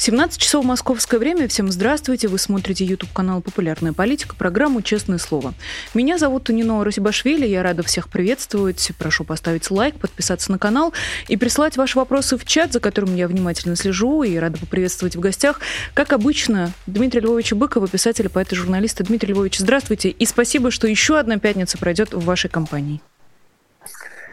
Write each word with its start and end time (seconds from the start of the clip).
17 0.00 0.40
часов 0.40 0.64
московское 0.64 1.20
время. 1.20 1.46
Всем 1.46 1.70
здравствуйте. 1.70 2.26
Вы 2.26 2.38
смотрите 2.38 2.86
YouTube 2.86 3.12
канал 3.12 3.42
«Популярная 3.42 3.92
политика», 3.92 4.34
программу 4.34 4.80
«Честное 4.80 5.18
слово». 5.18 5.52
Меня 5.92 6.16
зовут 6.16 6.44
Тунино 6.44 6.82
Русибашвили. 6.82 7.46
Я 7.46 7.62
рада 7.62 7.82
всех 7.82 8.08
приветствовать. 8.08 8.92
Прошу 8.98 9.24
поставить 9.24 9.70
лайк, 9.70 9.96
подписаться 9.96 10.50
на 10.52 10.58
канал 10.58 10.94
и 11.28 11.36
присылать 11.36 11.76
ваши 11.76 11.98
вопросы 11.98 12.38
в 12.38 12.46
чат, 12.46 12.72
за 12.72 12.80
которым 12.80 13.14
я 13.14 13.28
внимательно 13.28 13.76
слежу. 13.76 14.22
И 14.22 14.38
рада 14.38 14.56
поприветствовать 14.56 15.16
в 15.16 15.20
гостях, 15.20 15.60
как 15.92 16.14
обычно, 16.14 16.72
Дмитрия 16.86 17.20
Львовича 17.20 17.54
Быкова, 17.54 17.86
писателя, 17.86 18.30
поэта, 18.30 18.56
журналиста. 18.56 19.04
Дмитрий 19.04 19.34
Львович, 19.34 19.58
здравствуйте. 19.58 20.08
И 20.08 20.24
спасибо, 20.24 20.70
что 20.70 20.86
еще 20.86 21.18
одна 21.18 21.38
пятница 21.38 21.76
пройдет 21.76 22.14
в 22.14 22.24
вашей 22.24 22.48
компании. 22.48 23.02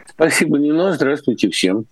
Спасибо, 0.08 0.56
Нино. 0.56 0.94
Здравствуйте 0.94 1.50
всем. 1.50 1.84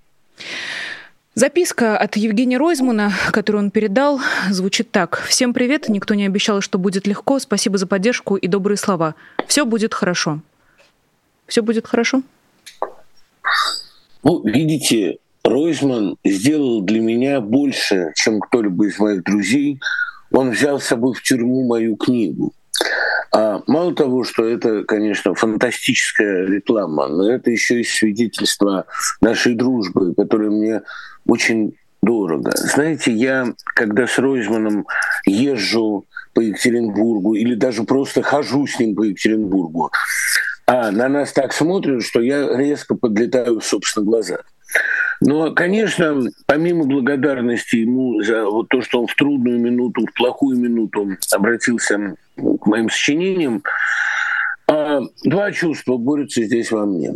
Записка 1.38 1.98
от 1.98 2.16
Евгения 2.16 2.56
Ройзмана, 2.56 3.12
которую 3.30 3.64
он 3.64 3.70
передал, 3.70 4.20
звучит 4.50 4.90
так. 4.90 5.22
«Всем 5.28 5.52
привет. 5.52 5.86
Никто 5.90 6.14
не 6.14 6.24
обещал, 6.24 6.62
что 6.62 6.78
будет 6.78 7.06
легко. 7.06 7.38
Спасибо 7.38 7.76
за 7.76 7.86
поддержку 7.86 8.36
и 8.36 8.48
добрые 8.48 8.78
слова. 8.78 9.14
Все 9.46 9.66
будет 9.66 9.92
хорошо». 9.92 10.40
Все 11.46 11.60
будет 11.60 11.86
хорошо? 11.86 12.22
Ну, 14.24 14.42
видите, 14.44 15.18
Ройзман 15.44 16.16
сделал 16.24 16.80
для 16.80 17.00
меня 17.00 17.42
больше, 17.42 18.12
чем 18.14 18.40
кто-либо 18.40 18.86
из 18.86 18.98
моих 18.98 19.22
друзей. 19.22 19.78
Он 20.32 20.52
взял 20.52 20.80
с 20.80 20.86
собой 20.86 21.12
в 21.12 21.22
тюрьму 21.22 21.66
мою 21.66 21.96
книгу. 21.96 22.54
А 23.30 23.62
мало 23.66 23.94
того, 23.94 24.24
что 24.24 24.46
это, 24.46 24.84
конечно, 24.84 25.34
фантастическая 25.34 26.46
реклама, 26.46 27.08
но 27.08 27.30
это 27.30 27.50
еще 27.50 27.80
и 27.80 27.84
свидетельство 27.84 28.86
нашей 29.20 29.54
дружбы, 29.54 30.14
которая 30.14 30.48
мне 30.48 30.80
очень 31.26 31.76
дорого. 32.02 32.52
Знаете, 32.54 33.12
я, 33.12 33.54
когда 33.74 34.06
с 34.06 34.18
Ройзманом 34.18 34.86
езжу 35.26 36.04
по 36.34 36.40
Екатеринбургу 36.40 37.34
или 37.34 37.54
даже 37.54 37.84
просто 37.84 38.22
хожу 38.22 38.66
с 38.66 38.78
ним 38.78 38.94
по 38.94 39.02
Екатеринбургу, 39.02 39.90
а 40.66 40.90
на 40.90 41.08
нас 41.08 41.32
так 41.32 41.52
смотрят, 41.52 42.04
что 42.04 42.20
я 42.20 42.56
резко 42.56 42.94
подлетаю 42.94 43.60
в 43.60 43.64
собственных 43.64 44.08
глазах. 44.08 44.44
Но, 45.20 45.52
конечно, 45.54 46.22
помимо 46.46 46.84
благодарности 46.84 47.76
ему 47.76 48.22
за 48.22 48.44
вот 48.44 48.68
то, 48.68 48.82
что 48.82 49.00
он 49.00 49.06
в 49.06 49.14
трудную 49.14 49.58
минуту, 49.58 50.02
в 50.06 50.12
плохую 50.12 50.58
минуту 50.58 51.08
обратился 51.32 52.16
к 52.36 52.66
моим 52.66 52.90
сочинениям, 52.90 53.62
а, 54.68 55.00
два 55.24 55.52
чувства 55.52 55.96
борются 55.96 56.42
здесь 56.42 56.70
во 56.70 56.84
мне. 56.84 57.14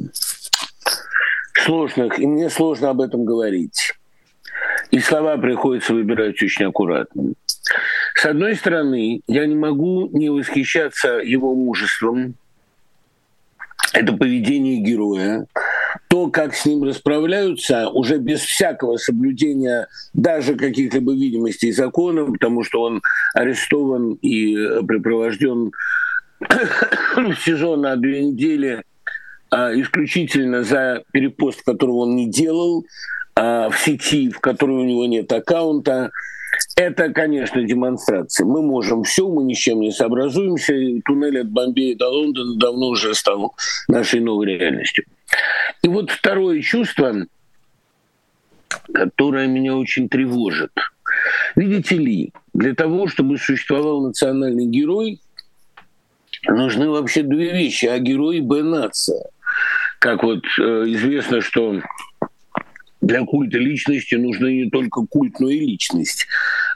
Сложных, 1.64 2.19
и 2.19 2.27
мне 2.27 2.48
сложно 2.48 2.91
об 2.91 3.00
этом 3.00 3.24
говорить. 3.24 3.92
И 4.91 4.98
слова 4.98 5.36
приходится 5.36 5.94
выбирать 5.94 6.42
очень 6.42 6.66
аккуратно. 6.66 7.34
С 8.14 8.24
одной 8.24 8.56
стороны, 8.56 9.22
я 9.28 9.46
не 9.46 9.55
могу 9.55 10.08
не 10.12 10.28
восхищаться 10.30 11.19
его 11.19 11.55
мужеством. 11.55 12.34
Это 13.92 14.12
поведение 14.12 14.78
героя. 14.78 15.46
То, 16.08 16.28
как 16.28 16.55
с 16.55 16.66
ним 16.66 16.84
расправляются, 16.84 17.88
уже 17.88 18.18
без 18.18 18.41
всякого 18.41 18.96
соблюдения 18.96 19.88
даже 20.12 20.55
каких-либо 20.55 21.12
видимостей 21.12 21.72
закона, 21.72 22.27
потому 22.27 22.64
что 22.64 22.83
он 22.83 23.02
арестован 23.34 24.14
и 24.14 24.55
припровожден 24.86 25.72
в 26.41 27.34
сезон 27.44 27.83
на 27.83 27.96
две 27.96 28.24
недели 28.24 28.83
а, 29.50 29.73
исключительно 29.74 30.62
за 30.62 31.02
перепост, 31.12 31.62
которого 31.62 31.98
он 31.98 32.17
не 32.17 32.30
делал, 32.30 32.84
а, 33.42 33.70
в 33.70 33.78
сети, 33.78 34.28
в 34.28 34.39
которой 34.40 34.73
у 34.73 34.84
него 34.84 35.06
нет 35.06 35.33
аккаунта. 35.33 36.11
Это, 36.77 37.11
конечно, 37.11 37.62
демонстрация. 37.62 38.45
Мы 38.45 38.61
можем 38.61 39.02
все, 39.05 39.27
мы 39.30 39.45
ни 39.45 39.55
с 39.55 39.58
чем 39.58 39.80
не 39.80 39.92
сообразуемся. 39.92 40.74
И 40.74 41.01
туннель 41.01 41.40
от 41.40 41.50
Бомбея 41.50 41.96
до 41.96 42.08
Лондона 42.08 42.58
давно 42.58 42.89
уже 42.89 43.14
стал 43.14 43.55
нашей 43.89 44.20
новой 44.20 44.46
реальностью. 44.46 45.06
И 45.83 45.89
вот 45.89 46.11
второе 46.11 46.61
чувство, 46.61 47.14
которое 48.92 49.46
меня 49.46 49.74
очень 49.74 50.11
тревожит. 50.11 50.73
Видите 51.56 51.96
ли, 51.96 52.34
для 52.52 52.74
того, 52.74 53.08
чтобы 53.08 53.39
существовал 53.39 54.02
национальный 54.02 54.67
герой, 54.67 55.18
нужны 56.46 56.90
вообще 56.90 57.23
две 57.23 57.52
вещи. 57.52 57.86
А 57.86 57.98
герой 58.00 58.40
Б 58.40 58.62
нация. 58.62 59.30
Как 59.98 60.23
вот 60.24 60.45
э, 60.58 60.62
известно, 60.89 61.40
что 61.40 61.80
для 63.00 63.24
культа 63.24 63.58
личности 63.58 64.14
нужна 64.14 64.50
не 64.50 64.70
только 64.70 65.02
культ, 65.02 65.40
но 65.40 65.48
и 65.48 65.58
личность. 65.58 66.27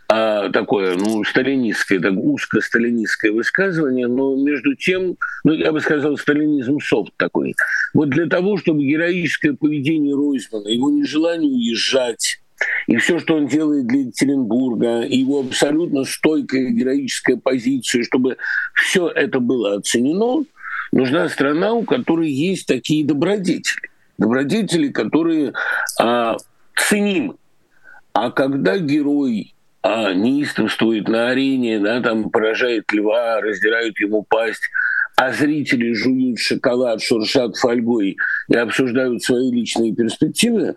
А 0.08 0.48
такое, 0.50 0.96
ну, 0.96 1.24
сталинистское, 1.24 2.00
так 2.00 2.14
узко 2.16 2.60
сталинистское 2.60 3.32
высказывание, 3.32 4.06
но 4.06 4.36
между 4.36 4.74
тем, 4.74 5.16
ну, 5.44 5.52
я 5.52 5.72
бы 5.72 5.80
сказал, 5.80 6.16
сталинизм 6.16 6.78
софт 6.80 7.12
такой. 7.16 7.54
Вот 7.92 8.10
для 8.10 8.26
того, 8.26 8.56
чтобы 8.56 8.84
героическое 8.84 9.54
поведение 9.54 10.14
Ройзмана, 10.14 10.68
его 10.68 10.90
нежелание 10.90 11.50
уезжать, 11.50 12.40
и 12.86 12.96
все, 12.96 13.18
что 13.18 13.36
он 13.36 13.46
делает 13.46 13.86
для 13.86 14.00
Екатеринбурга, 14.00 15.02
его 15.02 15.40
абсолютно 15.40 16.04
стойкая 16.04 16.70
героическая 16.70 17.36
позиция, 17.36 18.02
чтобы 18.04 18.36
все 18.74 19.08
это 19.08 19.40
было 19.40 19.76
оценено, 19.76 20.44
нужна 20.92 21.28
страна, 21.28 21.72
у 21.72 21.82
которой 21.82 22.30
есть 22.30 22.66
такие 22.66 23.04
добродетели 23.04 23.90
добродетели, 24.18 24.88
которые 24.88 25.52
а, 26.00 26.36
ценимы. 26.76 27.36
А 28.12 28.30
когда 28.30 28.78
герой 28.78 29.54
а, 29.82 30.12
неистовствует 30.12 31.08
на 31.08 31.30
арене, 31.30 31.78
да, 31.78 32.00
там 32.00 32.30
поражает 32.30 32.92
льва, 32.92 33.40
раздирают 33.40 33.98
ему 34.00 34.24
пасть, 34.28 34.62
а 35.16 35.32
зрители 35.32 35.92
жуют 35.92 36.38
шоколад, 36.38 37.02
шуршат 37.02 37.56
фольгой 37.56 38.16
и 38.48 38.56
обсуждают 38.56 39.22
свои 39.22 39.50
личные 39.50 39.94
перспективы, 39.94 40.74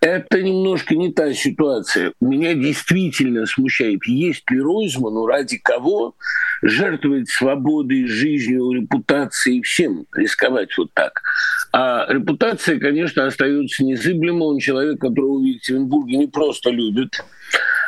это 0.00 0.42
немножко 0.42 0.94
не 0.94 1.12
та 1.12 1.32
ситуация. 1.34 2.12
Меня 2.20 2.54
действительно 2.54 3.46
смущает, 3.46 4.06
есть 4.06 4.50
ли 4.50 4.60
Ройзману 4.60 5.26
ради 5.26 5.58
кого 5.58 6.14
жертвовать 6.62 7.28
свободой, 7.28 8.06
жизнью, 8.06 8.72
репутацией, 8.72 9.62
всем 9.62 10.06
рисковать 10.14 10.76
вот 10.78 10.92
так. 10.94 11.20
А 11.72 12.06
репутация, 12.08 12.78
конечно, 12.78 13.26
остается 13.26 13.84
незыблема. 13.84 14.44
Он 14.44 14.58
человек, 14.58 15.00
которого 15.00 15.38
в 15.38 15.44
Екатеринбурге 15.44 16.16
не 16.16 16.26
просто 16.26 16.70
любят, 16.70 17.22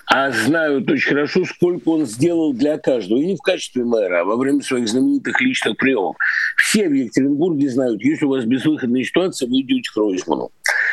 а 0.07 0.31
знают 0.31 0.91
очень 0.91 1.09
хорошо, 1.09 1.45
сколько 1.45 1.89
он 1.89 2.07
сделал 2.07 2.53
для 2.53 2.79
каждого. 2.79 3.19
И 3.19 3.27
не 3.27 3.37
в 3.37 3.41
качестве 3.41 3.85
мэра, 3.85 4.21
а 4.21 4.25
во 4.25 4.37
время 4.37 4.61
своих 4.61 4.89
знаменитых 4.89 5.41
личных 5.41 5.77
приемов. 5.77 6.17
Все 6.57 6.89
в 6.89 6.93
Екатеринбурге 6.93 7.69
знают, 7.71 8.03
если 8.03 8.27
у 8.27 8.31
вас 8.31 8.45
безвыходная 8.45 9.05
ситуация, 9.05 9.49
вы 9.49 9.61
идете 9.61 9.91
к 9.91 9.97
Ройзману. 9.97 10.51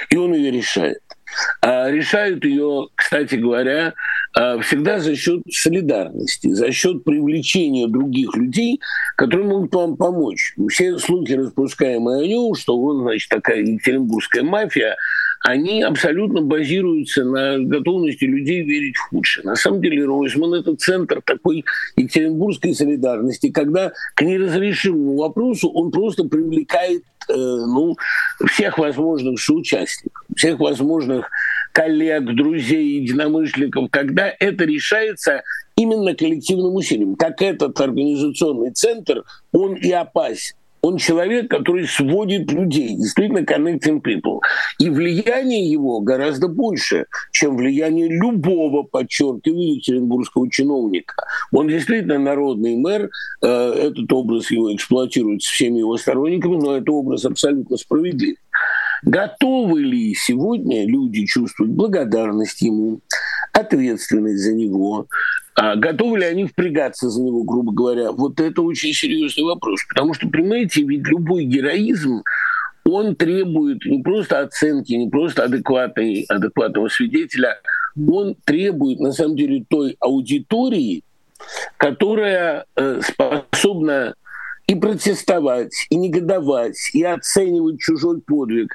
И 0.09 0.15
он 0.17 0.33
ее 0.33 0.51
решает. 0.51 0.99
А 1.61 1.89
решают 1.89 2.43
ее, 2.45 2.87
кстати 2.95 3.35
говоря, 3.35 3.93
а, 4.35 4.59
всегда 4.59 4.99
за 4.99 5.15
счет 5.15 5.41
солидарности, 5.51 6.53
за 6.53 6.71
счет 6.71 7.03
привлечения 7.03 7.87
других 7.87 8.35
людей, 8.35 8.79
которые 9.15 9.47
могут 9.47 9.73
вам 9.73 9.97
помочь. 9.97 10.53
Все 10.69 10.97
слухи, 10.97 11.33
распускаемые 11.33 12.23
о 12.23 12.27
нем, 12.27 12.55
что 12.55 12.77
он, 12.79 13.01
значит, 13.01 13.29
такая 13.29 13.61
екатеринбургская 13.61 14.43
мафия, 14.43 14.95
они 15.45 15.81
абсолютно 15.81 16.41
базируются 16.41 17.23
на 17.23 17.59
готовности 17.59 18.25
людей 18.25 18.61
верить 18.63 18.97
в 18.97 19.09
худшее. 19.09 19.45
На 19.45 19.55
самом 19.55 19.81
деле 19.81 20.05
Ройзман– 20.05 20.53
это 20.55 20.75
центр 20.75 21.21
такой 21.21 21.65
екатеринбургской 21.95 22.73
солидарности, 22.73 23.49
когда 23.49 23.93
к 24.15 24.21
неразрешимому 24.21 25.17
вопросу 25.17 25.69
он 25.69 25.91
просто 25.91 26.25
привлекает 26.25 27.03
э, 27.29 27.33
ну, 27.33 27.95
всех 28.47 28.77
возможных 28.77 29.39
соучастников, 29.39 30.23
всех 30.35 30.59
возможных 30.59 31.29
коллег, 31.71 32.25
друзей, 32.35 33.01
единомышленников, 33.01 33.89
когда 33.91 34.33
это 34.39 34.65
решается 34.65 35.43
именно 35.75 36.13
коллективным 36.13 36.75
усилием. 36.75 37.15
Как 37.15 37.41
этот 37.41 37.79
организационный 37.79 38.71
центр, 38.71 39.23
он 39.53 39.75
и 39.75 39.91
опасен. 39.91 40.55
Он 40.81 40.97
человек, 40.97 41.49
который 41.49 41.87
сводит 41.87 42.51
людей, 42.51 42.95
действительно 42.95 43.39
connecting 43.39 44.01
people. 44.01 44.39
И 44.79 44.89
влияние 44.89 45.69
его 45.69 45.99
гораздо 45.99 46.47
больше, 46.47 47.05
чем 47.31 47.57
влияние 47.57 48.07
любого, 48.07 48.83
подчеркиваю, 48.83 49.75
екатеринбургского 49.75 50.49
чиновника. 50.49 51.15
Он 51.51 51.67
действительно 51.67 52.17
народный 52.17 52.77
мэр, 52.77 53.09
э, 53.41 53.47
этот 53.47 54.11
образ 54.13 54.51
его 54.51 54.73
эксплуатируется 54.73 55.51
всеми 55.51 55.79
его 55.79 55.97
сторонниками, 55.97 56.55
но 56.55 56.77
это 56.77 56.91
образ 56.91 57.25
абсолютно 57.25 57.77
справедлив. 57.77 58.37
Готовы 59.03 59.81
ли 59.81 60.13
сегодня 60.13 60.85
люди 60.85 61.25
чувствовать 61.25 61.71
благодарность 61.71 62.61
ему, 62.61 62.99
ответственность 63.53 64.43
за 64.43 64.53
него, 64.53 65.07
А 65.61 65.75
готовы 65.75 66.19
ли 66.19 66.23
они 66.23 66.45
впрягаться 66.45 67.09
за 67.09 67.21
него, 67.21 67.43
грубо 67.43 67.73
говоря? 67.73 68.13
Вот 68.13 68.39
это 68.39 68.61
очень 68.61 68.93
серьезный 68.93 69.43
вопрос. 69.43 69.81
Потому 69.89 70.13
что, 70.13 70.29
понимаете, 70.29 70.83
ведь 70.83 71.05
любой 71.05 71.43
героизм, 71.43 72.23
он 72.85 73.13
требует 73.13 73.83
не 73.83 74.01
просто 74.01 74.39
оценки, 74.39 74.93
не 74.93 75.09
просто 75.09 75.43
адекватной, 75.43 76.25
адекватного 76.29 76.87
свидетеля, 76.87 77.59
он 78.09 78.37
требует, 78.45 79.01
на 79.01 79.11
самом 79.11 79.35
деле, 79.35 79.65
той 79.67 79.97
аудитории, 79.99 81.03
которая 81.75 82.63
э, 82.77 83.01
способна 83.03 84.15
и 84.65 84.75
протестовать, 84.75 85.73
и 85.89 85.97
негодовать, 85.97 86.77
и 86.93 87.03
оценивать 87.03 87.81
чужой 87.81 88.21
подвиг. 88.21 88.73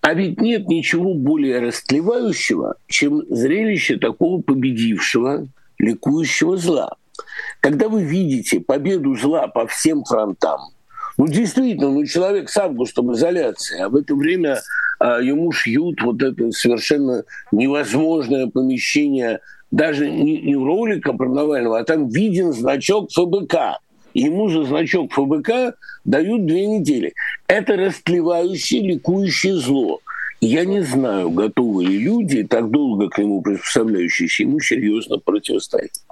А 0.00 0.14
ведь 0.14 0.40
нет 0.40 0.66
ничего 0.66 1.12
более 1.12 1.60
растлевающего, 1.60 2.76
чем 2.86 3.22
зрелище 3.28 3.98
такого 3.98 4.40
победившего, 4.40 5.46
ликующего 5.82 6.56
зла. 6.56 6.96
Когда 7.60 7.90
вы 7.90 8.02
видите 8.02 8.60
победу 8.60 9.14
зла 9.16 9.48
по 9.48 9.66
всем 9.66 10.04
фронтам, 10.04 10.60
ну, 11.18 11.28
действительно, 11.28 11.90
ну, 11.90 12.06
человек 12.06 12.48
с 12.48 12.56
августа 12.56 13.02
в 13.02 13.12
изоляции, 13.12 13.78
а 13.80 13.90
в 13.90 13.96
это 13.96 14.14
время 14.14 14.62
а, 14.98 15.20
ему 15.20 15.52
шьют 15.52 16.00
вот 16.02 16.22
это 16.22 16.50
совершенно 16.52 17.24
невозможное 17.52 18.46
помещение, 18.46 19.40
даже 19.70 20.08
не, 20.10 20.40
не 20.40 20.56
ролика 20.56 21.12
про 21.12 21.28
Навального, 21.28 21.78
а 21.78 21.84
там 21.84 22.08
виден 22.08 22.52
значок 22.52 23.10
ФБК 23.12 23.78
ему 24.14 24.48
за 24.48 24.64
значок 24.64 25.12
ФБК 25.12 25.76
дают 26.04 26.46
две 26.46 26.66
недели. 26.66 27.14
Это 27.46 27.76
растлевающее, 27.76 28.82
ликующее 28.82 29.54
зло. 29.54 30.00
Я 30.44 30.64
не 30.64 30.82
знаю, 30.82 31.30
готовы 31.30 31.84
ли 31.84 31.98
люди, 32.00 32.42
так 32.42 32.68
долго 32.68 33.08
к 33.08 33.18
нему 33.18 33.42
приспособляющиеся, 33.42 34.42
ему 34.42 34.58
серьезно 34.58 35.18
противостоять. 35.18 36.02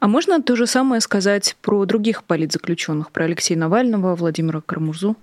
А 0.00 0.08
можно 0.08 0.42
то 0.42 0.56
же 0.56 0.66
самое 0.66 1.02
сказать 1.02 1.54
про 1.60 1.84
других 1.84 2.24
политзаключенных, 2.24 3.12
про 3.12 3.26
Алексея 3.26 3.58
Навального, 3.58 4.16
Владимира 4.16 4.62
Карамурзу? 4.62 5.16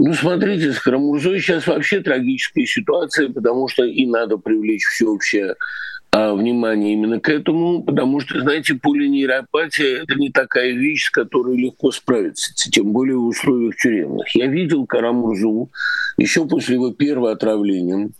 Ну, 0.00 0.12
смотрите, 0.14 0.72
с 0.72 0.80
Карамурзой 0.80 1.38
сейчас 1.38 1.68
вообще 1.68 2.00
трагическая 2.00 2.66
ситуация, 2.66 3.28
потому 3.28 3.68
что 3.68 3.84
и 3.84 4.04
надо 4.04 4.36
привлечь 4.36 4.82
всеобщее 4.84 5.54
внимание 6.12 6.92
именно 6.92 7.20
к 7.20 7.28
этому, 7.28 7.82
потому 7.82 8.20
что, 8.20 8.40
знаете, 8.40 8.74
полинейропатия– 8.74 10.02
это 10.02 10.14
не 10.14 10.30
такая 10.30 10.72
вещь, 10.72 11.06
с 11.06 11.10
которой 11.10 11.56
легко 11.56 11.90
справиться, 11.90 12.52
тем 12.70 12.92
более 12.92 13.16
в 13.16 13.26
условиях 13.26 13.76
тюремных. 13.76 14.34
Я 14.34 14.46
видел 14.46 14.86
Карамурзу 14.86 15.70
еще 16.18 16.46
после 16.46 16.74
его 16.74 16.92
первого 16.92 17.32
отравления, 17.32 18.10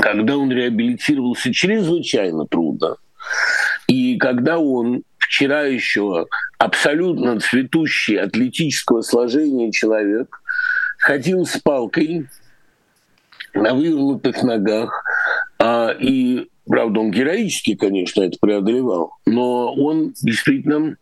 когда 0.00 0.36
он 0.36 0.52
реабилитировался 0.52 1.52
чрезвычайно 1.52 2.46
трудно, 2.46 2.96
и 3.88 4.16
когда 4.18 4.58
он 4.58 5.02
вчера 5.18 5.62
еще 5.62 6.26
абсолютно 6.58 7.40
цветущий 7.40 8.16
атлетического 8.16 9.02
сложения 9.02 9.72
человек 9.72 10.40
ходил 10.98 11.44
с 11.46 11.58
палкой 11.58 12.28
на 13.54 13.74
вывернутых 13.74 14.42
ногах, 14.42 15.04
а, 15.66 15.96
и, 15.98 16.46
правда, 16.66 17.00
он 17.00 17.10
героически, 17.10 17.74
конечно, 17.74 18.22
это 18.22 18.36
преодолевал, 18.38 19.12
но 19.24 19.72
он 19.72 20.12
действительно 20.20 20.98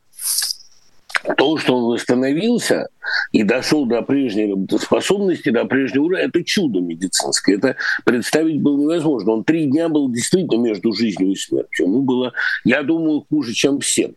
то, 1.36 1.56
что 1.56 1.76
он 1.76 1.92
восстановился 1.92 2.86
и 3.32 3.42
дошел 3.42 3.86
до 3.86 4.02
прежней 4.02 4.52
работоспособности, 4.52 5.50
до 5.50 5.64
прежнего 5.64 6.04
уровня, 6.04 6.26
это 6.26 6.44
чудо 6.44 6.78
медицинское. 6.78 7.56
Это 7.56 7.74
представить 8.04 8.60
было 8.60 8.80
невозможно. 8.80 9.32
Он 9.32 9.44
три 9.44 9.66
дня 9.66 9.88
был 9.88 10.08
действительно 10.12 10.60
между 10.60 10.92
жизнью 10.92 11.32
и 11.32 11.36
смертью. 11.36 11.86
Ему 11.86 12.02
было, 12.02 12.32
я 12.62 12.84
думаю, 12.84 13.26
хуже, 13.28 13.54
чем 13.54 13.80
всем. 13.80 14.14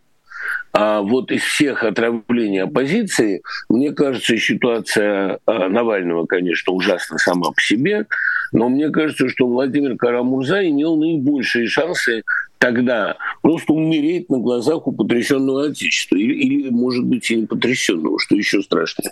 А 0.72 1.00
вот 1.00 1.32
из 1.32 1.42
всех 1.42 1.82
отравлений 1.82 2.62
оппозиции, 2.62 3.42
мне 3.68 3.90
кажется, 3.92 4.36
ситуация 4.36 5.40
а, 5.44 5.68
Навального, 5.68 6.26
конечно, 6.26 6.72
ужасна 6.72 7.18
сама 7.18 7.50
по 7.50 7.60
себе, 7.60 8.06
но 8.56 8.70
мне 8.70 8.88
кажется, 8.88 9.28
что 9.28 9.46
Владимир 9.46 9.98
Карамурза 9.98 10.66
имел 10.66 10.96
наибольшие 10.96 11.66
шансы 11.68 12.22
тогда 12.56 13.18
просто 13.42 13.74
умереть 13.74 14.30
на 14.30 14.38
глазах 14.38 14.86
у 14.86 14.92
потрясенного 14.92 15.66
Отечества. 15.66 16.16
Или, 16.16 16.32
или 16.32 16.70
может 16.70 17.04
быть, 17.04 17.30
и 17.30 17.36
не 17.36 17.46
потрясенного, 17.46 18.18
что 18.18 18.34
еще 18.34 18.62
страшнее. 18.62 19.10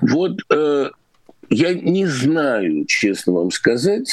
Вот 0.00 0.38
э, 0.50 0.90
я 1.50 1.74
не 1.74 2.06
знаю, 2.06 2.86
честно 2.86 3.34
вам 3.34 3.50
сказать, 3.50 4.08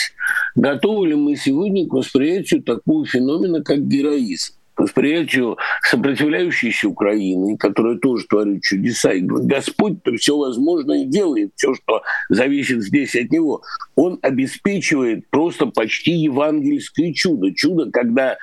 готовы 0.56 1.08
ли 1.08 1.16
мы 1.16 1.38
сегодня 1.38 1.88
к 1.88 1.94
восприятию 1.94 2.62
такого 2.62 3.06
феномена, 3.06 3.64
как 3.64 3.88
героизм 3.88 4.56
восприятию 4.82 5.58
сопротивляющейся 5.84 6.90
Украины, 6.90 7.58
которая 7.58 7.98
тоже 7.98 8.26
творит 8.28 8.64
чудеса. 8.64 9.14
И 9.14 9.22
Господь-то 9.22 10.16
все 10.16 10.36
возможное 10.36 11.06
делает, 11.06 11.52
все, 11.56 11.76
что 11.76 12.02
зависит 12.30 12.82
здесь 12.82 13.16
от 13.16 13.32
Него. 13.32 13.62
Он 13.96 14.18
обеспечивает 14.22 15.30
просто 15.30 15.68
почти 15.68 16.12
евангельское 16.12 17.14
чудо. 17.14 17.54
Чудо, 17.54 17.92
когда 17.92 18.38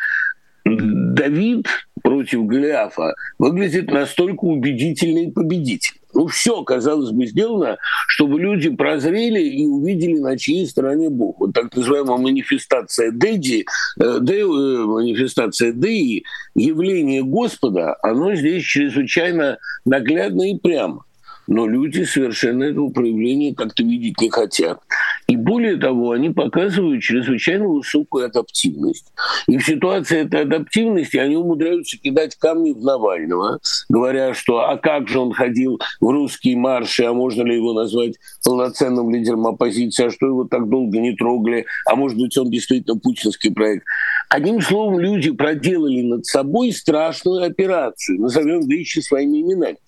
Давид 0.64 1.66
против 2.02 2.46
Голиафа 2.46 3.14
выглядит 3.38 3.90
настолько 3.90 4.44
убедительный 4.44 5.32
победитель. 5.32 5.97
Ну, 6.18 6.26
все, 6.26 6.64
казалось 6.64 7.12
бы, 7.12 7.26
сделано, 7.26 7.78
чтобы 8.08 8.40
люди 8.40 8.70
прозрели 8.70 9.40
и 9.40 9.64
увидели, 9.66 10.18
на 10.18 10.36
чьей 10.36 10.66
стороне 10.66 11.10
Бог. 11.10 11.38
Вот 11.38 11.52
так 11.52 11.72
называемая 11.76 12.18
манифестация 12.18 13.12
Деди, 13.12 13.64
э, 14.00 14.18
де, 14.20 14.40
э, 14.40 14.44
манифестация 14.44 15.70
Деи, 15.70 16.24
явление 16.56 17.22
Господа, 17.22 17.96
оно 18.02 18.34
здесь 18.34 18.64
чрезвычайно 18.64 19.58
наглядно 19.84 20.50
и 20.50 20.58
прямо 20.58 21.04
но 21.48 21.66
люди 21.66 22.04
совершенно 22.04 22.64
этого 22.64 22.90
проявления 22.90 23.54
как-то 23.54 23.82
видеть 23.82 24.20
не 24.20 24.28
хотят. 24.28 24.80
И 25.26 25.36
более 25.36 25.76
того, 25.78 26.12
они 26.12 26.28
показывают 26.30 27.02
чрезвычайно 27.02 27.66
высокую 27.66 28.26
адаптивность. 28.26 29.06
И 29.48 29.56
в 29.56 29.64
ситуации 29.64 30.26
этой 30.26 30.42
адаптивности 30.42 31.16
они 31.16 31.36
умудряются 31.36 31.98
кидать 31.98 32.36
камни 32.36 32.72
в 32.72 32.82
Навального, 32.82 33.60
говоря, 33.88 34.34
что 34.34 34.58
а 34.58 34.76
как 34.76 35.08
же 35.08 35.18
он 35.18 35.32
ходил 35.32 35.80
в 36.00 36.10
русские 36.10 36.56
марши, 36.56 37.04
а 37.04 37.14
можно 37.14 37.42
ли 37.42 37.56
его 37.56 37.72
назвать 37.72 38.14
полноценным 38.44 39.10
лидером 39.10 39.46
оппозиции, 39.46 40.06
а 40.06 40.10
что 40.10 40.26
его 40.26 40.44
так 40.44 40.68
долго 40.68 40.98
не 40.98 41.16
трогали, 41.16 41.64
а 41.86 41.96
может 41.96 42.18
быть 42.18 42.36
он 42.36 42.50
действительно 42.50 42.98
путинский 42.98 43.52
проект. 43.52 43.84
Одним 44.28 44.60
словом, 44.60 45.00
люди 45.00 45.30
проделали 45.30 46.02
над 46.02 46.26
собой 46.26 46.72
страшную 46.72 47.44
операцию, 47.44 48.20
назовем 48.20 48.68
вещи 48.68 48.98
своими 48.98 49.40
именами 49.40 49.78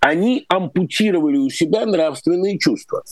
они 0.00 0.44
ампутировали 0.48 1.36
у 1.36 1.50
себя 1.50 1.86
нравственные 1.86 2.58
чувства. 2.58 3.02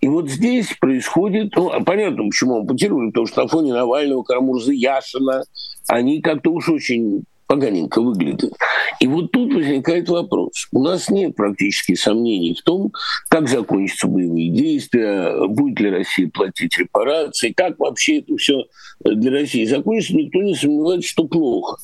И 0.00 0.08
вот 0.08 0.30
здесь 0.30 0.68
происходит, 0.80 1.54
ну, 1.56 1.70
понятно, 1.84 2.24
почему 2.24 2.58
ампутировали, 2.58 3.08
потому 3.08 3.26
что 3.26 3.42
на 3.42 3.48
фоне 3.48 3.72
Навального, 3.74 4.22
Карамурзы, 4.22 4.74
Яшина, 4.74 5.44
они 5.88 6.20
как-то 6.20 6.50
уж 6.50 6.68
очень 6.68 7.24
поганенько 7.46 8.00
выглядят. 8.00 8.52
И 9.00 9.06
вот 9.06 9.30
тут 9.32 9.52
возникает 9.54 10.08
вопрос. 10.08 10.66
У 10.72 10.82
нас 10.82 11.10
нет 11.10 11.36
практически 11.36 11.94
сомнений 11.94 12.56
в 12.58 12.62
том, 12.62 12.92
как 13.28 13.48
закончатся 13.48 14.08
боевые 14.08 14.50
действия, 14.50 15.46
будет 15.48 15.78
ли 15.80 15.90
Россия 15.90 16.30
платить 16.32 16.78
репарации, 16.78 17.52
как 17.52 17.78
вообще 17.78 18.20
это 18.20 18.36
все 18.36 18.64
для 19.04 19.30
России 19.30 19.64
закончится. 19.66 20.16
Никто 20.16 20.42
не 20.42 20.54
сомневается, 20.54 21.08
что 21.08 21.24
плохо. 21.24 21.76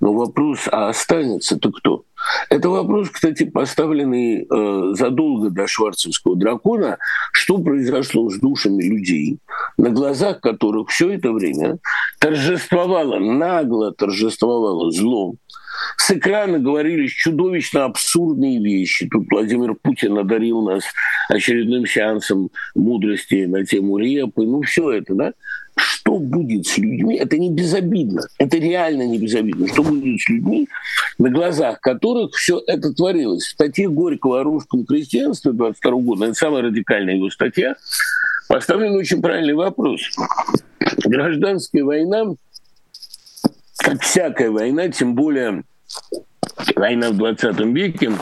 Но 0.00 0.12
вопрос, 0.12 0.68
а 0.70 0.88
останется-то 0.88 1.70
кто? 1.70 2.04
Это 2.48 2.68
вопрос, 2.68 3.10
кстати, 3.10 3.44
поставленный 3.44 4.42
э, 4.42 4.94
задолго 4.94 5.50
до 5.50 5.66
шварцевского 5.66 6.36
дракона. 6.36 6.98
Что 7.32 7.58
произошло 7.58 8.30
с 8.30 8.38
душами 8.38 8.82
людей, 8.82 9.38
на 9.76 9.90
глазах 9.90 10.40
которых 10.40 10.88
все 10.90 11.10
это 11.10 11.32
время 11.32 11.78
торжествовало, 12.18 13.18
нагло 13.18 13.92
торжествовало 13.92 14.90
зло, 14.90 15.34
с 15.96 16.10
экрана 16.10 16.58
говорились 16.58 17.12
чудовищно 17.12 17.84
абсурдные 17.84 18.62
вещи. 18.62 19.08
Тут 19.08 19.26
Владимир 19.30 19.74
Путин 19.74 20.18
одарил 20.18 20.62
нас 20.62 20.84
очередным 21.28 21.86
сеансом 21.86 22.50
мудрости 22.74 23.44
на 23.46 23.64
тему 23.64 23.98
репы. 23.98 24.42
Ну, 24.42 24.62
все 24.62 24.90
это, 24.92 25.14
да? 25.14 25.32
Что 25.76 26.18
будет 26.18 26.66
с 26.66 26.78
людьми, 26.78 27.16
это 27.16 27.38
не 27.38 27.50
безобидно, 27.50 28.22
это 28.38 28.58
реально 28.58 29.06
не 29.06 29.18
безобидно, 29.18 29.66
что 29.68 29.82
будет 29.82 30.20
с 30.20 30.28
людьми, 30.28 30.68
на 31.18 31.30
глазах 31.30 31.80
которых 31.80 32.34
все 32.34 32.62
это 32.66 32.92
творилось. 32.92 33.44
В 33.44 33.50
статье 33.50 33.88
Горького 33.88 34.40
о 34.40 34.44
русском 34.44 34.84
крестьянстве 34.84 35.52
22 35.52 35.92
года, 36.00 36.26
это 36.26 36.34
самая 36.34 36.62
радикальная 36.62 37.14
его 37.14 37.30
статья, 37.30 37.74
поставлен 38.48 38.94
очень 38.94 39.20
правильный 39.22 39.54
вопрос. 39.54 40.00
Гражданская 41.04 41.84
война, 41.84 42.34
как 43.78 44.02
всякая 44.02 44.50
война, 44.50 44.88
тем 44.88 45.14
более 45.14 45.64
война 46.76 47.10
в 47.10 47.16
20 47.16 47.60
веке, 47.60 48.12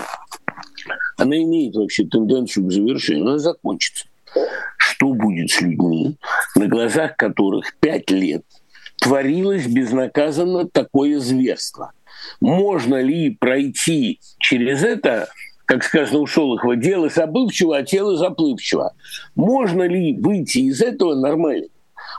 она 1.17 1.37
имеет 1.37 1.75
вообще 1.75 2.05
тенденцию 2.05 2.67
к 2.67 2.73
завершению, 2.73 3.27
она 3.27 3.39
закончится 3.39 4.07
что 5.03 5.15
будет 5.15 5.51
с 5.51 5.61
людьми, 5.61 6.17
на 6.55 6.69
глазах 6.69 7.17
которых 7.17 7.75
пять 7.81 8.11
лет 8.11 8.45
творилось 9.01 9.67
безнаказанно 9.67 10.69
такое 10.69 11.19
зверство. 11.19 11.91
Можно 12.41 13.03
ли 13.03 13.31
пройти 13.31 14.21
через 14.39 14.85
это, 14.85 15.29
как 15.65 15.83
сказано 15.83 16.21
у 16.21 16.27
Шолохова, 16.27 16.77
дело 16.77 17.09
забывчиво, 17.09 17.79
а 17.79 17.83
тело 17.83 18.17
заплывчиво? 18.17 18.93
Можно 19.35 19.89
ли 19.89 20.17
выйти 20.17 20.59
из 20.59 20.81
этого 20.81 21.17
нормально? 21.17 21.67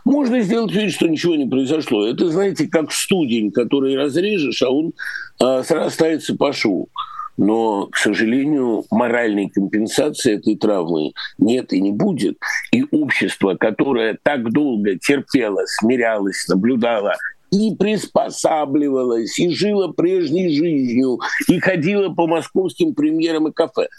Можно 0.03 0.41
сделать 0.41 0.73
вид, 0.73 0.91
что 0.91 1.07
ничего 1.07 1.35
не 1.35 1.47
произошло. 1.47 2.05
Это, 2.05 2.29
знаете, 2.29 2.67
как 2.67 2.91
студень, 2.91 3.51
который 3.51 3.95
разрежешь, 3.95 4.61
а 4.61 4.69
он 4.69 4.91
э, 5.39 5.63
срастается 5.63 6.35
по 6.35 6.51
шву 6.51 6.89
но, 7.37 7.87
к 7.87 7.97
сожалению, 7.97 8.85
моральной 8.91 9.49
компенсации 9.49 10.35
этой 10.35 10.55
травмы 10.55 11.13
нет 11.37 11.73
и 11.73 11.81
не 11.81 11.91
будет. 11.91 12.37
И 12.71 12.85
общество, 12.91 13.55
которое 13.55 14.17
так 14.21 14.51
долго 14.51 14.97
терпело, 14.97 15.61
смирялось, 15.65 16.47
наблюдало 16.47 17.15
и 17.51 17.75
приспосабливалось, 17.75 19.37
и 19.37 19.49
жило 19.49 19.89
прежней 19.89 20.49
жизнью, 20.49 21.19
и 21.47 21.59
ходило 21.59 22.09
по 22.09 22.25
московским 22.25 22.95
премьерам 22.95 23.47
и 23.47 23.51
кафе. 23.51 23.89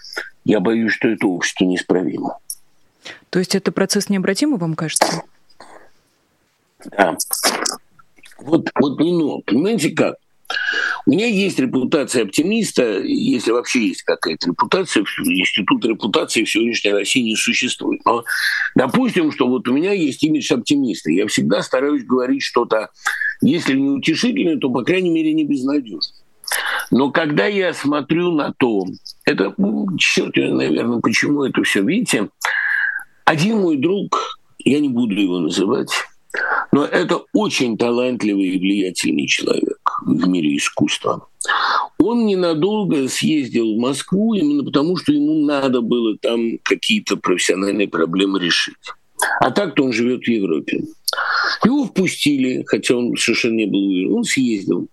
Я 0.45 0.61
боюсь, 0.61 0.93
что 0.93 1.09
это 1.09 1.27
общество 1.27 1.65
неисправимо. 1.65 2.39
То 3.31 3.39
есть 3.39 3.55
это 3.55 3.71
процесс 3.71 4.09
необратимый, 4.09 4.59
вам 4.59 4.75
кажется? 4.75 5.23
Да. 6.97 7.17
Вот, 8.39 8.71
вот 8.75 9.01
не 9.01 9.13
но. 9.13 9.41
Понимаете 9.41 9.91
как? 9.91 10.17
У 11.07 11.11
меня 11.11 11.27
есть 11.27 11.59
репутация 11.59 12.25
оптимиста, 12.25 13.01
если 13.01 13.51
вообще 13.51 13.89
есть 13.89 14.03
какая-то 14.03 14.49
репутация, 14.49 15.03
институт 15.03 15.85
репутации 15.85 16.45
в 16.45 16.51
сегодняшней 16.51 16.93
России 16.93 17.21
не 17.21 17.37
существует. 17.37 18.01
Но 18.07 18.25
допустим, 18.75 19.31
что 19.31 19.47
вот 19.47 19.69
у 19.69 19.73
меня 19.73 19.93
есть 19.93 20.23
имидж 20.23 20.53
оптимиста. 20.53 21.11
Я 21.11 21.27
всегда 21.27 21.61
стараюсь 21.63 22.05
говорить 22.05 22.43
что-то, 22.43 22.89
если 23.43 23.75
не 23.75 23.91
утешительное, 23.91 24.57
то, 24.57 24.71
по 24.71 24.83
крайней 24.83 25.11
мере, 25.11 25.35
не 25.35 25.45
безнадежное. 25.45 26.01
Но 26.91 27.11
когда 27.11 27.47
я 27.47 27.75
смотрю 27.75 28.33
на 28.33 28.55
то, 28.55 28.87
это, 29.27 29.53
ну, 29.59 29.87
черт, 29.99 30.35
наверное, 30.37 31.01
почему 31.01 31.45
это 31.45 31.63
все, 31.65 31.83
видите, 31.83 32.31
один 33.27 33.61
мой 33.61 33.77
друг, 33.77 34.41
я 34.59 34.81
не 34.81 34.89
буду 34.89 35.15
его 35.15 35.41
называть, 35.41 35.91
но 36.73 36.85
это 36.85 37.23
очень 37.33 37.77
талантливый 37.77 38.49
и 38.49 38.59
влиятельный 38.59 39.27
человек 39.27 39.84
в 40.05 40.29
мире 40.29 40.57
искусства. 40.57 41.29
Он 41.99 42.27
ненадолго 42.27 43.09
съездил 43.09 43.75
в 43.75 43.79
Москву 43.79 44.35
именно 44.35 44.65
потому, 44.65 44.97
что 44.97 45.13
ему 45.13 45.45
надо 45.45 45.81
было 45.81 46.17
там 46.19 46.59
какие-то 46.63 47.17
профессиональные 47.17 47.89
проблемы 47.89 48.41
решить. 48.41 48.75
А 49.41 49.51
так-то 49.51 49.85
он 49.85 49.93
живет 49.93 50.25
в 50.25 50.29
Европе. 50.29 50.83
Его 51.65 51.85
впустили, 51.85 52.65
хотя 52.67 52.97
он 52.97 53.17
совершенно 53.17 53.57
не 53.57 53.67
был 53.67 53.87
уверен. 53.87 54.13
Он 54.15 54.25
съездил. 54.25 54.89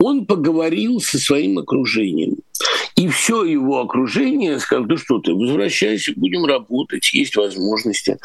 Он 0.00 0.26
поговорил 0.26 1.00
со 1.00 1.18
своим 1.18 1.58
окружением. 1.58 2.36
И 2.96 3.08
все 3.08 3.44
его 3.44 3.80
окружение 3.80 4.58
сказал, 4.58 4.86
да 4.86 4.96
что 4.96 5.20
ты, 5.20 5.32
возвращайся, 5.32 6.12
будем 6.16 6.44
работать, 6.44 7.12
есть 7.12 7.36
возможности 7.36 8.18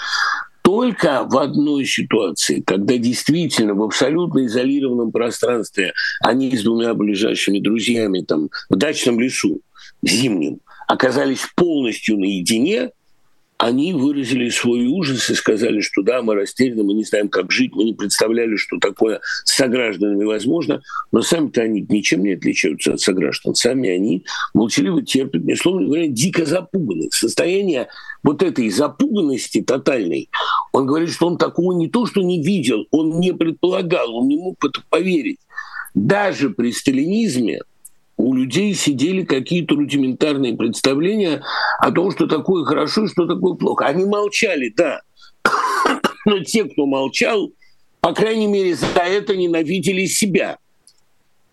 только 0.73 1.23
в 1.29 1.37
одной 1.37 1.85
ситуации, 1.85 2.61
когда 2.65 2.97
действительно 2.97 3.75
в 3.75 3.83
абсолютно 3.83 4.47
изолированном 4.47 5.11
пространстве 5.11 5.93
они 6.19 6.57
с 6.57 6.63
двумя 6.63 6.95
ближайшими 6.95 7.59
друзьями 7.59 8.21
там, 8.21 8.49
в 8.69 8.75
дачном 8.75 9.19
лесу 9.19 9.61
зимнем 10.01 10.59
оказались 10.87 11.47
полностью 11.55 12.17
наедине– 12.17 12.89
они 13.57 13.93
выразили 13.93 14.49
свой 14.49 14.87
ужас 14.87 15.29
и 15.29 15.35
сказали, 15.35 15.79
что 15.81 16.01
да, 16.01 16.21
мы 16.21 16.35
растеряны, 16.35 16.83
мы 16.83 16.93
не 16.93 17.03
знаем, 17.03 17.29
как 17.29 17.51
жить, 17.51 17.71
мы 17.73 17.83
не 17.83 17.93
представляли, 17.93 18.55
что 18.57 18.77
такое 18.79 19.21
с 19.45 19.53
согражданами 19.53 20.25
возможно, 20.25 20.81
но 21.11 21.21
сами-то 21.21 21.61
они 21.61 21.85
ничем 21.87 22.23
не 22.23 22.33
отличаются 22.33 22.93
от 22.93 22.99
сограждан. 22.99 23.55
Сами 23.55 23.89
они 23.89 24.25
молчаливо 24.53 25.01
терпят, 25.01 25.43
мне 25.43 25.55
словно 25.55 25.85
говоря, 25.85 26.07
дико 26.07 26.45
запуганы. 26.45 27.09
Состояние 27.11 27.87
вот 28.23 28.43
этой 28.43 28.69
запуганности 28.69 29.61
тотальной, 29.61 30.29
он 30.71 30.85
говорит, 30.85 31.11
что 31.11 31.27
он 31.27 31.37
такого 31.37 31.73
не 31.73 31.89
то, 31.89 32.05
что 32.05 32.21
не 32.21 32.43
видел, 32.43 32.87
он 32.91 33.19
не 33.19 33.33
предполагал, 33.33 34.15
он 34.15 34.27
не 34.27 34.37
мог 34.37 34.63
это 34.65 34.81
поверить. 34.89 35.39
Даже 35.93 36.49
при 36.49 36.71
сталинизме 36.71 37.61
у 38.23 38.33
людей 38.33 38.73
сидели 38.73 39.23
какие-то 39.23 39.75
рудиментарные 39.75 40.55
представления 40.55 41.43
о 41.79 41.91
том, 41.91 42.11
что 42.11 42.25
такое 42.25 42.63
хорошо 42.63 43.05
и 43.05 43.09
что 43.09 43.27
такое 43.27 43.55
плохо. 43.55 43.85
Они 43.85 44.05
молчали, 44.05 44.73
да. 44.75 45.01
Но 46.25 46.39
те, 46.39 46.63
кто 46.63 46.85
молчал, 46.85 47.51
по 47.99 48.13
крайней 48.13 48.47
мере, 48.47 48.75
за 48.75 48.87
это 48.99 49.35
ненавидели 49.35 50.05
себя. 50.05 50.57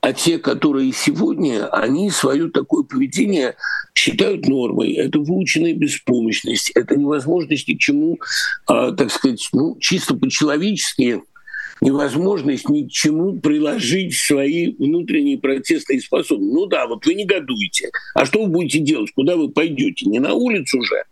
А 0.01 0.13
те, 0.13 0.39
которые 0.39 0.93
сегодня, 0.93 1.67
они 1.67 2.11
свое 2.11 2.49
такое 2.51 2.85
поведение 2.85 3.57
считают 3.95 4.47
нормой. 4.47 4.93
Это 4.93 5.19
выученная 5.19 5.75
беспомощность, 5.75 6.71
это 6.71 6.97
невозможность 6.97 7.69
ни 7.69 7.75
к 7.75 7.79
чему, 7.79 8.19
а, 8.67 8.93
так 8.93 9.11
сказать, 9.11 9.47
ну, 9.53 9.77
чисто 9.79 10.15
по-человечески 10.15 11.23
невозможность 11.81 12.69
ни 12.69 12.87
к 12.87 12.91
чему 12.91 13.41
приложить 13.41 14.17
свои 14.17 14.75
внутренние 14.77 15.39
протестные 15.39 16.01
способности. 16.01 16.55
Ну 16.55 16.67
да, 16.67 16.87
вот 16.87 17.07
вы 17.07 17.15
негодуете. 17.15 17.91
А 18.15 18.25
что 18.25 18.43
вы 18.45 18.49
будете 18.49 18.81
делать? 18.81 19.11
Куда 19.15 19.37
вы 19.37 19.51
пойдете? 19.51 20.09
Не 20.09 20.19
на 20.19 20.35
улицу 20.35 20.83
же. 20.83 21.05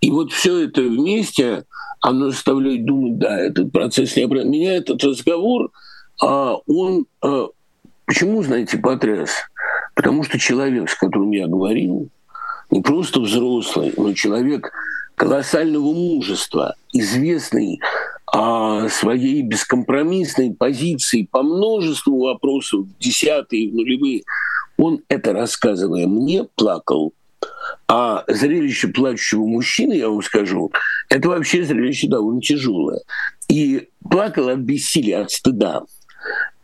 И 0.00 0.10
вот 0.10 0.32
все 0.32 0.64
это 0.64 0.82
вместе, 0.82 1.64
оно 2.00 2.30
заставляет 2.30 2.84
думать, 2.84 3.18
да, 3.18 3.38
этот 3.40 3.72
процесс 3.72 4.16
не 4.16 4.22
обратно. 4.22 4.48
Меня 4.48 4.76
этот 4.76 5.02
разговор, 5.02 5.70
а, 6.22 6.56
он 6.66 7.06
а, 7.22 7.48
почему, 8.06 8.42
знаете, 8.42 8.78
потряс? 8.78 9.30
Потому 9.94 10.22
что 10.22 10.38
человек, 10.38 10.88
с 10.88 10.94
которым 10.94 11.32
я 11.32 11.46
говорил, 11.46 12.08
не 12.70 12.80
просто 12.80 13.20
взрослый, 13.20 13.92
но 13.96 14.14
человек 14.14 14.72
колоссального 15.16 15.92
мужества, 15.92 16.76
известный 16.92 17.80
а 18.32 18.88
своей 18.88 19.42
бескомпромиссной 19.42 20.54
позиции 20.54 21.28
по 21.30 21.42
множеству 21.42 22.20
вопросов, 22.20 22.86
десятые, 23.00 23.72
нулевые, 23.72 24.22
он 24.76 25.02
это 25.08 25.32
рассказывая 25.32 26.06
мне, 26.06 26.46
плакал. 26.54 27.12
А 27.88 28.24
зрелище 28.28 28.88
плачущего 28.88 29.44
мужчины, 29.44 29.94
я 29.94 30.08
вам 30.08 30.22
скажу, 30.22 30.70
это 31.08 31.28
вообще 31.28 31.64
зрелище 31.64 32.08
довольно 32.08 32.40
тяжелое. 32.40 33.00
И 33.48 33.88
плакал 34.08 34.48
от 34.48 34.58
бессилия, 34.58 35.22
от 35.22 35.30
стыда. 35.32 35.82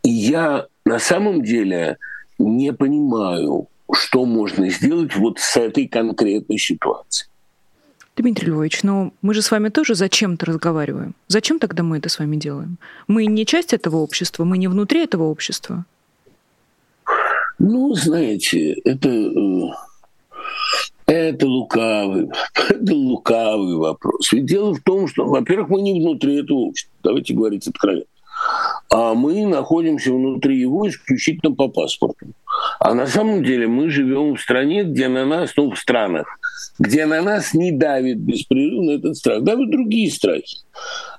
И 0.03 0.09
я 0.09 0.67
на 0.85 0.99
самом 0.99 1.43
деле 1.43 1.97
не 2.39 2.71
понимаю, 2.71 3.67
что 3.91 4.25
можно 4.25 4.69
сделать 4.69 5.15
вот 5.15 5.39
с 5.39 5.57
этой 5.57 5.87
конкретной 5.87 6.57
ситуацией. 6.57 7.29
Дмитрий 8.17 8.47
Львович, 8.47 8.81
но 8.81 9.13
мы 9.21 9.35
же 9.35 9.43
с 9.43 9.51
вами 9.51 9.69
тоже 9.69 9.93
зачем-то 9.93 10.47
разговариваем. 10.47 11.13
Зачем 11.27 11.59
тогда 11.59 11.83
мы 11.83 11.99
это 11.99 12.09
с 12.09 12.17
вами 12.17 12.35
делаем? 12.35 12.77
Мы 13.07 13.27
не 13.27 13.45
часть 13.45 13.73
этого 13.73 13.97
общества, 13.97 14.43
мы 14.43 14.57
не 14.57 14.67
внутри 14.67 15.03
этого 15.03 15.23
общества. 15.25 15.85
Ну, 17.59 17.93
знаете, 17.93 18.73
это, 18.85 19.09
э, 19.09 19.69
это 21.05 21.47
лукавый, 21.47 22.29
это 22.69 22.95
лукавый 22.95 23.75
вопрос. 23.75 24.31
Ведь 24.31 24.45
дело 24.45 24.73
в 24.73 24.81
том, 24.81 25.07
что, 25.07 25.25
во-первых, 25.25 25.69
мы 25.69 25.81
не 25.81 26.01
внутри 26.01 26.41
этого 26.41 26.57
общества. 26.57 26.93
Давайте 27.03 27.35
говорить 27.35 27.67
откровенно. 27.67 28.05
А 28.89 29.13
мы 29.13 29.45
находимся 29.45 30.11
внутри 30.11 30.59
его 30.59 30.87
исключительно 30.87 31.53
по 31.53 31.67
паспорту. 31.67 32.27
А 32.79 32.93
на 32.93 33.05
самом 33.05 33.43
деле 33.43 33.67
мы 33.67 33.89
живем 33.89 34.35
в 34.35 34.41
стране, 34.41 34.83
где 34.83 35.07
на 35.07 35.25
нас, 35.25 35.53
ну, 35.57 35.71
в 35.71 35.77
странах, 35.79 36.27
где 36.79 37.05
на 37.05 37.21
нас 37.21 37.53
не 37.53 37.71
давит 37.71 38.19
беспрерывно 38.19 38.91
этот 38.91 39.17
страх. 39.17 39.43
Давят 39.43 39.69
другие 39.69 40.11
страхи. 40.11 40.59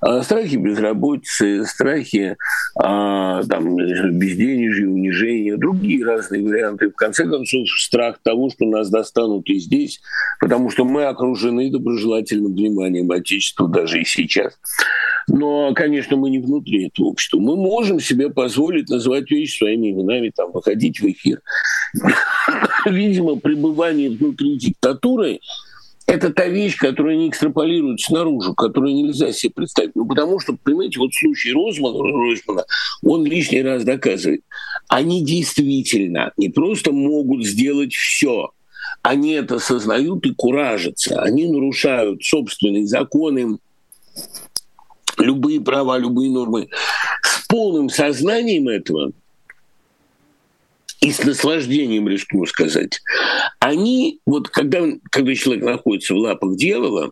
А, 0.01 0.23
страхи 0.23 0.57
безработицы, 0.57 1.65
страхи 1.65 2.37
а, 2.81 3.43
там, 3.45 3.77
безденежья, 3.77 4.87
унижения, 4.87 5.57
другие 5.57 6.05
разные 6.05 6.45
варианты. 6.45 6.91
В 6.91 6.95
конце 6.95 7.25
концов, 7.25 7.69
страх 7.69 8.19
того, 8.23 8.51
что 8.51 8.67
нас 8.67 8.91
достанут 8.91 9.49
и 9.49 9.59
здесь, 9.59 10.01
потому 10.41 10.71
что 10.71 10.85
мы 10.85 11.05
окружены 11.05 11.71
доброжелательным 11.71 12.55
вниманием 12.55 13.11
Отечества 13.11 13.69
даже 13.69 14.01
и 14.01 14.05
сейчас. 14.05 14.55
Но, 15.29 15.75
конечно, 15.75 16.17
мы 16.17 16.31
не 16.31 16.39
внутри 16.39 16.87
этого 16.87 17.09
общества. 17.09 17.39
Мы 17.39 17.57
можем 17.57 18.01
себе 18.01 18.31
позволить 18.31 18.89
называть 18.89 19.31
вещи 19.31 19.59
своими 19.59 19.91
именами, 19.91 20.33
там, 20.35 20.53
выходить 20.53 21.01
в 21.01 21.05
эфир. 21.05 21.43
Видимо, 22.87 23.37
пребывание 23.37 24.11
внутри 24.11 24.57
диктатуры 24.57 25.28
это 26.07 26.33
та 26.33 26.47
вещь, 26.47 26.77
которая 26.77 27.17
не 27.17 27.29
экстраполируется 27.29 28.07
снаружи, 28.07 28.55
которую 28.55 28.95
нельзя 28.95 29.33
себе 29.33 29.53
представить. 29.53 29.95
Ну, 29.95 30.07
потому 30.07 30.41
что, 30.41 30.57
понимаете, 30.63 30.99
вот 30.99 31.11
случай 31.13 31.53
Розмана, 31.53 31.99
Ройсмана, 31.99 32.65
он 33.03 33.27
лишний 33.27 33.63
раз 33.63 33.85
доказывает. 33.85 34.43
Они 34.89 35.23
действительно 35.23 36.33
не 36.39 36.49
просто 36.49 36.93
могут 36.93 37.45
сделать 37.45 37.93
все, 37.93 38.51
они 39.03 39.33
это 39.33 39.57
осознают 39.57 40.25
и 40.27 40.35
куражатся. 40.35 41.21
Они 41.21 41.47
нарушают 41.47 42.25
собственные 42.25 42.87
законы, 42.87 43.59
любые 45.19 45.61
права, 45.61 45.99
любые 45.99 46.31
нормы 46.31 46.69
полным 47.49 47.89
сознанием 47.89 48.69
этого 48.69 49.13
и 51.01 51.13
с 51.13 51.25
наслаждением, 51.25 52.09
рискну 52.09 52.45
сказать, 52.47 53.01
они, 53.61 54.21
вот 54.27 54.49
когда, 54.49 54.85
когда 55.11 55.35
человек 55.35 55.65
находится 55.65 56.15
в 56.15 56.19
лапах 56.19 56.57
дьявола, 56.57 57.11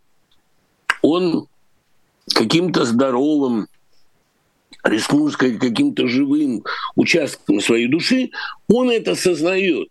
он 1.03 1.47
каким-то 2.35 2.85
здоровым, 2.85 3.69
рискну 4.83 5.31
сказать, 5.31 5.59
каким-то 5.59 6.09
живым 6.09 6.65
участком 6.97 7.61
своей 7.61 7.87
души, 7.87 8.31
он 8.69 8.91
это 8.91 9.15
сознает. 9.15 9.89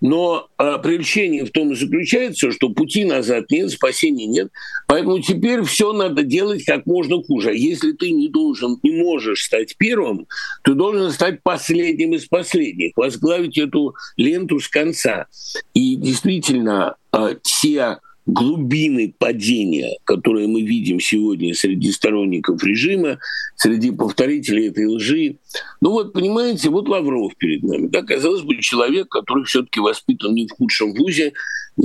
Но 0.00 0.48
а, 0.56 0.78
привлечение 0.78 1.44
в 1.44 1.50
том 1.50 1.72
и 1.72 1.74
заключается, 1.74 2.52
что 2.52 2.70
пути 2.70 3.04
назад 3.04 3.50
нет, 3.50 3.70
спасения 3.70 4.26
нет. 4.26 4.48
Поэтому 4.86 5.20
теперь 5.20 5.62
все 5.62 5.92
надо 5.92 6.22
делать 6.22 6.64
как 6.64 6.86
можно 6.86 7.22
хуже. 7.22 7.56
Если 7.56 7.92
ты 7.92 8.12
не 8.12 8.28
должен, 8.28 8.78
не 8.82 8.92
можешь 8.92 9.44
стать 9.44 9.76
первым, 9.76 10.26
ты 10.62 10.74
должен 10.74 11.10
стать 11.10 11.42
последним 11.42 12.14
из 12.14 12.26
последних, 12.26 12.92
возглавить 12.96 13.58
эту 13.58 13.94
ленту 14.16 14.60
с 14.60 14.68
конца. 14.68 15.26
И 15.74 15.96
действительно, 15.96 16.96
а, 17.10 17.34
те 17.34 17.98
глубины 18.28 19.14
падения, 19.18 19.98
которые 20.04 20.46
мы 20.48 20.60
видим 20.60 21.00
сегодня 21.00 21.54
среди 21.54 21.90
сторонников 21.90 22.62
режима, 22.62 23.18
среди 23.56 23.90
повторителей 23.90 24.68
этой 24.68 24.86
лжи. 24.86 25.36
Ну 25.80 25.90
вот, 25.90 26.12
понимаете, 26.12 26.68
вот 26.68 26.88
Лавров 26.88 27.34
перед 27.38 27.62
нами. 27.62 27.86
Да, 27.86 28.02
казалось 28.02 28.42
бы, 28.42 28.60
человек, 28.60 29.08
который 29.08 29.44
все 29.44 29.62
таки 29.62 29.80
воспитан 29.80 30.34
не 30.34 30.46
в 30.46 30.52
худшем 30.52 30.92
вузе, 30.92 31.32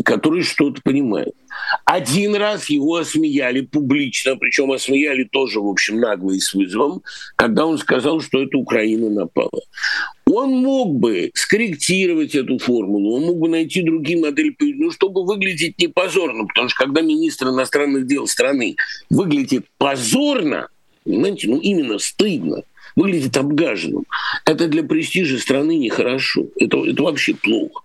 который 0.03 0.43
что-то 0.43 0.81
понимает. 0.81 1.33
Один 1.85 2.35
раз 2.35 2.69
его 2.69 2.97
осмеяли 2.97 3.62
публично, 3.62 4.35
причем 4.35 4.71
осмеяли 4.71 5.23
тоже, 5.23 5.62
в 5.62 5.67
общем, 5.67 6.00
нагло 6.00 6.31
и 6.31 6.39
с 6.39 6.53
вызовом, 6.53 7.03
когда 7.38 7.65
он 7.65 7.77
сказал, 7.77 8.19
что 8.19 8.41
это 8.41 8.57
Украина 8.57 9.09
напала. 9.09 9.62
Он 10.33 10.49
мог 10.49 10.95
бы 10.95 11.29
скорректировать 11.35 12.33
эту 12.33 12.57
формулу, 12.57 13.17
он 13.17 13.25
мог 13.25 13.37
бы 13.37 13.49
найти 13.49 13.83
другие 13.83 14.19
модели, 14.19 14.55
ну, 14.59 14.89
чтобы 14.89 15.23
выглядеть 15.23 15.77
не 15.77 15.87
позорно, 15.87 16.47
потому 16.47 16.69
что 16.69 16.85
когда 16.85 17.01
министр 17.01 17.49
иностранных 17.49 18.07
дел 18.07 18.25
страны 18.25 18.75
выглядит 19.11 19.67
позорно, 19.77 20.69
понимаете, 21.03 21.47
ну 21.49 21.59
именно 21.59 21.99
стыдно, 21.99 22.63
выглядит 22.95 23.37
обгаженным, 23.37 24.05
это 24.45 24.67
для 24.67 24.81
престижа 24.81 25.37
страны 25.37 25.77
нехорошо, 25.77 26.47
это, 26.55 26.83
это 26.83 27.03
вообще 27.03 27.35
плохо. 27.35 27.83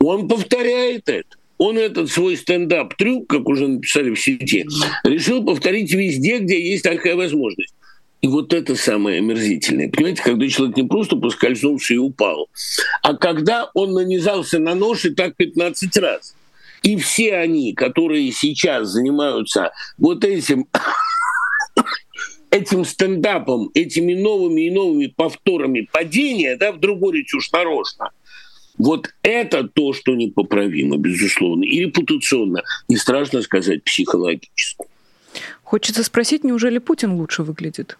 Он 0.00 0.26
повторяет 0.26 1.08
это. 1.08 1.36
Он 1.58 1.78
этот 1.78 2.10
свой 2.10 2.36
стендап-трюк, 2.36 3.28
как 3.28 3.46
уже 3.46 3.68
написали 3.68 4.10
в 4.12 4.18
сети, 4.18 4.66
решил 5.04 5.44
повторить 5.44 5.92
везде, 5.92 6.38
где 6.38 6.58
есть 6.58 6.82
такая 6.82 7.14
возможность. 7.14 7.74
И 8.20 8.28
вот 8.28 8.52
это 8.52 8.76
самое 8.76 9.18
омерзительное. 9.18 9.88
Понимаете, 9.88 10.22
когда 10.22 10.46
человек 10.48 10.76
не 10.76 10.82
просто 10.82 11.16
поскользнулся 11.16 11.94
и 11.94 11.96
упал, 11.96 12.48
а 13.02 13.16
когда 13.16 13.70
он 13.74 13.92
нанизался 13.92 14.58
на 14.58 14.74
нож 14.74 15.06
и 15.06 15.10
так 15.10 15.36
15 15.36 15.96
раз. 15.98 16.34
И 16.82 16.96
все 16.96 17.36
они, 17.36 17.74
которые 17.74 18.32
сейчас 18.32 18.88
занимаются 18.88 19.72
вот 19.98 20.24
этим 20.24 20.66
этим 22.50 22.84
стендапом, 22.84 23.70
этими 23.74 24.14
новыми 24.14 24.62
и 24.62 24.70
новыми 24.70 25.06
повторами 25.06 25.88
падения, 25.90 26.56
да, 26.56 26.72
вдруг 26.72 27.00
говорить 27.00 27.32
уж 27.34 27.50
нарочно, 27.52 28.10
вот 28.78 29.10
это 29.22 29.68
то, 29.68 29.92
что 29.92 30.14
непоправимо, 30.14 30.96
безусловно, 30.96 31.64
и 31.64 31.80
репутационно, 31.80 32.62
и 32.88 32.96
страшно 32.96 33.42
сказать, 33.42 33.84
психологически. 33.84 34.84
Хочется 35.62 36.02
спросить, 36.02 36.44
неужели 36.44 36.78
Путин 36.78 37.12
лучше 37.12 37.42
выглядит? 37.42 37.98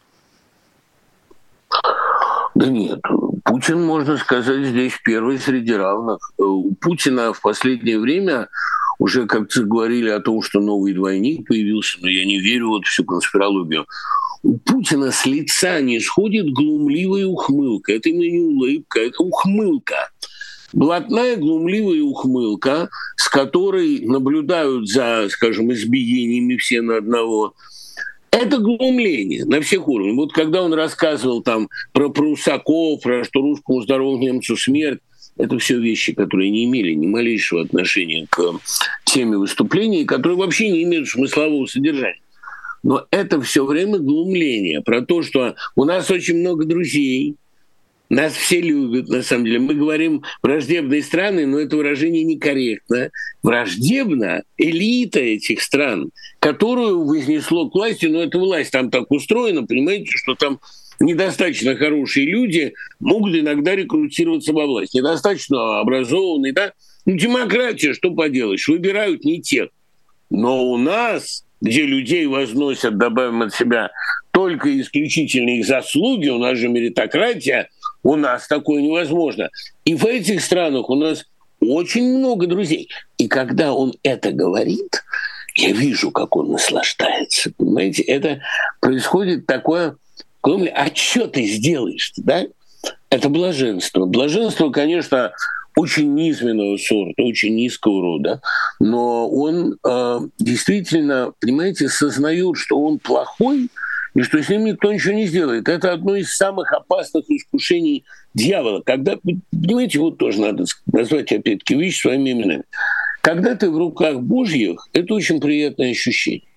Да 2.61 2.67
нет, 2.67 3.01
Путин, 3.45 3.83
можно 3.83 4.19
сказать, 4.19 4.67
здесь 4.67 4.93
первый 5.03 5.39
среди 5.39 5.73
равных. 5.73 6.19
У 6.37 6.75
Путина 6.75 7.33
в 7.33 7.41
последнее 7.41 7.99
время 7.99 8.49
уже 8.99 9.27
как-то 9.27 9.63
говорили 9.63 10.11
о 10.11 10.21
том, 10.21 10.43
что 10.43 10.61
новый 10.61 10.93
двойник 10.93 11.49
появился, 11.49 11.97
но 12.03 12.09
я 12.09 12.27
не 12.27 12.39
верю 12.39 12.79
в 12.79 12.83
всю 12.83 13.05
конспирологию. 13.05 13.87
У 14.43 14.59
Путина 14.59 15.11
с 15.11 15.25
лица 15.25 15.81
не 15.81 16.01
сходит 16.01 16.53
глумливая 16.53 17.25
ухмылка. 17.25 17.95
Это 17.95 18.11
именно 18.11 18.31
не 18.31 18.41
улыбка, 18.41 19.01
это 19.01 19.23
ухмылка 19.23 20.11
блатная 20.73 21.37
глумливая 21.37 22.03
ухмылка, 22.03 22.91
с 23.17 23.29
которой 23.29 24.01
наблюдают 24.07 24.89
за, 24.89 25.27
скажем, 25.31 25.73
избиениями 25.73 26.57
все 26.57 26.81
на 26.81 26.99
одного. 26.99 27.55
Это 28.31 28.59
глумление 28.59 29.45
на 29.45 29.61
всех 29.61 29.89
уровнях. 29.89 30.17
Вот 30.17 30.33
когда 30.33 30.63
он 30.63 30.73
рассказывал 30.73 31.43
там 31.43 31.69
про 31.93 32.11
прусаков, 32.11 33.03
про 33.03 33.25
что 33.25 33.41
русскому 33.41 33.83
здоровому 33.83 34.23
немцу 34.23 34.57
смерть, 34.57 35.01
это 35.37 35.59
все 35.59 35.79
вещи, 35.79 36.13
которые 36.13 36.51
не 36.51 36.65
имели 36.65 36.93
ни 36.93 37.07
малейшего 37.07 37.63
отношения 37.63 38.27
к 38.31 38.41
теме 39.05 39.37
выступления, 39.37 40.05
которые 40.05 40.39
вообще 40.39 40.71
не 40.71 40.85
имеют 40.85 41.09
смыслового 41.09 41.67
содержания. 41.67 42.21
Но 42.83 43.07
это 43.11 43.41
все 43.41 43.65
время 43.65 43.99
глумление 43.99 44.81
про 44.81 45.03
то, 45.03 45.23
что 45.23 45.55
у 45.77 45.85
нас 45.85 46.11
очень 46.11 46.39
много 46.39 46.65
друзей, 46.65 47.37
нас 48.11 48.35
все 48.35 48.61
любят, 48.61 49.09
на 49.09 49.23
самом 49.23 49.45
деле. 49.45 49.61
Мы 49.61 49.75
говорим 49.75 50.25
враждебные 50.43 51.03
страны, 51.03 51.47
но 51.47 51.61
это 51.61 51.77
выражение 51.77 52.25
некорректно. 52.25 53.11
Враждебна 53.43 54.43
элита 54.59 55.21
этих 55.21 55.63
стран, 55.63 56.11
которую 56.41 57.05
вознесло 57.05 57.71
к 57.71 57.75
власти, 57.75 58.07
но 58.07 58.21
эта 58.21 58.39
власть 58.39 58.73
там 58.73 58.91
так 58.91 59.11
устроена, 59.13 59.65
понимаете, 59.65 60.11
что 60.11 60.35
там 60.35 60.59
недостаточно 60.99 61.77
хорошие 61.77 62.27
люди 62.27 62.75
могут 62.99 63.37
иногда 63.37 63.77
рекрутироваться 63.77 64.53
во 64.53 64.67
власть. 64.67 64.93
Недостаточно 64.93 65.79
образованные, 65.79 66.53
да? 66.53 66.73
Ну, 67.07 67.17
демократия, 67.17 67.95
что 67.95 68.11
поделаешь, 68.11 68.67
выбирают 68.67 69.25
не 69.25 69.41
тех. 69.41 69.69
Но 70.31 70.65
у 70.65 70.77
нас, 70.77 71.45
где 71.61 71.87
людей 71.87 72.27
возносят, 72.27 72.99
добавим 72.99 73.43
от 73.43 73.55
себя, 73.55 73.93
только 74.33 74.81
исключительно 74.81 75.59
их 75.59 75.65
заслуги, 75.65 76.29
у 76.29 76.39
нас 76.39 76.59
же 76.59 76.69
меритократия– 76.69 77.69
у 78.03 78.17
нас 78.17 78.47
такое 78.47 78.83
невозможно. 78.83 79.51
И 79.85 79.95
в 79.95 80.05
этих 80.07 80.43
странах 80.43 80.91
у 80.91 80.95
нас 80.95 81.25
очень 81.61 82.19
много 82.19 82.47
друзей. 82.47 82.89
И 83.19 83.29
когда 83.29 83.73
он 83.73 83.95
это 84.03 84.33
говорит, 84.33 85.03
я 85.57 85.73
вижу, 85.73 86.11
как 86.11 86.37
он 86.37 86.53
наслаждается. 86.53 87.53
Понимаете, 87.57 88.03
это 88.03 88.41
происходит 88.81 89.47
такое... 89.47 89.97
А 90.43 90.95
что 90.95 91.27
ты 91.27 91.45
сделаешь 91.45 92.15
да? 92.17 92.47
Это 93.11 93.29
блаженство. 93.29 94.07
Блаженство, 94.07 94.71
конечно, 94.71 95.33
очень 95.77 96.15
низменного 96.15 96.77
сорта, 96.79 97.23
очень 97.23 97.55
низкого 97.55 98.01
рода, 98.03 98.41
но 98.79 99.29
он 99.29 99.77
э, 99.85 100.21
действительно, 100.39 101.33
понимаете, 101.41 101.89
сознает, 101.89 102.57
что 102.57 102.81
он 102.81 102.99
плохой, 102.99 103.69
и 104.15 104.23
что 104.23 104.43
с 104.43 104.49
ним 104.49 104.65
никто 104.65 104.93
ничего 104.93 105.15
не 105.15 105.27
сделает. 105.27 105.69
Это 105.69 105.93
одно 105.93 106.17
из 106.17 106.35
самых 106.37 106.73
опасных 106.73 107.25
искушений 107.29 108.05
дьявола. 108.35 108.83
Когда, 108.85 109.17
понимаете, 109.17 109.99
вот 109.99 110.19
тоже 110.19 110.41
надо 110.41 110.65
назвать 110.93 111.33
опять-таки 111.33 111.75
вещи 111.75 112.03
своими 112.03 112.33
именами. 112.33 112.65
Когда 113.21 113.55
ты 113.55 113.71
в 113.71 113.77
руках 113.77 114.21
Божьих, 114.21 114.89
это 114.93 115.15
очень 115.15 115.41
приятное 115.41 115.91
ощущение. 115.91 116.49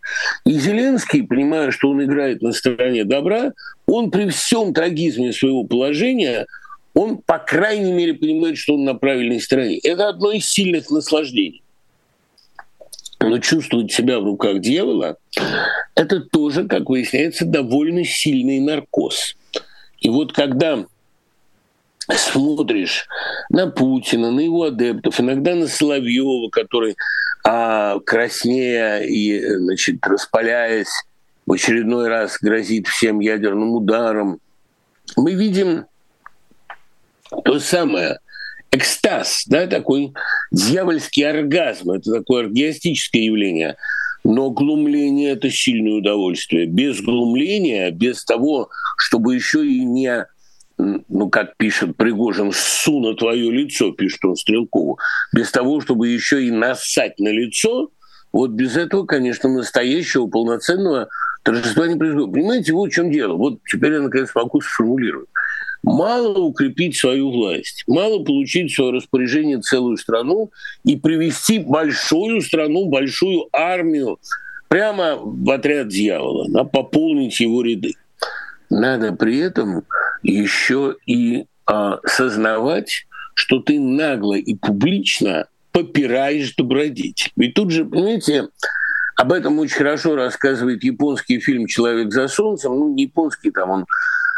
И 0.45 0.53
Зеленский, 0.53 1.23
понимая, 1.23 1.71
что 1.71 1.89
он 1.89 2.03
играет 2.03 2.41
на 2.41 2.51
стороне 2.53 3.03
добра, 3.03 3.53
он 3.85 4.11
при 4.11 4.29
всем 4.29 4.73
трагизме 4.73 5.33
своего 5.33 5.63
положения, 5.63 6.45
он, 6.93 7.17
по 7.17 7.39
крайней 7.39 7.91
мере, 7.91 8.13
понимает, 8.13 8.57
что 8.57 8.75
он 8.75 8.83
на 8.85 8.93
правильной 8.93 9.41
стороне. 9.41 9.77
Это 9.79 10.09
одно 10.09 10.31
из 10.31 10.45
сильных 10.47 10.89
наслаждений 10.89 11.62
но 13.23 13.39
чувствовать 13.39 13.91
себя 13.91 14.19
в 14.19 14.25
руках 14.25 14.59
дьявола, 14.59 15.17
это 15.95 16.19
тоже, 16.21 16.67
как 16.67 16.89
выясняется, 16.89 17.45
довольно 17.45 18.03
сильный 18.03 18.59
наркоз. 18.59 19.35
И 19.99 20.09
вот 20.09 20.33
когда 20.33 20.85
смотришь 22.09 23.07
на 23.49 23.67
Путина, 23.67 24.31
на 24.31 24.41
его 24.41 24.63
адептов, 24.63 25.19
иногда 25.19 25.55
на 25.55 25.67
Соловьева, 25.67 26.49
который 26.49 26.97
а, 27.45 27.99
краснея 27.99 28.99
и 28.99 29.55
значит, 29.57 30.05
распаляясь, 30.05 30.91
в 31.45 31.53
очередной 31.53 32.07
раз 32.07 32.37
грозит 32.41 32.87
всем 32.87 33.19
ядерным 33.19 33.71
ударом, 33.71 34.39
мы 35.17 35.33
видим 35.33 35.85
то 37.43 37.59
самое– 37.59 38.19
экстаз, 38.73 39.43
да, 39.47 39.67
такой 39.67 40.13
дьявольский 40.51 41.29
оргазм, 41.29 41.91
это 41.91 42.11
такое 42.11 42.45
оргиастическое 42.45 43.21
явление. 43.21 43.77
Но 44.23 44.49
глумление– 44.49 45.31
это 45.33 45.49
сильное 45.49 45.93
удовольствие. 45.93 46.65
Без 46.65 47.01
глумления, 47.01 47.91
без 47.91 48.23
того, 48.23 48.69
чтобы 48.97 49.35
еще 49.35 49.65
и 49.67 49.83
не, 49.83 50.25
ну, 50.77 51.29
как 51.29 51.57
пишет 51.57 51.97
Пригожин, 51.97 52.51
ссу 52.53 52.99
на 53.01 53.15
твое 53.15 53.51
лицо, 53.51 53.91
пишет 53.91 54.23
он 54.23 54.35
Стрелкову, 54.35 54.97
без 55.33 55.51
того, 55.51 55.81
чтобы 55.81 56.07
еще 56.07 56.43
и 56.43 56.51
насать 56.51 57.19
на 57.19 57.29
лицо, 57.29 57.91
вот 58.31 58.51
без 58.51 58.77
этого, 58.77 59.05
конечно, 59.05 59.49
настоящего 59.49 60.27
полноценного 60.27 61.09
Торжества 61.43 61.87
не 61.87 61.95
происходит. 61.95 62.33
Понимаете, 62.33 62.73
вот 62.73 62.89
в 62.89 62.93
чем 62.93 63.11
дело. 63.11 63.33
Вот 63.33 63.59
теперь 63.69 63.93
я 63.93 63.99
наконец 63.99 64.29
могу 64.33 64.61
сформулировать. 64.61 65.27
Мало 65.83 66.39
укрепить 66.39 66.95
свою 66.95 67.29
власть, 67.29 67.83
мало 67.87 68.23
получить 68.23 68.71
в 68.71 68.75
свое 68.75 68.93
распоряжение 68.93 69.59
целую 69.59 69.97
страну 69.97 70.51
и 70.85 70.95
привести 70.95 71.59
большую 71.59 72.41
страну, 72.41 72.85
большую 72.85 73.49
армию 73.51 74.17
прямо 74.69 75.17
в 75.17 75.49
отряд 75.51 75.89
дьявола, 75.89 76.47
да, 76.49 76.63
пополнить 76.63 77.39
его 77.41 77.61
ряды. 77.61 77.95
Надо 78.69 79.11
при 79.11 79.37
этом 79.39 79.83
еще 80.23 80.95
и 81.05 81.45
а, 81.65 81.99
сознавать, 82.05 83.05
что 83.35 83.59
ты 83.59 83.79
нагло 83.79 84.35
и 84.35 84.55
публично 84.55 85.47
попираешь 85.73 86.55
добродетель. 86.55 87.31
Ведь 87.35 87.55
тут 87.55 87.71
же, 87.71 87.83
понимаете, 87.83 88.47
об 89.15 89.31
этом 89.31 89.59
очень 89.59 89.75
хорошо 89.75 90.15
рассказывает 90.15 90.83
японский 90.83 91.39
фильм 91.39 91.67
«Человек 91.67 92.11
за 92.11 92.27
солнцем». 92.27 92.73
Ну, 92.73 92.93
не 92.93 93.03
японский 93.03 93.51
там 93.51 93.69
он, 93.69 93.85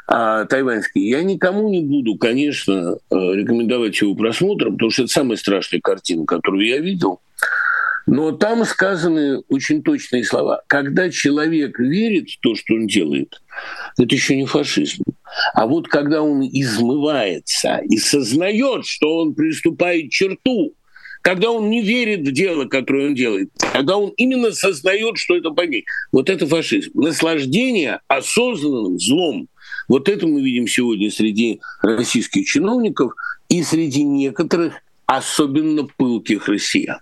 а 0.08 0.46
тайваньский. 0.46 1.10
Я 1.10 1.24
никому 1.24 1.70
не 1.70 1.82
буду, 1.82 2.18
конечно, 2.18 2.98
э, 3.10 3.16
рекомендовать 3.16 4.00
его 4.02 4.16
просмотр, 4.16 4.72
потому 4.72 4.92
что 4.92 5.04
это 5.04 5.12
самая 5.12 5.38
страшная 5.38 5.82
картина, 5.82 6.26
которую 6.26 6.68
я 6.68 6.80
видел. 6.80 7.22
Но 8.08 8.32
там 8.32 8.66
сказаны 8.66 9.40
очень 9.50 9.82
точные 9.82 10.24
слова. 10.24 10.62
Когда 10.68 11.10
человек 11.10 11.80
верит 11.80 12.30
в 12.30 12.40
то, 12.40 12.54
что 12.56 12.76
он 12.76 12.86
делает, 12.86 13.42
это 13.98 14.14
еще 14.14 14.36
не 14.36 14.46
фашизм. 14.46 15.04
А 15.54 15.66
вот 15.66 15.88
когда 15.88 16.22
он 16.22 16.44
измывается 16.44 17.82
и 17.90 17.98
сознает, 17.98 18.86
что 18.86 19.18
он 19.18 19.34
приступает 19.34 20.10
к 20.10 20.12
черту, 20.12 20.76
когда 21.22 21.50
он 21.50 21.72
не 21.72 21.82
верит 21.82 22.20
в 22.28 22.32
дело, 22.32 22.66
которое 22.66 23.08
он 23.08 23.16
делает, 23.16 23.50
когда 23.74 23.98
он 23.98 24.14
именно 24.18 24.52
сознает, 24.52 25.18
что 25.18 25.36
это 25.36 25.50
богиня. 25.50 25.84
Вот 26.12 26.30
это 26.30 26.46
фашизм. 26.46 26.92
Наслаждение 26.94 28.02
осознанным 28.08 29.00
злом. 29.00 29.48
Вот 29.88 30.10
это 30.10 30.28
мы 30.28 30.42
видим 30.42 30.68
сегодня 30.68 31.12
среди 31.12 31.62
российских 31.82 32.46
чиновников 32.46 33.14
и 33.50 33.64
среди 33.64 34.04
некоторых 34.04 34.76
особенно 35.06 35.88
пылких 35.98 36.48
россиян. 36.48 37.00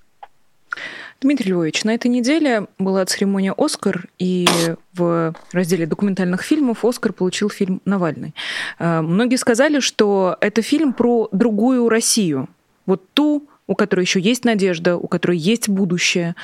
Дмитрий 1.22 1.52
Львович, 1.52 1.86
на 1.86 1.96
этой 1.96 2.08
неделе 2.08 2.68
была 2.78 3.06
церемония 3.06 3.54
«Оскар», 3.58 4.08
и 4.20 4.46
в 4.94 5.34
разделе 5.54 5.86
документальных 5.86 6.42
фильмов 6.42 6.84
«Оскар» 6.84 7.14
получил 7.14 7.50
фильм 7.50 7.82
«Навальный». 7.86 8.36
Э, 8.78 9.00
многие 9.00 9.38
сказали, 9.38 9.80
что 9.80 10.36
это 10.42 10.62
фильм 10.62 10.92
про 10.92 11.30
другую 11.32 11.88
Россию, 11.88 12.50
вот 12.86 13.04
ту, 13.14 13.48
у 13.68 13.76
которой 13.76 14.02
еще 14.02 14.20
есть 14.20 14.44
надежда, 14.44 14.98
у 14.98 15.08
которой 15.08 15.38
есть 15.38 15.70
будущее. 15.70 16.36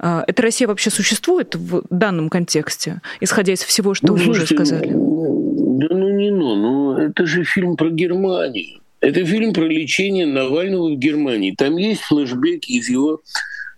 А, 0.00 0.24
эта 0.26 0.42
Россия 0.42 0.66
вообще 0.66 0.90
существует 0.90 1.54
в 1.54 1.84
данном 1.90 2.28
контексте, 2.28 3.00
исходя 3.20 3.52
из 3.52 3.62
всего, 3.62 3.94
что 3.94 4.08
ну, 4.08 4.14
вы 4.16 4.30
уже 4.30 4.46
сказали? 4.46 4.92
Да 5.76 5.88
ну 5.90 6.08
не 6.10 6.30
ну, 6.30 6.54
ну 6.54 6.96
это 6.98 7.26
же 7.26 7.42
фильм 7.42 7.76
про 7.76 7.90
Германию. 7.90 8.80
Это 9.00 9.24
фильм 9.24 9.52
про 9.52 9.64
лечение 9.64 10.24
Навального 10.24 10.94
в 10.94 10.98
Германии. 10.98 11.52
Там 11.56 11.76
есть 11.76 12.02
флешбеки 12.02 12.70
из 12.70 12.88
его 12.88 13.22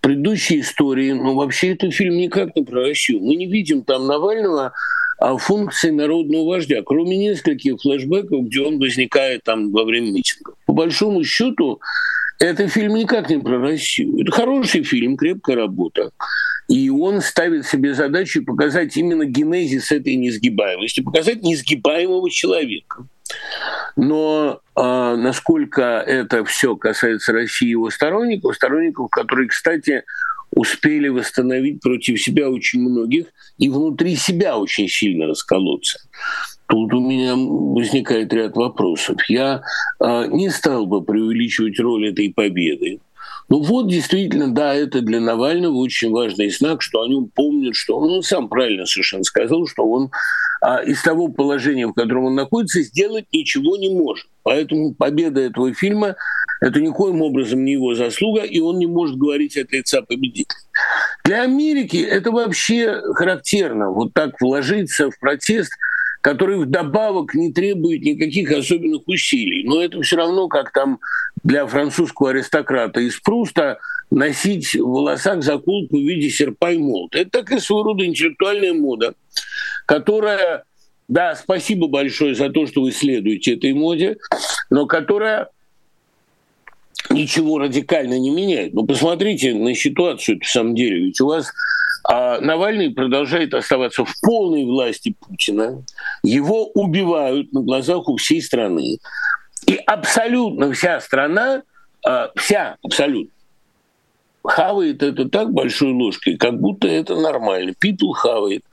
предыдущей 0.03 0.61
истории, 0.61 1.13
но 1.13 1.35
вообще 1.35 1.73
это 1.73 1.91
фильм 1.91 2.19
никак 2.19 2.55
не 2.55 2.65
про 2.65 2.89
Россию. 2.89 3.21
Мы 3.23 3.37
не 3.37 3.47
видим 3.47 3.83
там 3.83 4.07
Навального 4.07 4.75
а 5.19 5.39
функции 5.39 5.89
народного 5.89 6.47
вождя, 6.47 6.83
кроме 6.85 7.17
нескольких 7.17 7.81
флешбеков, 7.81 8.45
где 8.45 8.61
он 8.61 8.79
возникает 8.79 9.45
там 9.45 9.73
во 9.73 9.85
время 9.85 10.13
митингов. 10.13 10.55
По 10.67 10.75
большому 10.75 11.25
счету, 11.25 11.81
это 12.39 12.69
фильм 12.69 12.95
никак 12.97 13.31
не 13.31 13.39
про 13.39 13.59
Россию. 13.59 14.21
Это 14.21 14.33
хороший 14.33 14.83
фильм, 14.83 15.17
крепкая 15.17 15.57
работа. 15.57 16.11
И 16.69 16.91
он 16.91 17.21
ставит 17.21 17.67
себе 17.67 17.95
задачу 17.95 18.45
показать 18.45 18.97
именно 18.97 19.25
генезис 19.25 19.93
этой 19.93 20.17
несгибаемости, 20.17 21.01
показать 21.01 21.43
несгибаемого 21.43 22.29
человека. 22.31 23.07
Но 23.97 24.61
э, 24.77 24.81
насколько 25.17 25.83
это 25.83 26.45
все 26.45 26.77
касается 26.77 27.33
России 27.33 27.69
и 27.69 27.71
его 27.71 27.91
сторонников, 27.91 28.55
сторонников, 28.55 29.11
которые, 29.11 29.49
кстати, 29.49 30.05
успели 30.51 31.09
восстановить 31.09 31.81
против 31.81 32.21
себя 32.21 32.49
очень 32.49 32.81
многих 32.81 33.27
и 33.59 33.69
внутри 33.69 34.17
себя 34.17 34.59
очень 34.59 34.89
сильно 34.89 35.27
расколоться. 35.27 35.99
Тут 36.69 36.93
у 36.95 37.01
меня 37.01 37.35
возникает 37.37 38.33
ряд 38.33 38.57
вопросов. 38.57 39.19
Я 39.29 39.63
э, 40.01 40.27
не 40.29 40.51
стал 40.51 40.87
бы 40.87 41.03
преувеличивать 41.03 41.79
роль 41.79 42.09
этой 42.09 42.33
победы. 42.33 43.01
Ну 43.49 43.63
вот, 43.63 43.89
действительно, 43.89 44.53
да, 44.53 44.75
это 44.75 45.01
для 45.03 45.21
Навального 45.21 45.77
очень 45.77 46.11
важный 46.11 46.51
знак, 46.51 46.83
что 46.83 47.03
о 47.03 47.09
нем 47.09 47.31
помнят, 47.33 47.77
что 47.77 47.97
он, 47.99 48.11
он 48.11 48.23
сам 48.23 48.49
правильно 48.49 48.87
совершенно 48.87 49.23
сказал, 49.23 49.67
что 49.67 49.85
он 49.85 50.11
а, 50.61 50.83
из 50.83 51.01
того 51.03 51.29
положения, 51.29 51.87
в 51.87 51.93
котором 51.93 52.25
он 52.25 52.35
находится, 52.35 52.83
сделать 52.83 53.27
ничего 53.33 53.77
не 53.77 53.89
может. 53.89 54.27
Поэтому 54.43 54.95
победа 54.95 55.43
этого 55.43 55.73
фильма– 55.75 56.17
это 56.61 56.81
никоим 56.81 57.23
образом 57.23 57.65
не 57.65 57.73
его 57.73 57.95
заслуга, 57.95 58.43
и 58.43 58.59
он 58.59 58.79
не 58.79 58.87
может 58.87 59.17
говорить 59.17 59.57
от 59.57 59.71
лица 59.71 60.03
победителя. 60.03 60.59
Для 61.25 61.43
Америки 61.43 61.99
это 61.99 62.33
вообще 62.33 63.01
характерно, 63.15 63.91
вот 63.91 64.13
так 64.13 64.41
вложиться 64.41 65.11
в 65.11 65.19
протест– 65.21 65.73
который 66.27 66.59
вдобавок 66.59 67.35
не 67.35 67.53
требует 67.53 68.03
никаких 68.03 68.51
особенных 68.51 69.07
усилий. 69.07 69.63
Но 69.63 69.81
это 69.81 70.03
все 70.03 70.17
равно, 70.17 70.49
как 70.49 70.73
там 70.73 70.99
для 71.45 71.65
французского 71.69 72.31
аристократа 72.31 72.99
из 72.99 73.21
Пруста 73.21 73.79
носить 74.11 74.75
в 74.75 74.89
волосах 74.89 75.45
заколку 75.45 75.97
в 75.97 76.01
виде 76.01 76.29
серпа 76.29 76.73
и 76.73 76.79
молота. 76.79 77.19
Это 77.19 77.31
такая 77.31 77.61
своего 77.61 77.85
рода 77.85 78.05
интеллектуальная 78.05 78.75
мода, 78.75 79.15
которая, 79.87 80.65
да, 81.07 81.37
спасибо 81.37 81.87
большое 81.87 82.35
за 82.35 82.51
то, 82.51 82.67
что 82.67 82.83
вы 82.83 82.91
следуете 82.91 83.55
этой 83.55 83.73
моде, 83.73 84.17
но 84.69 84.87
которая 84.87 85.51
ничего 87.09 87.61
радикально 87.61 88.19
не 88.19 88.31
меняет. 88.31 88.75
Но 88.75 88.83
посмотрите 88.83 89.55
на 89.55 89.77
ситуацию, 89.77 90.41
в 90.43 90.51
самом 90.51 90.75
деле. 90.75 91.05
Ведь 91.05 91.21
у 91.21 91.29
вас 91.29 91.53
а 92.09 92.41
Навальный 92.41 92.91
продолжает 92.91 93.53
оставаться 93.53 94.05
в 94.05 94.15
полной 94.23 94.65
власти 94.65 95.17
Путина. 95.19 95.83
Его 96.23 96.67
убивают 96.67 97.53
на 97.53 97.63
глазах 97.63 98.09
у 98.09 98.17
всей 98.17 98.41
страны. 98.41 98.99
И 99.67 99.75
абсолютно 99.87 100.73
вся 100.73 101.01
страна, 101.01 101.63
а, 102.07 102.31
вся 102.37 102.77
абсолютно, 102.85 103.33
хавает 104.45 105.03
это 105.03 105.29
так 105.29 105.53
большой 105.53 105.93
ложкой, 105.93 106.37
как 106.37 106.61
будто 106.61 106.87
это 106.87 107.17
нормально. 107.17 107.73
People 107.83 108.13
хавает. 108.13 108.65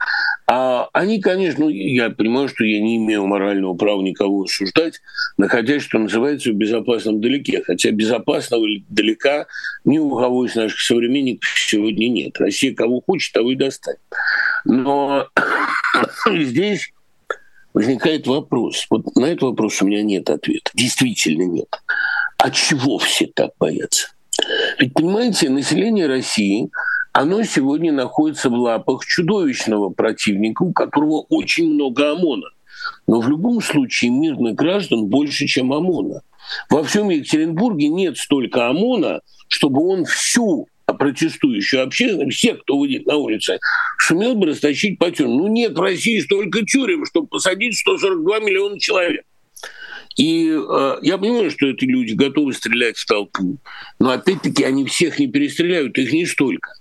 А 0.46 0.88
они, 0.92 1.20
конечно, 1.20 1.64
ну, 1.64 1.70
я 1.70 2.10
понимаю, 2.10 2.48
что 2.48 2.64
я 2.64 2.80
не 2.80 2.96
имею 2.96 3.26
морального 3.26 3.74
права 3.74 4.02
никого 4.02 4.42
осуждать, 4.42 5.00
находясь, 5.38 5.82
что 5.82 5.98
называется, 5.98 6.50
в 6.50 6.54
безопасном 6.54 7.20
далеке. 7.20 7.62
Хотя 7.64 7.90
безопасного 7.90 8.66
далека 8.88 9.46
ни 9.84 9.98
у 9.98 10.14
кого 10.16 10.44
из 10.44 10.54
наших 10.54 10.80
современников 10.80 11.48
сегодня 11.56 12.08
нет. 12.08 12.38
Россия 12.38 12.74
кого 12.74 13.00
хочет, 13.00 13.32
того 13.32 13.52
и 13.52 13.56
достанет. 13.56 14.00
Но 14.66 15.28
здесь 16.30 16.92
возникает 17.72 18.26
вопрос. 18.26 18.86
Вот 18.90 19.16
на 19.16 19.26
этот 19.26 19.42
вопрос 19.42 19.80
у 19.80 19.86
меня 19.86 20.02
нет 20.02 20.28
ответа. 20.28 20.70
Действительно 20.74 21.44
нет. 21.44 21.68
А 22.36 22.50
чего 22.50 22.98
все 22.98 23.26
так 23.26 23.52
боятся? 23.58 24.08
Ведь, 24.78 24.92
понимаете, 24.92 25.48
население 25.48 26.06
России 26.06 26.70
оно 27.14 27.44
сегодня 27.44 27.92
находится 27.92 28.50
в 28.50 28.54
лапах 28.54 29.06
чудовищного 29.06 29.90
противника, 29.90 30.62
у 30.62 30.72
которого 30.72 31.24
очень 31.28 31.72
много 31.72 32.10
ОМОНа. 32.10 32.48
Но 33.06 33.20
в 33.20 33.28
любом 33.28 33.62
случае 33.62 34.10
мирных 34.10 34.56
граждан 34.56 35.06
больше, 35.06 35.46
чем 35.46 35.72
ОМОНа. 35.72 36.22
Во 36.68 36.82
всем 36.82 37.10
Екатеринбурге 37.10 37.86
нет 37.88 38.18
столько 38.18 38.68
ОМОНа, 38.68 39.20
чтобы 39.46 39.86
он 39.86 40.04
всю 40.06 40.66
протестующую 40.86 41.84
общественность, 41.84 42.36
всех, 42.36 42.62
кто 42.62 42.76
выйдет 42.76 43.06
на 43.06 43.16
улице, 43.16 43.60
сумел 44.00 44.34
бы 44.34 44.48
растащить 44.48 44.98
по 44.98 45.08
тюрьмам. 45.12 45.36
Ну 45.36 45.46
нет 45.46 45.78
в 45.78 45.80
России 45.80 46.18
столько 46.18 46.66
тюрем, 46.66 47.06
чтобы 47.06 47.28
посадить 47.28 47.78
142 47.78 48.40
миллиона 48.40 48.80
человек. 48.80 49.24
И 50.16 50.48
э, 50.48 50.96
я 51.02 51.16
понимаю, 51.18 51.52
что 51.52 51.66
эти 51.68 51.84
люди 51.84 52.14
готовы 52.14 52.52
стрелять 52.54 52.96
в 52.96 53.06
толпу, 53.06 53.58
но 54.00 54.10
опять-таки 54.10 54.64
они 54.64 54.84
всех 54.84 55.20
не 55.20 55.28
перестреляют, 55.28 55.96
их 55.96 56.12
не 56.12 56.26
столько. 56.26 56.72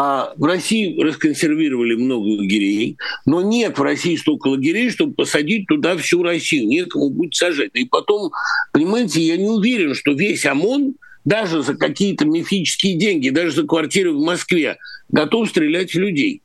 А 0.00 0.32
в 0.36 0.44
России 0.44 0.96
расконсервировали 1.02 1.96
много 1.96 2.28
лагерей, 2.28 2.98
но 3.26 3.42
нет 3.42 3.78
в 3.78 3.82
России 3.82 4.14
столько 4.14 4.46
лагерей, 4.46 4.90
чтобы 4.90 5.14
посадить 5.14 5.66
туда 5.66 5.96
всю 5.96 6.22
Россию. 6.22 6.68
Некому 6.68 7.10
будет 7.10 7.34
сажать. 7.34 7.72
И 7.74 7.84
потом, 7.84 8.30
понимаете, 8.72 9.20
я 9.20 9.36
не 9.36 9.48
уверен, 9.48 9.96
что 9.96 10.12
весь 10.12 10.46
ОМОН 10.46 10.94
даже 11.24 11.64
за 11.64 11.74
какие-то 11.74 12.26
мифические 12.26 12.96
деньги, 12.96 13.30
даже 13.30 13.50
за 13.50 13.64
квартиры 13.64 14.12
в 14.12 14.20
Москве, 14.20 14.76
готов 15.08 15.48
стрелять 15.48 15.90
в 15.90 15.98
людей. 15.98 16.42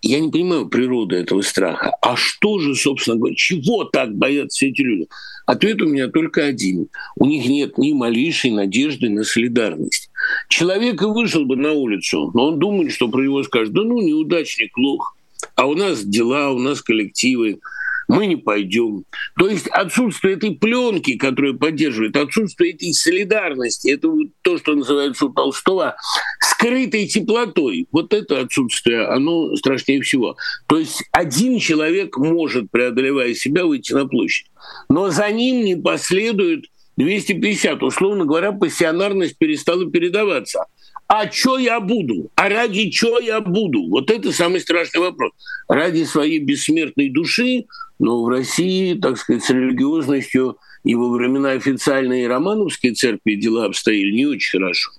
Я 0.00 0.18
не 0.20 0.30
понимаю 0.30 0.70
природы 0.70 1.16
этого 1.16 1.42
страха. 1.42 1.92
А 2.00 2.16
что 2.16 2.58
же, 2.58 2.74
собственно 2.74 3.18
говоря, 3.18 3.34
чего 3.36 3.84
так 3.84 4.14
боятся 4.14 4.64
эти 4.64 4.80
люди? 4.80 5.08
Ответ 5.44 5.82
у 5.82 5.86
меня 5.86 6.08
только 6.08 6.46
один. 6.46 6.88
У 7.16 7.26
них 7.26 7.46
нет 7.46 7.76
ни 7.76 7.92
малейшей 7.92 8.50
надежды 8.50 9.10
на 9.10 9.24
солидарность. 9.24 10.08
Человек 10.48 11.02
и 11.02 11.06
вышел 11.06 11.44
бы 11.44 11.56
на 11.56 11.72
улицу, 11.72 12.30
но 12.34 12.48
он 12.48 12.58
думает, 12.58 12.92
что 12.92 13.08
про 13.08 13.22
него 13.22 13.42
скажут, 13.42 13.74
да 13.74 13.82
ну, 13.82 14.00
неудачник, 14.00 14.76
лох. 14.76 15.16
а 15.56 15.66
у 15.66 15.74
нас 15.74 16.04
дела, 16.04 16.50
у 16.50 16.58
нас 16.58 16.82
коллективы, 16.82 17.60
мы 18.08 18.26
не 18.26 18.36
пойдем. 18.36 19.04
То 19.38 19.48
есть 19.48 19.66
отсутствие 19.68 20.34
этой 20.34 20.52
пленки, 20.52 21.16
которая 21.16 21.54
поддерживает, 21.54 22.16
отсутствие 22.16 22.74
этой 22.74 22.92
солидарности, 22.92 23.88
это 23.88 24.08
вот 24.08 24.28
то, 24.42 24.58
что 24.58 24.74
называется 24.74 25.26
у 25.26 25.32
Толстого 25.32 25.96
скрытой 26.40 27.06
теплотой. 27.06 27.86
Вот 27.92 28.12
это 28.12 28.40
отсутствие, 28.40 29.06
оно 29.06 29.54
страшнее 29.56 30.02
всего. 30.02 30.36
То 30.66 30.78
есть 30.78 31.04
один 31.12 31.58
человек 31.58 32.16
может, 32.16 32.70
преодолевая 32.70 33.34
себя, 33.34 33.64
выйти 33.64 33.92
на 33.92 34.06
площадь. 34.06 34.46
Но 34.88 35.10
за 35.10 35.30
ним 35.30 35.64
не 35.64 35.76
последует 35.76 36.66
250. 36.96 37.82
Условно 37.82 38.24
говоря, 38.24 38.52
пассионарность 38.52 39.38
перестала 39.38 39.90
передаваться. 39.90 40.66
А 41.06 41.30
что 41.30 41.58
я 41.58 41.80
буду? 41.80 42.30
А 42.34 42.48
ради 42.48 42.90
чего 42.90 43.18
я 43.18 43.40
буду? 43.40 43.88
Вот 43.88 44.10
это 44.10 44.32
самый 44.32 44.60
страшный 44.60 45.00
вопрос. 45.00 45.32
Ради 45.68 46.04
своей 46.04 46.38
бессмертной 46.38 47.10
души 47.10 47.66
но 47.98 48.22
в 48.22 48.28
России, 48.28 48.94
так 48.94 49.18
сказать, 49.18 49.44
с 49.44 49.50
религиозностью 49.50 50.58
и 50.84 50.94
во 50.94 51.10
времена 51.10 51.52
официальной 51.52 52.26
романовской 52.26 52.92
церкви 52.94 53.34
дела 53.34 53.66
обстояли 53.66 54.10
не 54.10 54.26
очень 54.26 54.58
хорошо. 54.58 54.90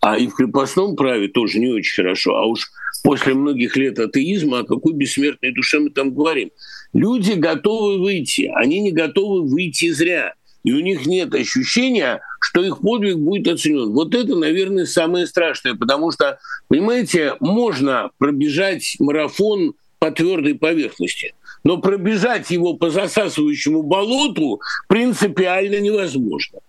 А 0.00 0.16
и 0.16 0.28
в 0.28 0.34
крепостном 0.34 0.96
праве 0.96 1.28
тоже 1.28 1.58
не 1.58 1.68
очень 1.68 2.02
хорошо. 2.02 2.36
А 2.36 2.46
уж 2.46 2.70
после 3.02 3.34
многих 3.34 3.76
лет 3.76 3.98
атеизма, 3.98 4.60
о 4.60 4.64
какой 4.64 4.94
бессмертной 4.94 5.52
душе 5.52 5.80
мы 5.80 5.90
там 5.90 6.14
говорим? 6.14 6.50
Люди 6.92 7.32
готовы 7.32 7.98
выйти, 7.98 8.50
они 8.54 8.80
не 8.80 8.92
готовы 8.92 9.46
выйти 9.46 9.90
зря. 9.90 10.34
И 10.64 10.72
у 10.72 10.80
них 10.80 11.06
нет 11.06 11.34
ощущения, 11.34 12.20
что 12.40 12.64
их 12.64 12.80
подвиг 12.80 13.16
будет 13.16 13.46
оценен. 13.48 13.92
Вот 13.92 14.14
это, 14.14 14.34
наверное, 14.34 14.86
самое 14.86 15.26
страшное, 15.26 15.74
потому 15.74 16.10
что, 16.10 16.38
понимаете, 16.68 17.34
можно 17.40 18.10
пробежать 18.18 18.96
марафон 18.98 19.74
по 19.98 20.10
твердой 20.10 20.54
поверхности– 20.54 21.34
но 21.64 21.78
пробежать 21.78 22.50
его 22.50 22.74
по 22.74 22.90
засасывающему 22.90 23.82
болоту 23.82 24.60
принципиально 24.86 25.80
невозможно. 25.80 26.60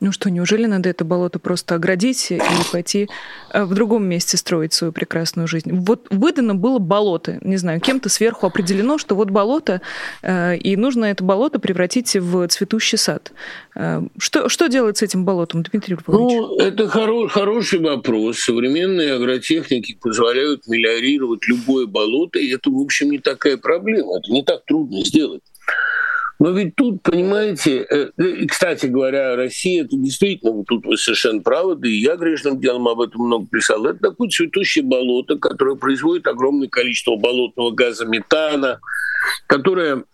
Ну 0.00 0.12
что, 0.12 0.30
неужели 0.30 0.64
надо 0.64 0.88
это 0.88 1.04
болото 1.04 1.38
просто 1.38 1.74
оградить 1.74 2.30
и 2.30 2.40
пойти 2.72 3.08
э, 3.52 3.64
в 3.64 3.74
другом 3.74 4.06
месте 4.06 4.38
строить 4.38 4.72
свою 4.72 4.94
прекрасную 4.94 5.46
жизнь? 5.46 5.70
Вот 5.72 6.06
выдано 6.08 6.54
было 6.54 6.78
болото, 6.78 7.38
не 7.42 7.58
знаю, 7.58 7.80
кем-то 7.80 8.08
сверху 8.08 8.46
определено, 8.46 8.96
что 8.96 9.14
вот 9.14 9.28
болото, 9.28 9.82
э, 10.22 10.56
и 10.56 10.74
нужно 10.76 11.04
это 11.04 11.22
болото 11.22 11.58
превратить 11.58 12.16
в 12.16 12.48
цветущий 12.48 12.96
сад. 12.96 13.32
Э, 13.76 14.00
что, 14.16 14.48
что 14.48 14.68
делать 14.68 14.96
с 14.96 15.02
этим 15.02 15.26
болотом, 15.26 15.64
Дмитрий 15.64 15.96
Львович? 15.96 16.32
Ну, 16.32 16.56
это 16.58 16.84
хоро- 16.84 17.28
хороший 17.28 17.80
вопрос. 17.80 18.38
Современные 18.38 19.12
агротехники 19.12 19.98
позволяют 20.00 20.66
мелиорировать 20.66 21.46
любое 21.46 21.86
болото, 21.86 22.38
и 22.38 22.48
это, 22.48 22.70
в 22.70 22.80
общем, 22.80 23.10
не 23.10 23.18
такая 23.18 23.58
проблема. 23.58 24.16
Это 24.18 24.32
не 24.32 24.42
так 24.42 24.64
трудно 24.64 25.04
сделать. 25.04 25.42
Но 26.40 26.52
ведь 26.52 26.74
тут, 26.74 27.02
понимаете, 27.02 27.82
э, 27.82 28.46
кстати 28.48 28.86
говоря, 28.86 29.36
Россия, 29.36 29.84
это 29.84 29.94
действительно, 29.94 30.64
тут 30.64 30.86
вы 30.86 30.96
совершенно 30.96 31.42
правы, 31.42 31.76
да 31.76 31.86
и 31.86 31.92
я 31.92 32.16
грешным 32.16 32.58
делом 32.58 32.88
об 32.88 33.02
этом 33.02 33.26
много 33.26 33.46
писал, 33.46 33.84
это 33.84 33.98
такое 33.98 34.30
цветущее 34.30 34.82
болото, 34.82 35.36
которое 35.36 35.76
производит 35.76 36.26
огромное 36.26 36.68
количество 36.68 37.16
болотного 37.16 37.72
газа 37.72 38.06
метана, 38.06 38.80
которое 39.48 40.04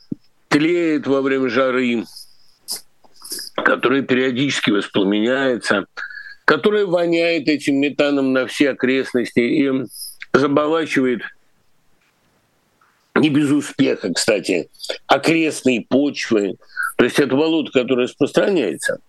тлеет 0.49 1.07
во 1.07 1.23
время 1.23 1.49
жары, 1.49 2.03
которое 3.55 4.03
периодически 4.03 4.73
воспламеняется, 4.73 5.87
которое 6.45 6.87
воняет 6.87 7.47
этим 7.47 7.77
метаном 7.77 8.33
на 8.33 8.49
все 8.49 8.71
окрестности 8.71 9.39
и 9.39 9.71
заболачивает– 10.33 11.21
не 13.17 13.31
без 13.31 13.51
успеха, 13.51 14.13
кстати, 14.13 14.69
окрестные 15.07 15.83
почвы. 15.83 16.57
То 16.97 17.05
есть 17.05 17.19
это 17.19 17.37
болото, 17.37 17.71
которое 17.73 18.05
распространяется. 18.05 19.01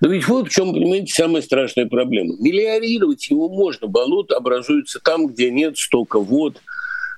Но 0.00 0.08
ведь 0.08 0.28
вот 0.28 0.48
в 0.48 0.50
чем, 0.50 0.72
понимаете, 0.72 1.12
самая 1.12 1.42
страшная 1.42 1.86
проблема. 1.86 2.34
Мелиорировать 2.38 3.28
его 3.28 3.48
можно. 3.48 3.88
Болото 3.88 4.36
образуется 4.36 5.00
там, 5.00 5.26
где 5.26 5.50
нет 5.50 5.76
стока 5.76 6.18
вод, 6.20 6.60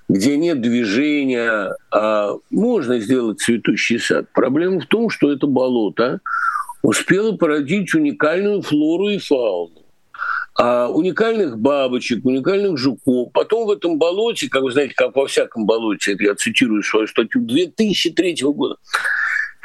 где 0.08 0.36
нет 0.36 0.62
движения. 0.62 1.74
А 1.90 2.32
можно 2.50 2.98
сделать 2.98 3.40
цветущий 3.40 3.98
сад. 3.98 4.26
Проблема 4.32 4.80
в 4.80 4.86
том, 4.86 5.10
что 5.10 5.30
это 5.30 5.46
болото 5.46 6.20
успело 6.82 7.36
породить 7.36 7.94
уникальную 7.94 8.62
флору 8.62 9.08
и 9.08 9.18
фауну 9.18 9.85
а, 10.58 10.88
уникальных 10.88 11.58
бабочек, 11.58 12.24
уникальных 12.24 12.78
жуков. 12.78 13.30
Потом 13.32 13.66
в 13.66 13.70
этом 13.70 13.98
болоте, 13.98 14.48
как 14.48 14.62
вы 14.62 14.72
знаете, 14.72 14.94
как 14.94 15.14
во 15.14 15.26
всяком 15.26 15.66
болоте, 15.66 16.14
это 16.14 16.24
я 16.24 16.34
цитирую 16.34 16.82
свою 16.82 17.06
статью 17.06 17.42
2003 17.42 18.36
года, 18.42 18.76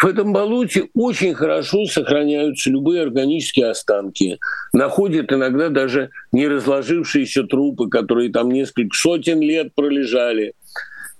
в 0.01 0.05
этом 0.05 0.33
болоте 0.33 0.89
очень 0.95 1.35
хорошо 1.35 1.85
сохраняются 1.85 2.71
любые 2.71 3.03
органические 3.03 3.69
останки. 3.69 4.39
Находят 4.73 5.31
иногда 5.31 5.69
даже 5.69 6.09
не 6.31 6.47
разложившиеся 6.47 7.43
трупы, 7.43 7.87
которые 7.87 8.31
там 8.31 8.49
несколько 8.49 8.97
сотен 8.97 9.41
лет 9.41 9.75
пролежали. 9.75 10.55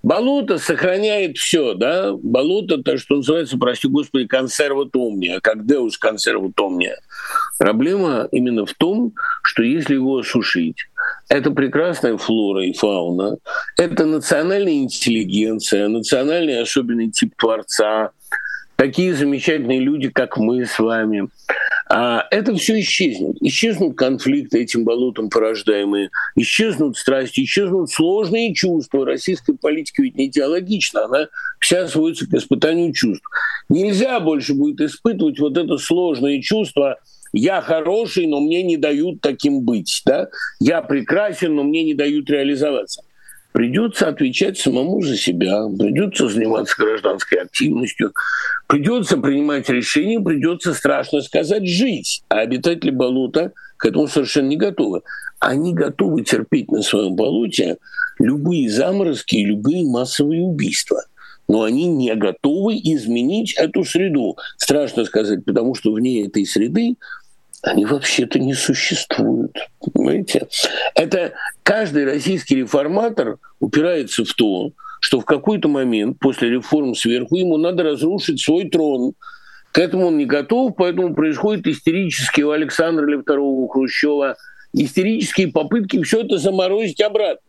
Болото 0.04 0.58
сохраняет 0.58 1.38
все, 1.38 1.76
да? 1.76 2.14
Болото, 2.14 2.82
то, 2.82 2.98
что 2.98 3.18
называется, 3.18 3.58
прости 3.58 3.88
господи, 3.88 4.26
консерватомния, 4.26 5.40
как 5.42 5.66
деус 5.66 5.98
консерватомния. 5.98 6.98
Проблема 7.60 8.28
именно 8.32 8.66
в 8.66 8.74
том, 8.74 9.14
что 9.44 9.62
если 9.62 9.96
его 9.96 10.18
осушить, 10.18 10.88
это 11.30 11.52
прекрасная 11.52 12.18
флора 12.18 12.66
и 12.66 12.74
фауна, 12.74 13.38
это 13.78 14.06
национальная 14.06 14.74
интеллигенция, 14.74 15.88
национальный 15.88 16.60
особенный 16.62 17.12
тип 17.12 17.36
творца, 17.38 18.10
такие 18.76 19.14
замечательные 19.14 19.80
люди, 19.80 20.10
как 20.10 20.38
мы 20.38 20.66
с 20.66 20.80
вами. 20.80 21.30
А 21.94 22.26
это 22.32 22.56
все 22.56 22.80
исчезнет. 22.80 23.36
Исчезнут 23.42 23.98
конфликты 23.98 24.62
этим 24.62 24.86
болотом 24.86 25.30
порождаемые, 25.30 26.10
исчезнут 26.38 26.98
страсти, 26.98 27.44
исчезнут 27.44 27.92
сложные 27.92 28.54
чувства. 28.54 29.06
Российская 29.06 29.58
политика 29.58 30.02
ведь 30.02 30.16
не 30.16 30.28
идеологична, 30.28 31.04
она 31.04 31.28
вся 31.60 31.90
сводится 31.90 32.30
к 32.30 32.34
испытанию 32.34 32.94
чувств. 32.94 33.26
Нельзя 33.68 34.22
больше 34.22 34.54
будет 34.54 34.80
испытывать 34.80 35.38
вот 35.40 35.58
это 35.58 35.78
сложное 35.78 36.42
чувство 36.42 36.98
я 37.34 37.62
хороший, 37.62 38.28
но 38.28 38.42
мне 38.42 38.62
не 38.62 38.76
дают 38.78 39.22
таким 39.22 39.62
быть. 39.62 40.02
Да? 40.06 40.28
Я 40.60 40.82
прекрасен, 40.82 41.56
но 41.56 41.64
мне 41.64 41.84
не 41.84 41.94
дают 41.94 42.30
реализоваться 42.30 43.04
придется 43.52 44.08
отвечать 44.08 44.58
самому 44.58 45.02
за 45.02 45.18
себя, 45.18 45.68
придется 45.78 46.28
заниматься 46.28 46.76
гражданской 46.78 47.40
активностью, 47.40 48.14
придется 48.68 49.18
принимать 49.18 49.70
решения, 49.70 50.20
придется, 50.20 50.74
страшно 50.74 51.22
сказать, 51.22 51.68
жить. 51.68 52.24
А 52.30 52.40
обитатели 52.40 52.92
болота 52.92 53.52
к 53.78 53.86
этому 53.86 54.08
совершенно 54.08 54.48
не 54.48 54.58
готовы. 54.58 55.02
Они 55.40 55.74
готовы 55.74 56.24
терпеть 56.24 56.72
на 56.72 56.82
своем 56.82 57.16
болоте 57.16 57.78
любые 58.20 58.70
заморозки 58.70 59.38
и 59.38 59.46
любые 59.46 59.86
массовые 59.86 60.44
убийства. 60.44 61.04
Но 61.48 61.64
они 61.64 61.88
не 61.88 62.16
готовы 62.16 62.76
изменить 62.76 63.54
эту 63.58 63.84
среду. 63.84 64.38
Страшно 64.58 65.04
сказать, 65.04 65.44
потому 65.44 65.76
что 65.76 65.92
вне 65.92 66.26
этой 66.26 66.46
среды 66.46 66.96
они 67.64 67.86
вообще-то 67.86 68.40
не 68.40 68.54
существуют. 68.54 69.56
Понимаете? 69.80 70.48
Это 70.96 71.34
каждый 71.64 72.06
российский 72.06 72.56
реформатор 72.56 73.38
упирается 73.60 74.26
в 74.26 74.34
то, 74.34 74.72
что 75.00 75.20
в 75.20 75.26
какой-то 75.26 75.68
момент 75.68 76.20
после 76.20 76.50
реформ 76.50 76.96
сверху 76.96 77.36
ему 77.36 77.58
надо 77.58 77.84
разрушить 77.84 78.42
свой 78.42 78.70
трон. 78.70 79.14
К 79.72 79.80
этому 79.80 80.08
он 80.08 80.18
не 80.18 80.26
готов, 80.26 80.76
поэтому 80.76 81.16
происходит 81.16 81.68
истерические 81.68 82.48
у 82.48 82.52
Александра 82.52 83.08
или 83.08 83.22
второго 83.22 83.62
у 83.62 83.68
Хрущева 83.68 84.36
истерические 84.74 85.50
попытки 85.50 86.02
все 86.04 86.22
это 86.22 86.38
заморозить 86.38 87.02
обратно. 87.02 87.42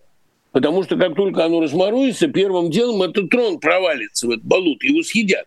Потому 0.53 0.83
что 0.83 0.97
как 0.97 1.15
только 1.15 1.45
оно 1.45 1.61
разморозится, 1.61 2.29
первым 2.29 2.71
делом 2.71 3.03
этот 3.03 3.31
трон 3.31 3.59
провалится 3.59 4.27
в 4.27 4.31
этот 4.31 4.45
болот, 4.45 4.83
его 4.83 5.03
съедят. 5.03 5.47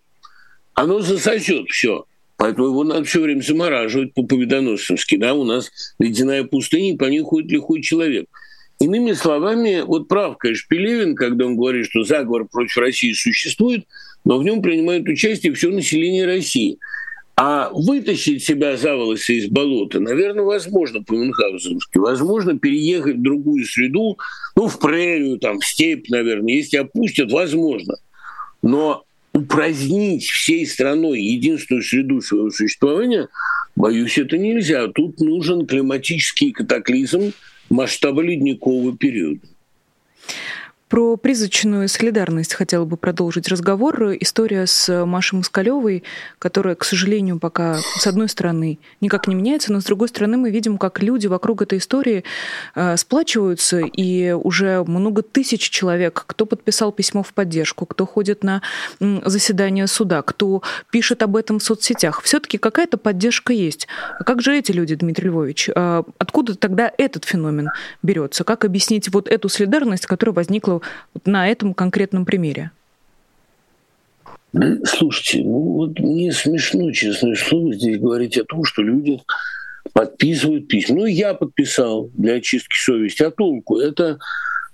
Оно 0.74 1.00
засосет 1.00 1.70
все. 1.70 2.06
Поэтому 2.38 2.68
его 2.68 2.84
надо 2.84 3.06
все 3.06 3.22
время 3.22 3.42
замораживать 3.42 4.14
по 4.14 4.24
победоносцевски. 4.24 5.18
Да? 5.18 5.34
У 5.34 5.44
нас 5.44 5.72
ледяная 6.00 6.44
пустыня, 6.44 6.98
по 6.98 7.06
ней 7.06 7.22
ходит 7.22 7.52
лихой 7.52 7.82
человек. 7.82 8.28
Иными 8.80 9.14
словами, 9.14 9.84
вот 9.86 10.10
прав, 10.10 10.38
конечно, 10.38 10.66
Пелевин, 10.70 11.16
когда 11.16 11.46
он 11.46 11.56
говорит, 11.56 11.86
что 11.86 12.04
заговор 12.04 12.46
против 12.46 12.78
России 12.78 13.14
существует, 13.14 13.86
но 14.26 14.38
в 14.38 14.44
нем 14.44 14.62
принимает 14.62 15.08
участие 15.08 15.54
все 15.54 15.70
население 15.70 16.26
России. 16.26 16.78
А 17.38 17.70
вытащить 17.74 18.44
себя 18.44 18.78
за 18.78 18.96
волосы 18.96 19.36
из 19.36 19.48
болота, 19.48 20.00
наверное, 20.00 20.44
возможно 20.44 21.04
по-мюнхгаузенски. 21.04 21.98
Возможно 21.98 22.58
переехать 22.58 23.18
в 23.18 23.22
другую 23.22 23.66
среду, 23.66 24.18
ну, 24.56 24.68
в 24.68 24.80
прерию, 24.80 25.38
там, 25.38 25.60
в 25.60 25.66
степь, 25.66 26.10
наверное. 26.10 26.54
Если 26.54 26.78
опустят, 26.78 27.32
возможно. 27.32 27.96
Но 28.62 29.06
упразднить 29.36 30.30
всей 30.30 30.66
страной 30.66 31.22
единственную 31.22 31.84
среду 31.84 32.22
своего 32.22 32.50
существования, 32.50 33.28
боюсь, 33.76 34.18
это 34.18 34.38
нельзя. 34.38 34.88
Тут 34.88 35.20
нужен 35.20 35.68
климатический 35.68 36.54
катаклизм 36.54 37.34
масштаба 37.70 38.22
ледникового 38.22 38.98
периода. 38.98 39.42
Про 40.88 41.18
призрачную 41.18 41.90
солидарность 41.90 42.54
хотела 42.54 42.86
бы 42.86 42.96
продолжить 42.96 43.48
разговор. 43.48 44.12
История 44.20 44.68
с 44.68 45.04
Машей 45.04 45.38
Москалевой, 45.38 46.04
которая, 46.38 46.76
к 46.76 46.84
сожалению, 46.84 47.40
пока, 47.40 47.80
с 47.80 48.06
одной 48.06 48.30
стороны, 48.30 48.78
никак 49.02 49.28
не 49.28 49.34
меняется, 49.34 49.74
но 49.74 49.82
с 49.82 49.86
другой 49.86 50.10
стороны, 50.10 50.38
мы 50.38 50.52
видим, 50.52 50.78
как 50.78 51.02
люди 51.02 51.26
вокруг 51.26 51.64
этой 51.64 51.80
истории 51.80 52.24
э, 52.76 52.98
сплачиваются, 52.98 53.80
и 53.80 54.32
уже 54.34 54.84
много 54.84 55.24
тысяч 55.24 55.72
человек, 55.72 56.24
кто 56.28 56.46
подписал 56.46 56.92
письмо 56.92 57.24
в 57.24 57.34
поддержку, 57.34 57.88
кто 57.88 58.06
ходит 58.06 58.44
на 58.44 58.62
заседания 59.00 59.88
суда, 59.88 60.22
кто 60.22 60.62
пишет 60.92 61.24
об 61.24 61.36
этом 61.36 61.58
в 61.58 61.64
соцсетях. 61.64 62.22
Все-таки 62.22 62.60
какая-то 62.60 62.98
поддержка 62.98 63.54
есть. 63.54 63.88
А 64.20 64.24
как 64.24 64.44
же 64.44 64.56
эти 64.56 64.72
люди, 64.72 64.94
Дмитрий 64.94 65.30
Львович? 65.30 65.72
Э, 65.76 66.04
откуда 66.20 66.54
тогда 66.54 66.92
этот 66.96 67.26
феномен 67.26 67.72
берется? 68.04 68.44
Как 68.44 68.66
объяснить 68.66 69.12
вот 69.12 69.28
эту 69.28 69.50
солидарность, 69.50 70.06
которая 70.06 70.36
возникла 70.36 70.75
на 71.26 71.50
этом 71.50 71.74
конкретном 71.74 72.26
примере? 72.26 72.72
Слушайте, 74.86 75.44
ну 75.44 75.60
вот 75.60 76.00
мне 76.00 76.32
смешно, 76.32 76.92
честное 76.92 77.36
слово, 77.36 77.74
здесь 77.74 78.00
говорить 78.00 78.38
о 78.38 78.46
том, 78.46 78.64
что 78.64 78.82
люди 78.82 79.20
подписывают 79.94 80.68
письма. 80.68 81.00
Ну, 81.00 81.06
я 81.06 81.34
подписал 81.34 82.10
для 82.14 82.36
очистки 82.36 82.76
совести. 82.76 83.24
А 83.24 83.32
толку? 83.32 83.80
Это 83.80 84.20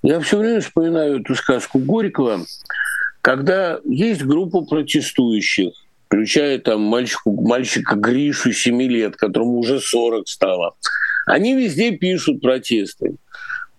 я 0.04 0.20
все 0.20 0.38
время 0.38 0.62
вспоминаю 0.62 1.22
эту 1.22 1.36
сказку 1.36 1.80
Горького, 1.80 2.46
когда 3.22 3.80
есть 3.86 4.24
группа 4.24 4.62
протестующих, 4.62 5.74
включая 6.08 6.58
там 6.60 6.82
мальчику, 6.82 7.40
мальчика 7.40 7.96
Гришу 7.96 8.52
7 8.52 8.82
лет, 8.84 9.16
которому 9.16 9.60
уже 9.60 9.80
40 9.80 10.28
стало. 10.28 10.76
Они 11.28 11.56
везде 11.56 11.92
пишут 11.92 12.42
протесты. 12.42 13.16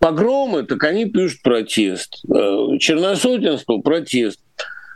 Погромы, 0.02 0.64
так 0.64 0.82
они 0.82 1.04
пишут 1.04 1.42
протест. 1.42 2.24
Э, 2.24 2.76
черносотенство– 2.80 3.78
протест. 3.84 4.40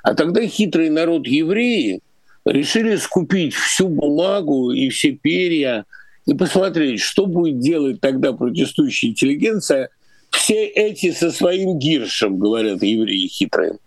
А 0.02 0.14
тогда 0.14 0.44
хитрый 0.44 0.90
народ 0.90 1.28
евреи 1.28 2.00
решили 2.44 2.96
скупить 2.96 3.54
всю 3.54 3.86
бумагу 3.86 4.72
и 4.72 4.88
все 4.88 5.12
перья 5.12 5.84
и 6.26 6.34
посмотреть, 6.34 7.02
что 7.02 7.26
будет 7.26 7.60
делать 7.60 8.00
тогда 8.00 8.32
протестующая 8.32 9.10
интеллигенция. 9.10 9.90
Все 10.30 10.64
эти 10.66 11.12
со 11.12 11.30
своим 11.30 11.78
гиршем, 11.78 12.40
говорят 12.40 12.82
евреи 12.82 13.28
хитрые. 13.28 13.78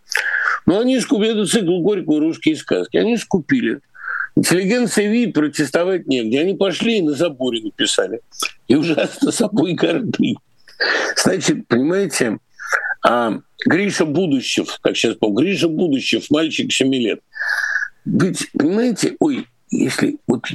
Но 0.65 0.79
они 0.79 1.01
скупили, 1.01 1.32
это 1.32 1.45
цикл 1.45 1.82
Горького 1.82 2.21
«Русские 2.21 2.55
сказки», 2.55 2.95
они 2.95 3.17
скупили. 3.17 3.82
Интеллигенция 4.38 5.10
видит, 5.10 5.34
протестовать 5.34 6.08
негде. 6.08 6.39
Они 6.39 6.55
пошли 6.55 6.99
и 6.99 7.01
на 7.01 7.12
заборе 7.12 7.62
написали. 7.62 8.21
И 8.69 8.75
ужасно 8.75 9.34
собой 9.34 9.73
горды. 9.73 10.36
Значит, 11.15 11.68
понимаете, 11.68 12.39
а, 13.04 13.39
Гриша 13.65 14.06
Будущев, 14.06 14.80
как 14.82 14.96
сейчас 14.96 15.15
помню, 15.15 15.42
Гриша 15.42 15.68
Будущев, 15.68 16.30
мальчик 16.30 16.72
7 16.72 16.94
лет. 16.96 17.20
Ведь, 18.06 18.52
понимаете, 18.54 19.15
ой, 19.20 19.48
если 19.70 20.18
вот 20.28 20.46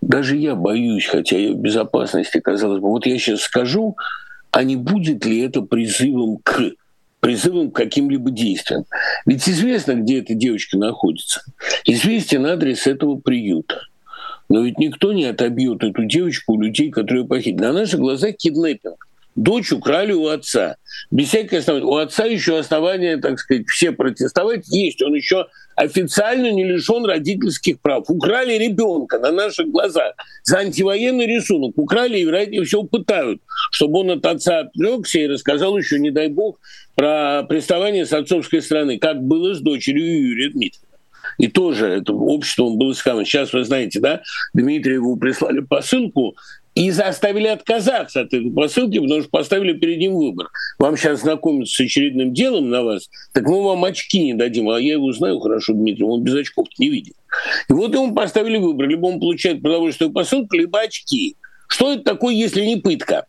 даже 0.00 0.36
я 0.36 0.54
боюсь, 0.54 1.06
хотя 1.06 1.36
я 1.36 1.52
в 1.52 1.56
безопасности, 1.56 2.40
казалось 2.40 2.80
бы, 2.80 2.88
вот 2.88 3.06
я 3.06 3.18
сейчас 3.18 3.42
скажу, 3.42 3.96
а 4.50 4.62
не 4.62 4.76
будет 4.76 5.24
ли 5.24 5.40
это 5.40 5.62
призывом 5.62 6.38
к 6.42 6.72
призывом 7.20 7.72
к 7.72 7.76
каким-либо 7.76 8.30
действиям. 8.30 8.84
Ведь 9.26 9.48
известно, 9.48 9.94
где 9.94 10.20
эта 10.20 10.34
девочка 10.34 10.78
находится. 10.78 11.42
Известен 11.84 12.46
адрес 12.46 12.86
этого 12.86 13.16
приюта. 13.16 13.82
Но 14.48 14.62
ведь 14.62 14.78
никто 14.78 15.12
не 15.12 15.24
отобьет 15.24 15.82
эту 15.82 16.04
девочку 16.04 16.54
у 16.54 16.60
людей, 16.60 16.90
которые 16.90 17.26
похитили. 17.26 17.60
На 17.60 17.72
наших 17.72 18.00
глазах 18.00 18.36
киднеппинг 18.36 19.07
дочь 19.38 19.72
украли 19.72 20.12
у 20.12 20.26
отца. 20.26 20.76
Без 21.10 21.28
всяких 21.28 21.58
оснований. 21.58 21.86
У 21.86 21.96
отца 21.96 22.24
еще 22.24 22.58
основания, 22.58 23.16
так 23.18 23.38
сказать, 23.38 23.68
все 23.68 23.92
протестовать 23.92 24.68
есть. 24.68 25.00
Он 25.02 25.14
еще 25.14 25.46
официально 25.76 26.50
не 26.50 26.64
лишен 26.64 27.04
родительских 27.04 27.80
прав. 27.80 28.04
Украли 28.08 28.54
ребенка 28.54 29.18
на 29.18 29.30
наших 29.30 29.68
глазах 29.68 30.14
за 30.42 30.58
антивоенный 30.58 31.26
рисунок. 31.26 31.78
Украли 31.78 32.18
и, 32.18 32.24
вероятнее 32.24 32.64
всего, 32.64 32.82
пытают, 32.82 33.40
чтобы 33.70 34.00
он 34.00 34.10
от 34.10 34.26
отца 34.26 34.60
отрекся 34.60 35.20
и 35.20 35.28
рассказал 35.28 35.78
еще, 35.78 36.00
не 36.00 36.10
дай 36.10 36.28
бог, 36.28 36.58
про 36.96 37.44
приставание 37.48 38.06
с 38.06 38.12
отцовской 38.12 38.60
стороны, 38.60 38.98
как 38.98 39.22
было 39.22 39.54
с 39.54 39.60
дочерью 39.60 40.30
Юрия 40.30 40.50
Дмитриевна. 40.50 40.88
И 41.38 41.46
тоже 41.46 41.86
это 41.86 42.12
обществом 42.12 42.78
было 42.78 42.92
сказано. 42.92 43.24
Сейчас 43.24 43.52
вы 43.52 43.64
знаете, 43.64 44.00
да, 44.00 44.22
Дмитриеву 44.54 45.16
прислали 45.16 45.60
посылку, 45.60 46.34
и 46.78 46.92
заставили 46.92 47.48
отказаться 47.48 48.20
от 48.20 48.32
этой 48.32 48.52
посылки, 48.52 49.00
потому 49.00 49.20
что 49.20 49.30
поставили 49.30 49.72
перед 49.72 49.98
ним 49.98 50.14
выбор. 50.14 50.48
Вам 50.78 50.96
сейчас 50.96 51.22
знакомиться 51.22 51.74
с 51.74 51.80
очередным 51.80 52.32
делом 52.32 52.70
на 52.70 52.84
вас, 52.84 53.10
так 53.32 53.48
мы 53.48 53.64
вам 53.64 53.84
очки 53.84 54.22
не 54.22 54.34
дадим. 54.34 54.70
А 54.70 54.80
я 54.80 54.92
его 54.92 55.12
знаю 55.12 55.40
хорошо, 55.40 55.72
Дмитрий, 55.72 56.04
он 56.04 56.22
без 56.22 56.36
очков 56.36 56.68
не 56.78 56.88
видит. 56.88 57.14
И 57.68 57.72
вот 57.72 57.92
ему 57.92 58.14
поставили 58.14 58.58
выбор. 58.58 58.86
Либо 58.86 59.06
он 59.06 59.18
получает 59.18 59.60
продовольственную 59.60 60.14
посылку, 60.14 60.54
либо 60.56 60.80
очки. 60.80 61.36
Что 61.66 61.92
это 61.92 62.04
такое, 62.04 62.32
если 62.32 62.64
не 62.64 62.76
пытка? 62.76 63.26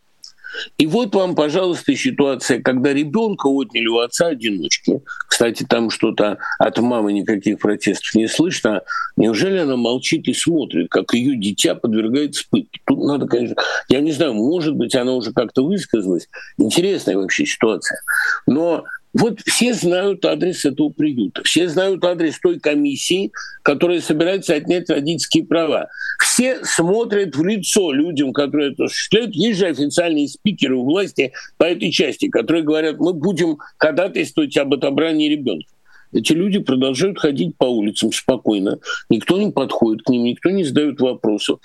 И 0.78 0.86
вот 0.86 1.14
вам, 1.14 1.34
пожалуйста, 1.34 1.94
ситуация, 1.94 2.60
когда 2.60 2.92
ребенка 2.92 3.46
отняли 3.46 3.86
у 3.86 3.98
отца 3.98 4.28
одиночки. 4.28 5.00
Кстати, 5.28 5.64
там 5.68 5.90
что-то 5.90 6.38
от 6.58 6.78
мамы 6.78 7.12
никаких 7.12 7.58
протестов 7.58 8.14
не 8.14 8.28
слышно. 8.28 8.82
Неужели 9.16 9.58
она 9.58 9.76
молчит 9.76 10.28
и 10.28 10.34
смотрит, 10.34 10.90
как 10.90 11.14
ее 11.14 11.36
дитя 11.36 11.74
подвергается 11.74 12.44
пытке? 12.50 12.80
Тут 12.86 12.98
надо, 12.98 13.26
конечно, 13.26 13.56
я 13.88 14.00
не 14.00 14.12
знаю, 14.12 14.34
может 14.34 14.74
быть, 14.74 14.94
она 14.94 15.12
уже 15.12 15.32
как-то 15.32 15.64
высказалась. 15.64 16.28
Интересная 16.58 17.16
вообще 17.16 17.46
ситуация. 17.46 18.00
Но 18.46 18.84
вот 19.12 19.40
все 19.44 19.74
знают 19.74 20.24
адрес 20.24 20.64
этого 20.64 20.90
приюта, 20.90 21.42
все 21.44 21.68
знают 21.68 22.04
адрес 22.04 22.38
той 22.38 22.60
комиссии, 22.60 23.32
которая 23.62 24.00
собирается 24.00 24.54
отнять 24.54 24.88
родительские 24.88 25.44
права. 25.44 25.88
Все 26.22 26.64
смотрят 26.64 27.34
в 27.34 27.44
лицо 27.44 27.92
людям, 27.92 28.32
которые 28.32 28.72
это 28.72 28.84
осуществляют. 28.84 29.34
Есть 29.34 29.58
же 29.58 29.66
официальные 29.66 30.28
спикеры 30.28 30.76
у 30.76 30.84
власти 30.84 31.32
по 31.56 31.64
этой 31.64 31.90
части, 31.90 32.28
которые 32.28 32.62
говорят, 32.62 32.98
мы 32.98 33.12
будем 33.12 33.58
ходатайствовать 33.78 34.56
об 34.56 34.74
отобрании 34.74 35.28
ребенка. 35.28 35.68
Эти 36.12 36.32
люди 36.32 36.58
продолжают 36.58 37.18
ходить 37.18 37.56
по 37.56 37.64
улицам 37.64 38.12
спокойно, 38.12 38.78
никто 39.08 39.38
не 39.38 39.50
подходит 39.52 40.02
к 40.02 40.08
ним, 40.08 40.24
никто 40.24 40.50
не 40.50 40.64
задает 40.64 41.00
вопросов. 41.00 41.60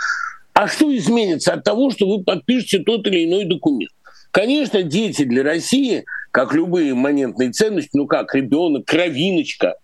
А 0.54 0.68
что 0.68 0.96
изменится 0.96 1.54
от 1.54 1.64
того, 1.64 1.92
что 1.92 2.08
вы 2.08 2.24
подпишете 2.24 2.80
тот 2.80 3.08
или 3.08 3.26
иной 3.26 3.46
документ? 3.46 3.92
Конечно, 4.36 4.84
дети 4.84 5.24
для 5.24 5.44
России, 5.44 6.04
как 6.36 6.54
любые 6.54 6.94
моментные 6.94 7.52
ценности, 7.52 7.92
ну 7.94 8.08
как 8.08 8.36
ребенок, 8.36 8.84
кровиночка, 8.86 9.76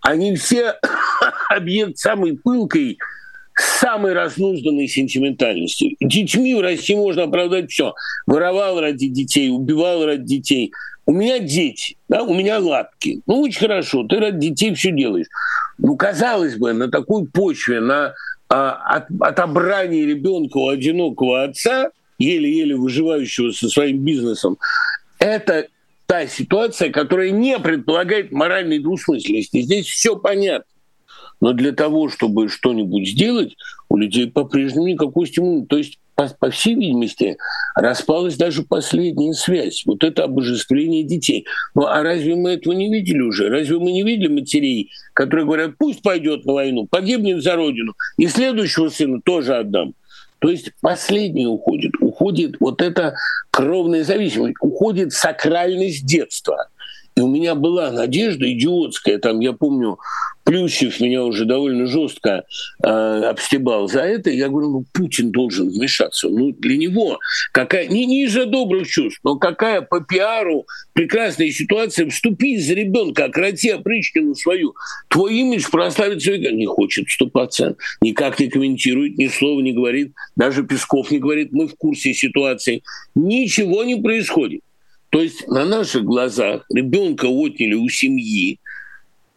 они 0.00 0.34
все 0.34 0.74
объект 1.48 1.98
самой 1.98 2.36
пылкой, 2.36 2.98
самой 3.54 4.12
разнузданной 4.12 4.88
сентиментальности. 4.88 5.94
Детьми 6.00 6.52
в 6.56 6.62
России 6.62 6.96
можно 6.96 7.22
оправдать 7.22 7.70
все. 7.70 7.94
Воровал 8.26 8.80
ради 8.80 9.06
детей, 9.06 9.50
убивал 9.50 10.04
ради 10.04 10.24
детей. 10.24 10.72
У 11.06 11.12
меня 11.12 11.38
дети, 11.38 11.96
да, 12.08 12.24
у 12.24 12.34
меня 12.34 12.58
лапки. 12.58 13.22
Ну, 13.28 13.42
очень 13.42 13.60
хорошо, 13.60 14.02
ты 14.02 14.18
ради 14.18 14.48
детей 14.48 14.74
все 14.74 14.90
делаешь. 14.90 15.28
Ну, 15.78 15.96
казалось 15.96 16.56
бы, 16.56 16.72
на 16.72 16.90
такой 16.90 17.28
почве, 17.28 17.78
на 17.78 18.14
а, 18.48 18.72
от, 18.96 19.04
отобрании 19.20 20.02
ребенка 20.02 20.56
у 20.56 20.70
одинокого 20.70 21.44
отца, 21.44 21.90
еле-еле 22.18 22.74
выживающего 22.74 23.52
со 23.52 23.68
своим 23.68 24.04
бизнесом, 24.04 24.58
это 25.20 25.68
та 26.10 26.26
ситуация, 26.26 26.90
которая 26.90 27.30
не 27.30 27.56
предполагает 27.60 28.32
моральной 28.32 28.80
двусмысленности. 28.80 29.62
Здесь 29.62 29.86
все 29.86 30.16
понятно. 30.16 30.66
Но 31.40 31.52
для 31.52 31.70
того, 31.70 32.08
чтобы 32.08 32.48
что-нибудь 32.48 33.08
сделать, 33.08 33.54
у 33.88 33.96
людей 33.96 34.28
по-прежнему 34.28 34.88
никакой 34.88 35.28
стимула. 35.28 35.64
То 35.66 35.78
есть, 35.78 36.00
по, 36.16 36.26
по 36.26 36.50
всей 36.50 36.74
видимости, 36.74 37.36
распалась 37.76 38.36
даже 38.36 38.64
последняя 38.64 39.34
связь. 39.34 39.84
Вот 39.86 40.02
это 40.02 40.24
обожествление 40.24 41.04
детей. 41.04 41.46
Ну 41.76 41.86
а 41.86 42.02
разве 42.02 42.34
мы 42.34 42.54
этого 42.54 42.72
не 42.72 42.92
видели 42.92 43.20
уже? 43.20 43.48
Разве 43.48 43.78
мы 43.78 43.92
не 43.92 44.02
видели 44.02 44.26
матерей, 44.26 44.90
которые 45.14 45.46
говорят, 45.46 45.78
пусть 45.78 46.02
пойдет 46.02 46.44
на 46.44 46.54
войну, 46.54 46.88
погибнет 46.90 47.40
за 47.40 47.54
родину, 47.54 47.94
и 48.18 48.26
следующего 48.26 48.88
сына 48.88 49.20
тоже 49.24 49.54
отдам. 49.54 49.94
То 50.40 50.48
есть 50.48 50.72
последний 50.80 51.46
уходит, 51.46 51.92
уходит 52.00 52.56
вот 52.60 52.80
эта 52.80 53.14
кровная 53.50 54.04
зависимость, 54.04 54.56
уходит 54.60 55.12
сакральность 55.12 56.06
детства. 56.06 56.68
И 57.20 57.22
у 57.22 57.28
меня 57.28 57.54
была 57.54 57.90
надежда 57.90 58.50
идиотская, 58.50 59.18
там, 59.18 59.40
я 59.40 59.52
помню, 59.52 59.98
Плющев 60.44 61.00
меня 61.00 61.22
уже 61.22 61.44
довольно 61.44 61.86
жестко 61.86 62.44
э, 62.82 62.88
обстебал 62.88 63.88
за 63.88 64.00
это. 64.00 64.30
Я 64.30 64.48
говорю, 64.48 64.70
ну 64.70 64.84
Путин 64.92 65.30
должен 65.30 65.68
вмешаться. 65.68 66.28
Ну 66.30 66.52
для 66.52 66.78
него 66.78 67.18
какая 67.52 67.86
не, 67.86 68.06
не 68.06 68.24
из-за 68.24 68.46
добрых 68.46 68.88
чувств, 68.88 69.20
но 69.22 69.36
какая 69.36 69.82
по 69.82 70.00
пиару 70.00 70.66
прекрасная 70.94 71.50
ситуация 71.50 72.08
вступить 72.08 72.66
за 72.66 72.72
ребенка, 72.72 73.26
окроти 73.26 73.68
опричнину 73.68 74.34
свою. 74.34 74.74
Твой 75.08 75.34
имидж 75.36 75.70
прославится 75.70 76.36
не 76.36 76.66
хочет 76.66 77.06
вступаться, 77.08 77.76
никак 78.00 78.40
не 78.40 78.48
комментирует, 78.48 79.18
ни 79.18 79.28
слова 79.28 79.60
не 79.60 79.72
говорит, 79.72 80.14
даже 80.36 80.64
Песков 80.64 81.10
не 81.10 81.18
говорит, 81.18 81.52
мы 81.52 81.68
в 81.68 81.76
курсе 81.76 82.14
ситуации. 82.14 82.82
Ничего 83.14 83.84
не 83.84 83.96
происходит. 83.96 84.62
То 85.10 85.20
есть 85.20 85.46
на 85.48 85.64
наших 85.64 86.04
глазах 86.04 86.64
ребенка 86.72 87.26
отняли 87.26 87.74
у 87.74 87.88
семьи, 87.88 88.60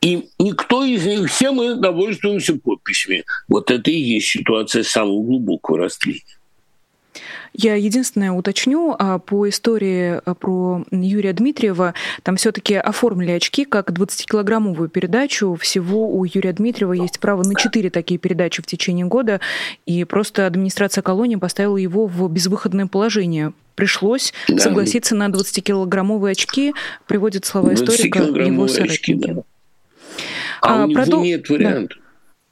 и 0.01 0.29
никто 0.37 0.83
из 0.83 1.05
них, 1.05 1.31
все 1.31 1.51
мы 1.51 1.75
довольствуемся 1.75 2.55
подписями. 2.55 3.23
Вот 3.47 3.71
это 3.71 3.89
и 3.89 3.97
есть 3.97 4.27
ситуация 4.27 4.83
самого 4.83 5.23
глубокого 5.23 5.79
растления. 5.79 6.21
Я 7.53 7.75
единственное 7.75 8.31
уточню, 8.31 8.95
а, 8.97 9.19
по 9.19 9.47
истории 9.47 10.19
а, 10.25 10.33
про 10.33 10.83
Юрия 10.91 11.33
Дмитриева, 11.33 11.93
там 12.23 12.35
все-таки 12.35 12.75
оформили 12.75 13.31
очки 13.31 13.65
как 13.65 13.91
20-килограммовую 13.91 14.89
передачу. 14.89 15.55
Всего 15.55 16.09
у 16.09 16.25
Юрия 16.25 16.53
Дмитриева 16.53 16.93
есть 16.93 17.19
право 17.19 17.43
на 17.43 17.55
4 17.55 17.89
такие 17.91 18.17
передачи 18.17 18.61
в 18.61 18.65
течение 18.65 19.05
года, 19.05 19.39
и 19.85 20.03
просто 20.03 20.47
администрация 20.47 21.03
колонии 21.03 21.35
поставила 21.35 21.77
его 21.77 22.07
в 22.07 22.27
безвыходное 22.29 22.87
положение 22.87 23.53
пришлось 23.75 24.33
да. 24.47 24.59
согласиться 24.59 25.15
на 25.15 25.29
20-килограммовые 25.29 26.33
очки, 26.33 26.73
приводит 27.07 27.45
слова 27.45 27.73
историка 27.73 28.19
его 28.19 28.67
соратники. 28.67 28.93
Очки, 28.93 29.13
да. 29.15 29.43
А, 30.61 30.83
а 30.83 30.85
у 30.85 30.87
него 30.87 31.01
продол... 31.01 31.23
нет 31.23 31.49
вариантов. 31.49 31.97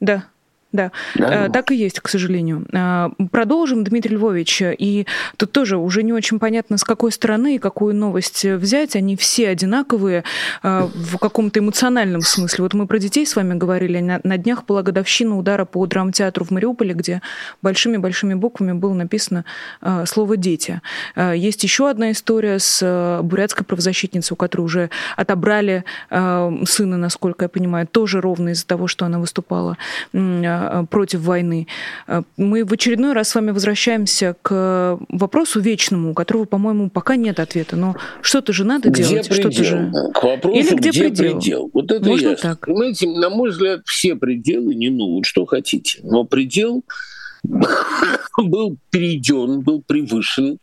Да. 0.00 0.16
да. 0.16 0.24
Да, 0.72 0.90
да. 1.14 1.46
Э, 1.46 1.50
так 1.50 1.70
и 1.70 1.76
есть, 1.76 2.00
к 2.00 2.08
сожалению. 2.08 2.66
Э, 2.72 3.10
продолжим, 3.30 3.84
Дмитрий 3.84 4.16
Львович. 4.16 4.62
И 4.78 5.06
тут 5.36 5.52
тоже 5.52 5.76
уже 5.76 6.02
не 6.02 6.12
очень 6.12 6.38
понятно, 6.38 6.78
с 6.78 6.84
какой 6.84 7.12
стороны 7.12 7.56
и 7.56 7.58
какую 7.58 7.94
новость 7.94 8.44
взять. 8.44 8.96
Они 8.96 9.16
все 9.16 9.48
одинаковые 9.48 10.24
э, 10.62 10.88
в 10.94 11.18
каком-то 11.18 11.60
эмоциональном 11.60 12.22
смысле. 12.22 12.62
Вот 12.62 12.74
мы 12.74 12.86
про 12.86 12.98
детей 12.98 13.26
с 13.26 13.36
вами 13.36 13.54
говорили. 13.54 14.00
На 14.00 14.38
днях 14.38 14.64
была 14.64 14.82
годовщина 14.82 15.36
удара 15.36 15.66
по 15.66 15.84
драмтеатру 15.86 16.44
в 16.44 16.50
Мариуполе, 16.50 16.94
где 16.94 17.20
большими-большими 17.60 18.34
буквами 18.34 18.72
было 18.72 18.94
написано 18.94 19.44
слово 20.06 20.36
«дети». 20.36 20.80
Есть 21.16 21.62
еще 21.62 21.90
одна 21.90 22.12
история 22.12 22.58
с 22.58 23.20
бурятской 23.22 23.66
правозащитницей, 23.66 24.34
у 24.34 24.36
которой 24.36 24.62
уже 24.62 24.90
отобрали 25.16 25.84
сына, 26.10 26.96
насколько 26.96 27.44
я 27.44 27.48
понимаю, 27.48 27.86
тоже 27.86 28.20
ровно 28.20 28.50
из-за 28.50 28.66
того, 28.66 28.86
что 28.86 29.04
она 29.04 29.18
выступала 29.18 29.76
Э, 30.70 30.84
против 30.88 31.20
войны. 31.20 31.66
Э, 32.06 32.22
мы 32.36 32.64
в 32.64 32.72
очередной 32.72 33.12
раз 33.12 33.30
с 33.30 33.34
вами 33.34 33.50
возвращаемся 33.50 34.36
к 34.42 34.98
вопросу 35.08 35.60
вечному, 35.60 36.10
у 36.10 36.14
которого, 36.14 36.44
по-моему, 36.44 36.90
пока 36.90 37.16
нет 37.16 37.40
ответа. 37.40 37.76
Но 37.76 37.96
что-то 38.20 38.52
же 38.52 38.64
надо 38.64 38.90
где 38.90 39.04
делать. 39.04 39.32
Что-то 39.32 39.64
же... 39.64 39.92
К 40.14 40.22
вопросу, 40.22 40.58
Или 40.58 40.76
где, 40.76 40.90
где 40.90 41.00
предел? 41.00 41.32
предел? 41.32 41.70
Вот 41.72 41.90
это 41.90 42.08
Можно 42.08 42.28
ясно. 42.30 42.50
так? 42.50 42.66
Понимаете, 42.66 43.08
на 43.08 43.30
мой 43.30 43.50
взгляд, 43.50 43.80
все 43.86 44.14
пределы 44.14 44.74
не 44.74 44.90
ну, 44.90 45.22
что 45.24 45.46
хотите. 45.46 46.00
Но 46.02 46.24
предел 46.24 46.84
был 48.36 48.76
перейден, 48.90 49.60
был 49.60 49.82
превышен, 49.82 50.58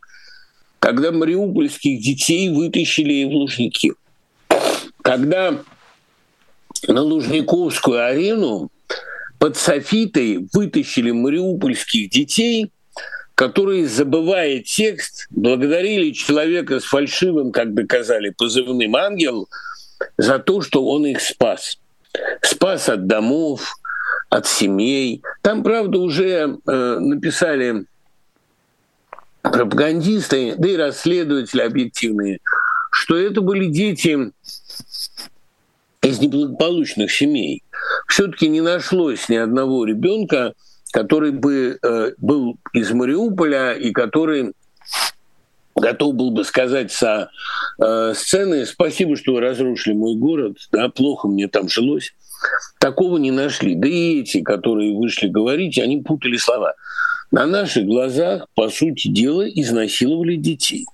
когда 0.78 1.12
мариупольских 1.12 2.00
детей 2.00 2.48
вытащили 2.48 3.24
в 3.24 3.34
Лужники. 3.34 3.92
Когда 5.02 5.58
на 6.88 7.02
Лужниковскую 7.02 8.04
арену 8.04 8.70
под 9.40 9.56
софитой 9.56 10.46
вытащили 10.52 11.10
мариупольских 11.12 12.10
детей, 12.10 12.70
которые, 13.34 13.88
забывая 13.88 14.60
текст, 14.60 15.26
благодарили 15.30 16.10
человека 16.10 16.78
с 16.78 16.84
фальшивым, 16.84 17.50
как 17.50 17.72
доказали, 17.72 18.34
позывным 18.36 18.94
«ангел» 18.96 19.48
за 20.18 20.38
то, 20.40 20.60
что 20.60 20.84
он 20.84 21.06
их 21.06 21.22
спас. 21.22 21.78
Спас 22.42 22.90
от 22.90 23.06
домов, 23.06 23.76
от 24.28 24.46
семей. 24.46 25.22
Там, 25.40 25.62
правда, 25.62 25.98
уже 26.00 26.58
э, 26.66 26.98
написали 26.98 27.86
пропагандисты, 29.40 30.54
да 30.58 30.68
и 30.68 30.76
расследователи 30.76 31.62
объективные, 31.62 32.40
что 32.92 33.16
это 33.16 33.40
были 33.40 33.66
дети 33.66 34.32
из 36.02 36.18
неблагополучных 36.18 37.10
семей. 37.10 37.62
Все-таки 38.08 38.48
не 38.48 38.60
нашлось 38.60 39.28
ни 39.28 39.36
одного 39.36 39.84
ребенка, 39.84 40.54
который 40.92 41.32
бы 41.32 41.78
э, 41.82 42.12
был 42.18 42.56
из 42.72 42.90
Мариуполя 42.90 43.74
и 43.74 43.92
который 43.92 44.52
готов 45.76 46.14
был 46.14 46.30
бы 46.30 46.44
сказать 46.44 46.92
со 46.92 47.30
э, 47.82 48.12
сцены 48.14 48.66
«Спасибо, 48.66 49.16
что 49.16 49.34
вы 49.34 49.40
разрушили 49.40 49.94
мой 49.94 50.16
город, 50.16 50.56
да, 50.72 50.88
плохо 50.88 51.28
мне 51.28 51.48
там 51.48 51.68
жилось». 51.68 52.12
Такого 52.78 53.18
не 53.18 53.30
нашли. 53.30 53.74
Да 53.74 53.86
и 53.86 54.20
эти, 54.20 54.40
которые 54.40 54.96
вышли 54.96 55.28
говорить, 55.28 55.78
они 55.78 56.00
путали 56.00 56.36
слова. 56.36 56.74
На 57.30 57.46
наших 57.46 57.84
глазах, 57.84 58.46
по 58.54 58.70
сути 58.70 59.08
дела, 59.08 59.46
изнасиловали 59.48 60.36
детей. 60.36 60.86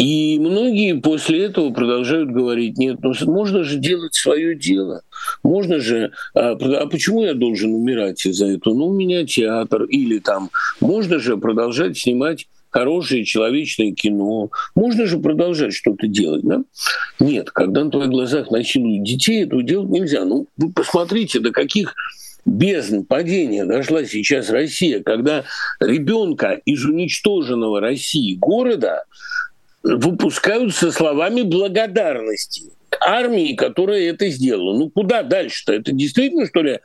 И 0.00 0.38
многие 0.38 0.98
после 0.98 1.44
этого 1.44 1.74
продолжают 1.74 2.30
говорить, 2.30 2.78
нет, 2.78 3.00
ну 3.02 3.12
можно 3.26 3.64
же 3.64 3.76
делать 3.76 4.14
свое 4.14 4.56
дело. 4.56 5.02
Можно 5.42 5.78
же, 5.78 6.12
а, 6.32 6.52
а 6.52 6.86
почему 6.86 7.22
я 7.22 7.34
должен 7.34 7.74
умирать 7.74 8.24
из-за 8.24 8.46
этого? 8.46 8.72
Ну, 8.72 8.86
у 8.86 8.94
меня 8.94 9.26
театр. 9.26 9.84
Или 9.84 10.18
там, 10.18 10.48
можно 10.80 11.18
же 11.18 11.36
продолжать 11.36 11.98
снимать 11.98 12.46
хорошее 12.70 13.26
человечное 13.26 13.92
кино. 13.92 14.48
Можно 14.74 15.04
же 15.04 15.18
продолжать 15.18 15.74
что-то 15.74 16.06
делать, 16.06 16.44
да? 16.44 16.62
Нет, 17.18 17.50
когда 17.50 17.84
на 17.84 17.90
твоих 17.90 18.08
глазах 18.08 18.50
насилуют 18.50 19.04
детей, 19.04 19.44
этого 19.44 19.62
делать 19.62 19.90
нельзя. 19.90 20.24
Ну, 20.24 20.46
вы 20.56 20.72
посмотрите, 20.72 21.40
до 21.40 21.50
каких 21.50 21.94
бездн 22.46 23.02
падения 23.02 23.66
дошла 23.66 24.06
сейчас 24.06 24.48
Россия, 24.48 25.02
когда 25.02 25.44
ребенка 25.78 26.58
из 26.64 26.86
уничтоженного 26.86 27.80
России 27.80 28.36
города 28.36 29.04
выпускают 29.82 30.74
со 30.74 30.92
словами 30.92 31.42
благодарности 31.42 32.70
армии, 33.00 33.54
которая 33.54 34.10
это 34.10 34.28
сделала. 34.28 34.76
Ну 34.76 34.90
куда 34.90 35.22
дальше-то? 35.22 35.72
Это 35.72 35.92
действительно, 35.92 36.46
что 36.46 36.62
ли, 36.62 36.80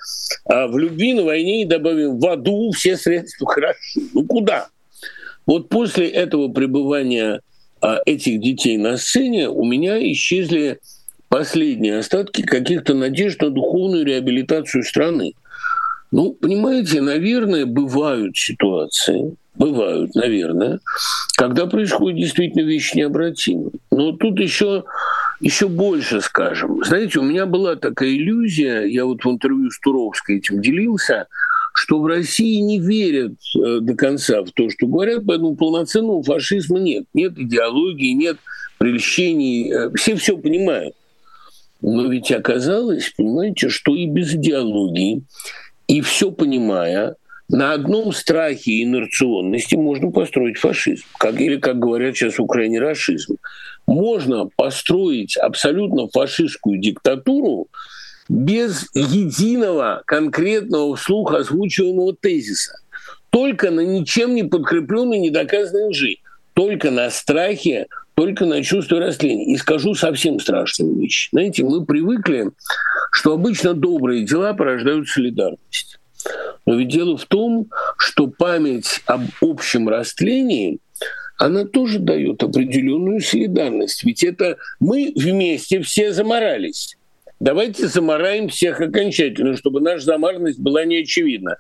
а, 0.46 0.68
в 0.68 0.78
любви 0.78 1.14
на 1.14 1.24
войне 1.24 1.64
и 1.64 1.66
добавим 1.66 2.20
в 2.20 2.28
аду 2.28 2.72
все 2.72 2.96
средства 2.98 3.48
хороши? 3.48 4.02
Ну 4.14 4.26
куда? 4.26 4.68
Вот 5.46 5.70
после 5.70 6.08
этого 6.08 6.48
пребывания 6.50 7.42
а, 7.82 8.00
этих 8.06 8.40
детей 8.40 8.78
на 8.78 8.98
сцене 8.98 9.50
у 9.50 9.66
меня 9.66 10.00
исчезли 10.12 10.80
последние 11.28 12.00
остатки 12.00 12.42
каких-то 12.42 12.94
надежд 12.94 13.42
на 13.42 13.50
духовную 13.50 14.06
реабилитацию 14.06 14.84
страны. 14.84 15.34
Ну, 16.12 16.32
понимаете, 16.32 17.02
наверное, 17.02 17.66
бывают 17.66 18.38
ситуации, 18.38 19.36
бывают, 19.58 20.16
наверное, 20.16 20.80
когда 21.38 21.66
происходит 21.66 22.20
действительно 22.20 22.64
вещь 22.64 22.94
необратимая. 22.94 23.72
Но 23.92 24.12
тут 24.14 24.40
еще 24.40 24.84
еще 25.42 25.68
больше 25.68 26.22
скажем. 26.22 26.84
Знаете, 26.84 27.20
у 27.20 27.24
меня 27.24 27.46
была 27.46 27.76
такая 27.76 28.10
иллюзия, 28.10 28.84
я 28.86 29.06
вот 29.06 29.24
в 29.24 29.30
интервью 29.30 29.70
с 29.70 29.80
Туровской 29.80 30.38
этим 30.38 30.62
делился, 30.62 31.28
что 31.74 32.00
в 32.00 32.06
России 32.06 32.62
не 32.62 32.80
верят 32.80 33.34
э, 33.56 33.80
до 33.82 33.96
конца 33.96 34.44
в 34.44 34.52
то, 34.52 34.70
что 34.70 34.88
говорят, 34.88 35.24
поэтому 35.28 35.58
полноценного 35.58 36.24
фашизма 36.24 36.80
нет. 36.80 37.04
Нет 37.14 37.38
идеологии, 37.38 38.14
нет 38.14 38.38
прельщений, 38.78 39.72
э, 39.74 39.90
все 39.96 40.16
все 40.16 40.38
понимают. 40.38 40.96
Но 41.82 42.08
ведь 42.08 42.32
оказалось, 42.32 43.14
понимаете, 43.16 43.68
что 43.68 43.94
и 43.94 44.06
без 44.06 44.34
идеологии, 44.34 45.24
и 45.88 46.00
все 46.00 46.32
понимая, 46.32 47.18
на 47.50 47.74
одном 47.74 48.12
страхе 48.12 48.72
и 48.72 48.84
инерционности 48.84 49.76
можно 49.76 50.12
построить 50.12 50.58
фашизм, 50.58 51.06
как, 51.18 51.40
или, 51.40 51.58
как 51.58 51.80
говорят 51.80 52.16
сейчас 52.16 52.38
в 52.38 52.44
Украине, 52.44 52.80
расизм. 52.80 53.38
Можно 53.86 54.50
построить 54.56 55.38
абсолютно 55.38 56.08
фашистскую 56.08 56.80
диктатуру 56.80 57.68
без 58.28 58.90
единого 58.96 60.02
конкретного 60.06 60.96
вслух 60.96 61.34
озвучиваемого 61.34 62.16
тезиса. 62.16 62.80
Только 63.30 63.70
на 63.70 63.82
ничем 63.82 64.34
не 64.34 64.44
подкрепленной, 64.44 65.20
недоказанной 65.20 65.90
лжи. 65.90 66.18
Только 66.54 66.90
на 66.90 67.10
страхе, 67.10 67.88
только 68.16 68.46
на 68.46 68.64
чувстве 68.64 69.00
растления. 69.00 69.54
И 69.54 69.58
скажу 69.58 69.94
совсем 69.94 70.40
страшную 70.40 70.96
вещь. 70.96 71.30
Знаете, 71.32 71.64
мы 71.64 71.86
привыкли, 71.86 72.50
что 73.12 73.34
обычно 73.34 73.74
добрые 73.74 74.26
дела 74.26 74.54
порождают 74.54 75.10
солидарность. 75.10 76.00
Но 76.66 76.76
ведь 76.76 76.90
дело 76.90 77.18
в 77.18 77.26
том, 77.26 77.68
что 77.98 78.28
память 78.28 79.02
об 79.06 79.22
общем 79.42 79.88
растлении 79.88 80.80
она 81.38 81.66
тоже 81.66 82.00
дает 82.00 82.42
определенную 82.44 83.20
солидарность. 83.20 84.04
Ведь 84.04 84.24
это 84.24 84.58
мы 84.80 85.12
вместе 85.16 85.82
все 85.82 86.14
заморались. 86.14 86.98
Давайте 87.40 87.88
замораем 87.88 88.48
всех 88.48 88.80
окончательно, 88.80 89.58
чтобы 89.58 89.82
наша 89.82 90.06
замарность 90.06 90.60
была 90.60 90.86
неочевидна. 90.86 91.58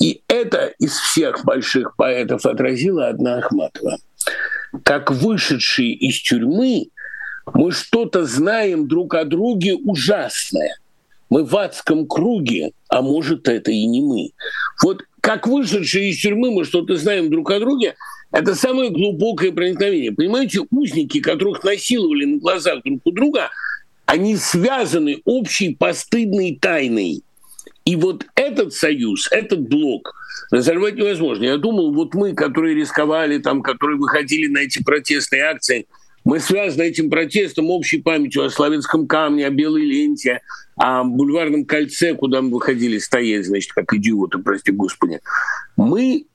И 0.00 0.22
это 0.26 0.72
из 0.78 0.96
всех 0.96 1.44
больших 1.44 1.94
поэтов 1.96 2.44
отразила 2.44 3.08
одна 3.08 3.38
Ахматова. 3.38 3.98
Как 4.84 5.10
вышедшие 5.12 5.92
из 5.92 6.20
тюрьмы, 6.20 6.88
мы 7.54 7.70
что-то 7.70 8.24
знаем 8.24 8.88
друг 8.88 9.14
о 9.14 9.24
друге 9.24 9.74
ужасное. 9.74 10.76
Мы 11.32 11.44
в 11.44 11.56
адском 11.56 12.06
круге, 12.06 12.72
а 12.90 13.00
может, 13.00 13.48
это 13.48 13.70
и 13.70 13.86
не 13.86 14.02
мы. 14.02 14.32
Вот 14.82 15.02
как 15.22 15.46
вышедшие 15.46 16.10
из 16.10 16.20
тюрьмы 16.20 16.50
мы 16.50 16.66
что-то 16.66 16.94
знаем 16.96 17.30
друг 17.30 17.50
о 17.52 17.58
друге, 17.58 17.94
это 18.32 18.54
самое 18.54 18.90
глубокое 18.90 19.50
проникновение. 19.50 20.12
Понимаете, 20.12 20.60
узники, 20.70 21.20
которых 21.20 21.64
насиловали 21.64 22.26
на 22.26 22.38
глазах 22.38 22.82
друг 22.84 23.00
у 23.06 23.12
друга, 23.12 23.48
они 24.04 24.36
связаны 24.36 25.22
общей 25.24 25.74
постыдной 25.74 26.58
тайной. 26.60 27.22
И 27.86 27.96
вот 27.96 28.26
этот 28.34 28.74
союз, 28.74 29.26
этот 29.32 29.66
блок 29.66 30.14
разорвать 30.50 30.96
невозможно. 30.96 31.44
Я 31.44 31.56
думал, 31.56 31.94
вот 31.94 32.12
мы, 32.12 32.34
которые 32.34 32.74
рисковали, 32.74 33.38
там, 33.38 33.62
которые 33.62 33.96
выходили 33.96 34.48
на 34.48 34.58
эти 34.58 34.82
протестные 34.82 35.44
акции, 35.44 35.86
мы 36.24 36.38
связаны 36.40 36.82
этим 36.82 37.10
протестом 37.10 37.70
общей 37.70 37.98
памятью 37.98 38.44
о 38.44 38.50
славянском 38.50 39.06
камне, 39.06 39.46
о 39.46 39.50
белой 39.50 39.84
ленте, 39.84 40.40
о 40.76 41.04
бульварном 41.04 41.64
кольце, 41.64 42.14
куда 42.14 42.42
мы 42.42 42.50
выходили 42.50 42.98
стоять, 42.98 43.46
значит, 43.46 43.72
как 43.72 43.92
идиоты, 43.94 44.38
прости 44.38 44.70
господи. 44.70 45.20
Мы 45.76 46.26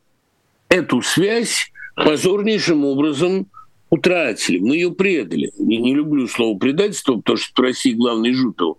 эту 0.70 1.02
связь 1.02 1.72
позорнейшим 1.96 2.84
образом 2.86 3.48
утратили, 3.90 4.60
мы 4.60 4.76
ее 4.76 4.92
предали. 4.92 5.52
Я 5.58 5.80
не 5.80 5.96
люблю 5.96 6.28
слово 6.28 6.58
предательство, 6.58 7.16
потому 7.16 7.38
что 7.38 7.54
в 7.56 7.64
России 7.64 7.94
главный 7.94 8.34
жутов. 8.34 8.78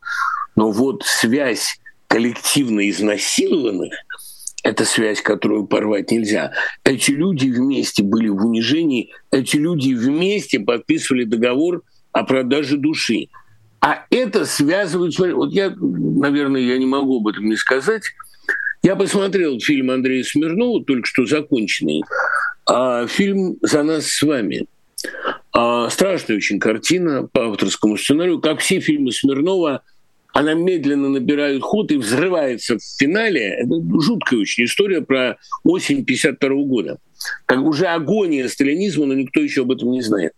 Но 0.56 0.70
вот 0.70 1.04
связь 1.04 1.80
коллективно 2.06 2.88
изнасилованных– 2.88 3.94
это 4.68 4.84
связь, 4.84 5.22
которую 5.22 5.66
порвать 5.66 6.10
нельзя. 6.10 6.52
Эти 6.84 7.10
люди 7.10 7.48
вместе 7.48 8.02
были 8.02 8.28
в 8.28 8.44
унижении, 8.44 9.10
эти 9.30 9.56
люди 9.56 9.94
вместе 9.94 10.60
подписывали 10.60 11.24
договор 11.24 11.82
о 12.12 12.24
продаже 12.24 12.76
души. 12.76 13.28
А 13.80 14.04
это 14.10 14.44
связывает... 14.44 15.18
Вот 15.18 15.52
я, 15.52 15.74
наверное, 15.74 16.60
я 16.60 16.76
не 16.76 16.84
могу 16.84 17.20
об 17.20 17.28
этом 17.28 17.48
не 17.48 17.56
сказать. 17.56 18.02
Я 18.82 18.94
посмотрел 18.94 19.58
фильм 19.58 19.90
Андрея 19.90 20.22
Смирнова, 20.22 20.84
только 20.84 21.06
что 21.06 21.24
законченный, 21.24 22.02
а 22.66 23.06
фильм 23.06 23.56
«За 23.62 23.82
нас 23.82 24.06
с 24.06 24.22
вами». 24.22 24.66
А, 25.52 25.88
страшная 25.88 26.36
очень 26.36 26.60
картина 26.60 27.26
по 27.26 27.48
авторскому 27.48 27.96
сценарию. 27.96 28.38
Как 28.38 28.60
все 28.60 28.80
фильмы 28.80 29.12
Смирнова, 29.12 29.82
она 30.38 30.54
медленно 30.54 31.08
набирает 31.08 31.62
ход 31.62 31.90
и 31.90 31.96
взрывается 31.96 32.78
в 32.78 32.82
финале. 32.96 33.56
Это 33.58 33.74
жуткая 34.00 34.38
очень 34.38 34.66
история 34.66 35.00
про 35.00 35.36
осень 35.64 36.04
52 36.04 36.48
года. 36.62 36.98
Как 37.44 37.58
уже 37.58 37.86
агония 37.86 38.46
сталинизма, 38.46 39.06
но 39.06 39.14
никто 39.14 39.40
еще 39.40 39.62
об 39.62 39.72
этом 39.72 39.90
не 39.90 40.00
знает. 40.00 40.34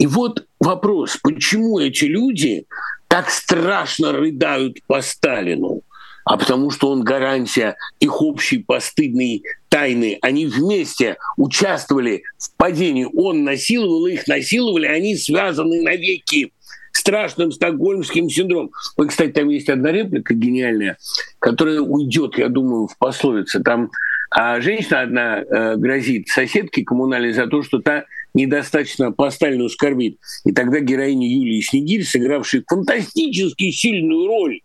И 0.00 0.08
вот 0.08 0.44
вопрос, 0.58 1.18
почему 1.22 1.78
эти 1.78 2.06
люди 2.06 2.66
так 3.06 3.30
страшно 3.30 4.10
рыдают 4.10 4.78
по 4.88 5.00
Сталину? 5.00 5.82
а 6.24 6.36
потому 6.36 6.70
что 6.70 6.90
он 6.90 7.04
гарантия 7.04 7.76
их 8.00 8.20
общей 8.20 8.58
постыдной 8.58 9.44
тайны. 9.70 10.18
Они 10.20 10.44
вместе 10.44 11.16
участвовали 11.38 12.22
в 12.36 12.54
падении. 12.58 13.08
Он 13.14 13.44
насиловал 13.44 14.06
их, 14.06 14.26
насиловали, 14.26 14.86
они 14.88 15.16
связаны 15.16 15.80
навеки 15.80 16.52
страшным 16.98 17.52
стокгольмским 17.52 18.28
синдромом. 18.28 18.70
Ой, 18.96 19.08
кстати, 19.08 19.32
там 19.32 19.48
есть 19.48 19.68
одна 19.68 19.92
реплика 19.92 20.34
гениальная, 20.34 20.96
которая 21.38 21.80
уйдет, 21.80 22.38
я 22.38 22.48
думаю, 22.48 22.86
в 22.86 22.98
пословице. 22.98 23.60
Там 23.60 23.90
а 24.30 24.60
женщина 24.60 25.00
одна 25.00 25.38
э, 25.38 25.76
грозит 25.76 26.28
соседке 26.28 26.84
коммунальной 26.84 27.32
за 27.32 27.46
то, 27.46 27.62
что 27.62 27.78
та 27.78 28.04
недостаточно 28.34 29.10
по 29.10 29.30
Сталину 29.30 29.70
скорбит. 29.70 30.18
И 30.44 30.52
тогда 30.52 30.80
героиня 30.80 31.26
Юлии 31.26 31.62
Снегирь, 31.62 32.04
сыгравшая 32.04 32.62
фантастически 32.68 33.70
сильную 33.70 34.26
роль 34.26 34.60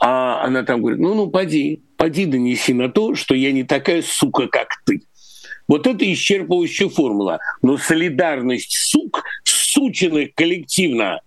а 0.00 0.42
она 0.42 0.62
там 0.62 0.80
говорит, 0.80 0.98
ну, 0.98 1.14
ну, 1.14 1.28
поди, 1.28 1.82
поди 1.98 2.24
донеси 2.24 2.72
на 2.72 2.88
то, 2.88 3.14
что 3.14 3.34
я 3.34 3.52
не 3.52 3.64
такая 3.64 4.02
сука, 4.02 4.48
как 4.48 4.68
ты. 4.86 5.02
Вот 5.68 5.86
это 5.86 6.10
исчерпывающая 6.10 6.88
формула. 6.88 7.38
Но 7.60 7.76
солидарность 7.76 8.72
сук, 8.72 9.22
сученных 9.44 10.34
коллективно, 10.34 11.20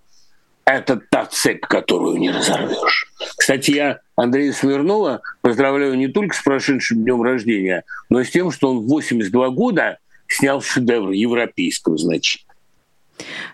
это 0.65 1.01
та 1.09 1.25
цепь, 1.25 1.61
которую 1.61 2.17
не 2.17 2.31
разорвешь. 2.31 3.11
Кстати, 3.37 3.71
я 3.71 3.99
Андрея 4.15 4.53
Смирнова 4.53 5.21
поздравляю 5.41 5.95
не 5.95 6.07
только 6.07 6.35
с 6.35 6.41
прошедшим 6.41 7.03
днем 7.03 7.21
рождения, 7.21 7.83
но 8.09 8.21
и 8.21 8.23
с 8.23 8.31
тем, 8.31 8.51
что 8.51 8.71
он 8.71 8.79
в 8.79 8.87
82 8.87 9.49
года 9.49 9.97
снял 10.27 10.61
шедевр 10.61 11.11
европейского 11.11 11.97
значения. 11.97 12.45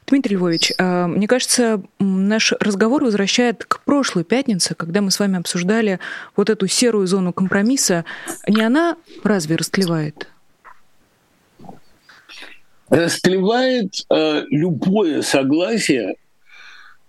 Дмитрий 0.07 0.37
Львович, 0.37 0.73
а, 0.77 1.07
мне 1.07 1.27
кажется, 1.27 1.81
наш 1.99 2.53
разговор 2.53 3.03
возвращает 3.03 3.65
к 3.65 3.81
прошлой 3.83 4.23
пятнице, 4.23 4.73
когда 4.73 5.01
мы 5.01 5.11
с 5.11 5.19
вами 5.19 5.37
обсуждали 5.37 5.99
вот 6.35 6.49
эту 6.49 6.67
серую 6.67 7.05
зону 7.07 7.33
компромисса. 7.33 8.05
Не 8.47 8.61
она 8.61 8.95
разве 9.23 9.55
растлевает? 9.55 10.29
Растлевает 12.89 14.05
э, 14.09 14.45
любое 14.49 15.21
согласие 15.21 16.15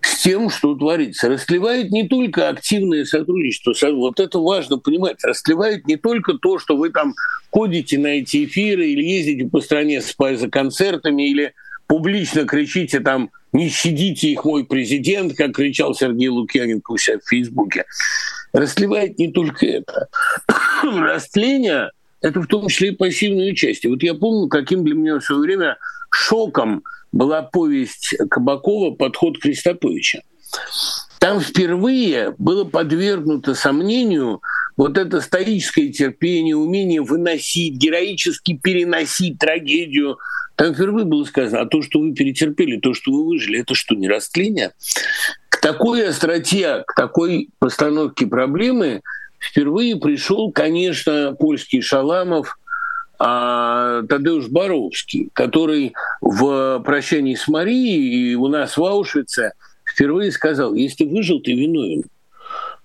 с 0.01 0.23
тем, 0.23 0.51
что 0.51 0.75
творится. 0.75 1.29
Растлевает 1.29 1.91
не 1.91 2.09
только 2.09 2.49
активное 2.49 3.05
сотрудничество, 3.05 3.75
вот 3.93 4.21
это 4.21 4.39
важно 4.39 4.79
понимать, 4.79 5.23
растлевает 5.23 5.87
не 5.87 5.97
только 5.97 6.35
то, 6.35 6.59
что 6.59 6.77
вы 6.77 6.91
там 6.91 7.15
ходите 7.51 7.99
на 7.99 8.09
эти 8.09 8.45
эфиры 8.45 8.89
или 8.89 9.03
ездите 9.03 9.49
по 9.49 9.61
стране 9.61 10.01
за 10.01 10.49
концертами 10.49 11.29
или 11.29 11.55
публично 11.87 12.45
кричите 12.45 13.01
там 13.01 13.31
«не 13.53 13.69
щадите 13.69 14.29
их, 14.29 14.45
мой 14.45 14.65
президент», 14.65 15.35
как 15.35 15.57
кричал 15.57 15.95
Сергей 15.95 16.29
Лукьяненко 16.29 16.93
у 16.93 16.97
себя 16.97 17.19
в 17.19 17.29
Фейсбуке, 17.29 17.85
растлевает 18.53 19.19
не 19.19 19.33
только 19.33 19.67
это. 19.67 20.09
Растление— 20.83 21.91
это 22.21 22.41
в 22.41 22.47
том 22.47 22.69
числе 22.69 22.91
и 22.91 22.97
пассивное 22.97 23.51
участие. 23.51 23.91
Вот 23.91 24.03
я 24.05 24.15
помню, 24.15 24.49
каким 24.49 24.85
для 24.85 24.95
меня 24.95 25.19
в 25.19 25.25
свое 25.25 25.41
время 25.41 25.79
шоком 26.13 26.85
была 27.13 27.43
повесть 27.43 28.17
Кабакова 28.31 28.95
«Подход 28.95 29.39
Крестоповича». 29.39 30.23
Там 31.19 31.41
впервые 31.41 32.35
было 32.39 32.65
подвергнуто 32.65 33.55
сомнению 33.55 34.41
вот 34.77 34.97
это 34.97 35.21
стоическое 35.21 35.91
терпение, 35.91 36.57
умение 36.57 37.03
выносить, 37.03 37.75
героически 37.75 38.57
переносить 38.57 39.39
трагедию, 39.39 40.19
там 40.57 40.75
впервые 40.75 41.07
было 41.07 41.25
сказано, 41.25 41.63
а 41.63 41.67
то, 41.67 41.81
что 41.81 42.01
вы 42.01 42.13
перетерпели, 42.13 42.79
то, 42.79 42.93
что 42.93 43.13
вы 43.13 43.27
выжили, 43.27 43.61
это 43.61 43.75
что, 43.75 43.95
не 43.95 44.09
растление? 44.09 44.73
К 45.49 45.61
такой 45.61 46.07
остроте, 46.07 46.85
к 46.87 46.95
такой 46.95 47.49
постановке 47.59 48.27
проблемы 48.27 49.01
впервые 49.39 49.97
пришел, 49.97 50.53
конечно, 50.53 51.35
польский 51.39 51.81
Шаламов, 51.81 52.59
а 53.23 54.03
Тадеуш 54.09 54.49
Боровский, 54.49 55.31
который 55.35 55.93
в 56.21 56.81
«Прощании 56.81 57.35
с 57.35 57.47
Марией» 57.49 58.33
и 58.33 58.35
у 58.35 58.49
нас 58.49 58.77
в 58.77 58.85
Аушвице 58.85 59.53
впервые 59.85 60.33
сказал, 60.33 60.75
если 60.75 61.05
выжил, 61.05 61.41
ты 61.41 61.53
виновен 61.53 62.05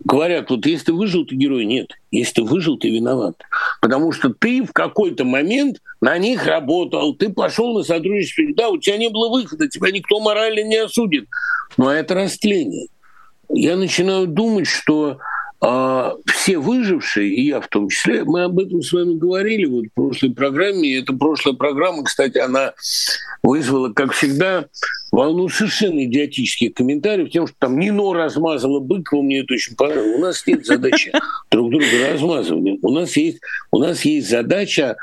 говорят, 0.03 0.49
вот 0.49 0.65
если 0.65 0.85
ты 0.85 0.93
выжил, 0.93 1.25
ты 1.25 1.35
герой. 1.35 1.65
Нет, 1.65 1.91
если 2.11 2.35
ты 2.35 2.43
выжил, 2.43 2.77
ты 2.77 2.89
виноват. 2.89 3.35
Потому 3.81 4.11
что 4.11 4.29
ты 4.29 4.63
в 4.63 4.73
какой-то 4.73 5.23
момент 5.23 5.77
на 6.01 6.17
них 6.17 6.45
работал, 6.45 7.15
ты 7.15 7.29
пошел 7.29 7.77
на 7.77 7.83
сотрудничество, 7.83 8.43
да, 8.55 8.69
у 8.69 8.77
тебя 8.77 8.97
не 8.97 9.09
было 9.09 9.29
выхода, 9.29 9.67
тебя 9.67 9.91
никто 9.91 10.19
морально 10.19 10.63
не 10.63 10.77
осудит. 10.77 11.27
Но 11.77 11.91
это 11.91 12.13
растление. 12.13 12.87
Я 13.49 13.75
начинаю 13.75 14.27
думать, 14.27 14.67
что 14.67 15.19
а 15.61 16.13
все 16.25 16.57
выжившие, 16.57 17.29
и 17.29 17.47
я 17.47 17.61
в 17.61 17.67
том 17.67 17.89
числе, 17.89 18.23
мы 18.23 18.43
об 18.43 18.59
этом 18.59 18.81
с 18.81 18.91
вами 18.91 19.15
говорили 19.15 19.65
вот 19.65 19.85
в 19.85 19.93
прошлой 19.93 20.33
программе. 20.33 20.89
И 20.89 21.01
эта 21.01 21.13
прошлая 21.13 21.55
программа, 21.55 22.03
кстати, 22.03 22.37
она 22.37 22.73
вызвала, 23.41 23.91
как 23.93 24.11
всегда, 24.11 24.65
волну 25.11 25.47
совершенно 25.49 26.03
идиотических 26.03 26.73
комментариев, 26.73 27.31
тем, 27.31 27.47
что 27.47 27.55
там 27.57 27.79
Нино 27.79 28.13
размазала 28.13 28.79
Быкова, 28.79 29.21
мне 29.21 29.39
это 29.39 29.53
очень 29.53 29.75
понравилось. 29.75 30.17
У 30.17 30.21
нас 30.21 30.45
нет 30.45 30.65
задачи 30.65 31.11
друг 31.51 31.71
друга 31.71 31.85
размазывания. 32.11 32.77
У 32.81 32.91
нас 32.91 33.15
есть, 33.15 33.39
у 33.71 33.79
нас 33.79 34.03
есть 34.03 34.29
задача 34.29 34.97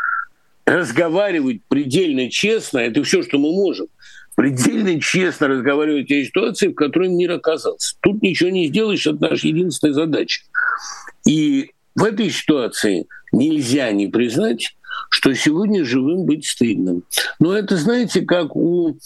разговаривать 0.64 1.62
предельно 1.66 2.30
честно, 2.30 2.78
это 2.78 3.03
все, 3.03 3.22
что 3.22 3.38
мы 3.38 3.50
можем 3.50 3.88
предельно 4.35 5.01
честно 5.01 5.49
разговаривать 5.49 6.11
о 6.11 6.24
ситуации, 6.24 6.68
в 6.68 6.74
которой 6.74 7.09
мир 7.09 7.33
оказался. 7.33 7.97
Тут 8.01 8.22
ничего 8.22 8.51
не 8.51 8.68
сделаешь, 8.68 9.07
это 9.07 9.30
наша 9.30 9.47
единственная 9.47 9.95
задача. 9.95 10.43
И 11.26 11.70
в 11.95 12.05
этой 12.05 12.30
ситуации 12.30 13.07
нельзя 13.33 13.93
не 13.93 14.09
признать, 14.09 14.76
что 15.11 15.35
сегодня 15.35 15.85
живым 15.85 16.24
быть 16.24 16.47
стыдно. 16.47 17.03
Но 17.39 17.57
это, 17.57 17.76
знаете, 17.76 18.22
как 18.22 18.57
у 18.57 18.99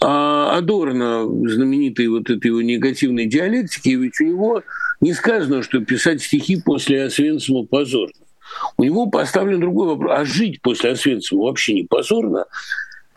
а, 0.00 0.56
Адорна, 0.56 1.24
знаменитой 1.48 2.08
вот 2.08 2.30
этой 2.30 2.48
его 2.48 2.62
негативной 2.62 3.26
диалектики, 3.26 3.90
ведь 3.90 4.20
у 4.20 4.24
него 4.24 4.62
не 5.00 5.12
сказано, 5.12 5.62
что 5.62 5.80
писать 5.80 6.22
стихи 6.22 6.60
после 6.60 7.04
Освенцима 7.04 7.64
позорно. 7.64 8.12
У 8.76 8.84
него 8.84 9.06
поставлен 9.06 9.60
другой 9.60 9.88
вопрос. 9.88 10.12
А 10.14 10.24
жить 10.24 10.60
после 10.60 10.92
Освенцима 10.92 11.44
вообще 11.44 11.74
не 11.74 11.84
позорно? 11.84 12.46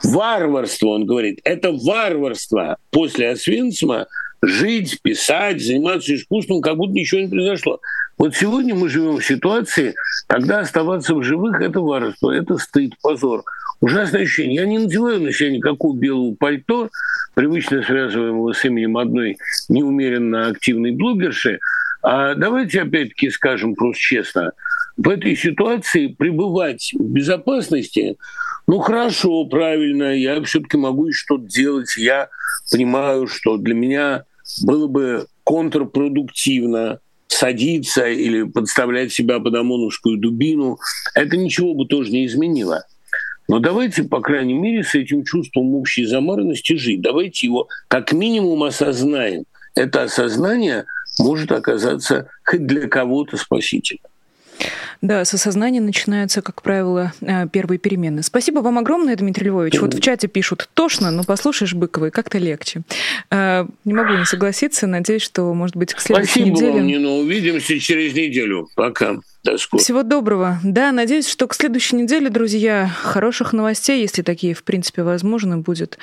Варварство, 0.03 0.87
он 0.87 1.05
говорит, 1.05 1.39
это 1.43 1.71
варварство 1.71 2.77
после 2.91 3.29
Освенцима 3.31 4.07
жить, 4.41 5.01
писать, 5.01 5.61
заниматься 5.61 6.13
искусством, 6.13 6.61
как 6.61 6.77
будто 6.77 6.93
ничего 6.93 7.21
не 7.21 7.27
произошло. 7.27 7.79
Вот 8.17 8.35
сегодня 8.35 8.75
мы 8.75 8.89
живем 8.89 9.17
в 9.17 9.25
ситуации, 9.25 9.95
когда 10.27 10.59
оставаться 10.59 11.13
в 11.15 11.23
живых– 11.23 11.61
это 11.61 11.81
варварство, 11.81 12.31
это 12.31 12.57
стыд, 12.57 12.93
позор. 13.01 13.43
ужасное 13.79 14.23
ощущение. 14.23 14.55
Я 14.55 14.65
не 14.65 14.79
надеваю 14.79 15.21
на 15.21 15.31
себя 15.31 15.51
никакого 15.51 15.95
белого 15.95 16.35
пальто, 16.35 16.89
привычно 17.35 17.83
связываемого 17.83 18.53
с 18.53 18.65
именем 18.65 18.97
одной 18.97 19.37
неумеренно 19.69 20.47
активной 20.47 20.91
блогерши. 20.91 21.59
А 22.01 22.35
давайте 22.35 22.81
опять-таки 22.81 23.29
скажем 23.29 23.75
просто 23.75 24.01
честно, 24.01 24.51
в 24.97 25.07
этой 25.09 25.35
ситуации 25.35 26.07
пребывать 26.07 26.91
в 26.97 27.03
безопасности, 27.03 28.17
ну 28.67 28.79
хорошо, 28.79 29.45
правильно, 29.45 30.15
я 30.15 30.41
все-таки 30.43 30.77
могу 30.77 31.11
что-то 31.11 31.45
делать, 31.45 31.95
я 31.97 32.29
понимаю, 32.71 33.27
что 33.27 33.57
для 33.57 33.73
меня 33.73 34.25
было 34.63 34.87
бы 34.87 35.27
контрпродуктивно 35.43 36.99
садиться 37.27 38.07
или 38.07 38.43
подставлять 38.43 39.13
себя 39.13 39.39
под 39.39 39.55
ОМОНовскую 39.55 40.17
дубину, 40.17 40.79
это 41.13 41.37
ничего 41.37 41.73
бы 41.73 41.85
тоже 41.85 42.11
не 42.11 42.25
изменило. 42.25 42.85
Но 43.47 43.59
давайте, 43.59 44.03
по 44.03 44.19
крайней 44.19 44.53
мере, 44.53 44.83
с 44.83 44.93
этим 44.93 45.23
чувством 45.23 45.73
общей 45.75 46.05
замаранности 46.05 46.75
жить. 46.75 47.01
Давайте 47.01 47.47
его 47.47 47.69
как 47.87 48.11
минимум 48.11 48.63
осознаем. 48.63 49.45
Это 49.75 50.03
осознание 50.03 50.85
может 51.19 51.51
оказаться 51.51 52.29
хоть 52.43 52.65
для 52.65 52.87
кого-то 52.87 53.37
спасительным. 53.37 54.11
Да, 55.01 55.23
с 55.25 55.33
осознания 55.33 55.81
начинаются, 55.81 56.41
как 56.41 56.61
правило, 56.61 57.13
э, 57.21 57.47
первые 57.47 57.77
перемены. 57.77 58.23
Спасибо 58.23 58.59
вам 58.59 58.77
огромное, 58.77 59.15
Дмитрий 59.15 59.47
Львович. 59.47 59.79
Вот 59.79 59.93
в 59.93 60.01
чате 60.01 60.27
пишут 60.27 60.69
«тошно, 60.73 61.11
но 61.11 61.23
послушаешь 61.23 61.73
Быковой, 61.73 62.11
как-то 62.11 62.37
легче». 62.37 62.81
Э, 63.29 63.65
не 63.85 63.93
могу 63.93 64.13
не 64.13 64.25
согласиться. 64.25 64.87
Надеюсь, 64.87 65.21
что, 65.21 65.53
может 65.53 65.75
быть, 65.75 65.93
к 65.93 65.99
следующей 65.99 66.31
Спасибо 66.31 66.49
неделе... 66.49 66.71
Спасибо 66.71 66.77
вам, 66.79 66.87
Нина. 66.87 67.09
Увидимся 67.09 67.79
через 67.79 68.13
неделю. 68.13 68.67
Пока. 68.75 69.17
До 69.43 69.57
скорого. 69.57 69.83
Всего 69.83 70.03
доброго. 70.03 70.59
Да, 70.63 70.91
надеюсь, 70.91 71.27
что 71.27 71.47
к 71.47 71.53
следующей 71.53 71.95
неделе, 71.95 72.29
друзья, 72.29 72.87
хороших 72.87 73.53
новостей, 73.53 74.01
если 74.01 74.21
такие, 74.21 74.53
в 74.53 74.63
принципе, 74.63 75.03
возможны, 75.03 75.57
будет 75.57 75.97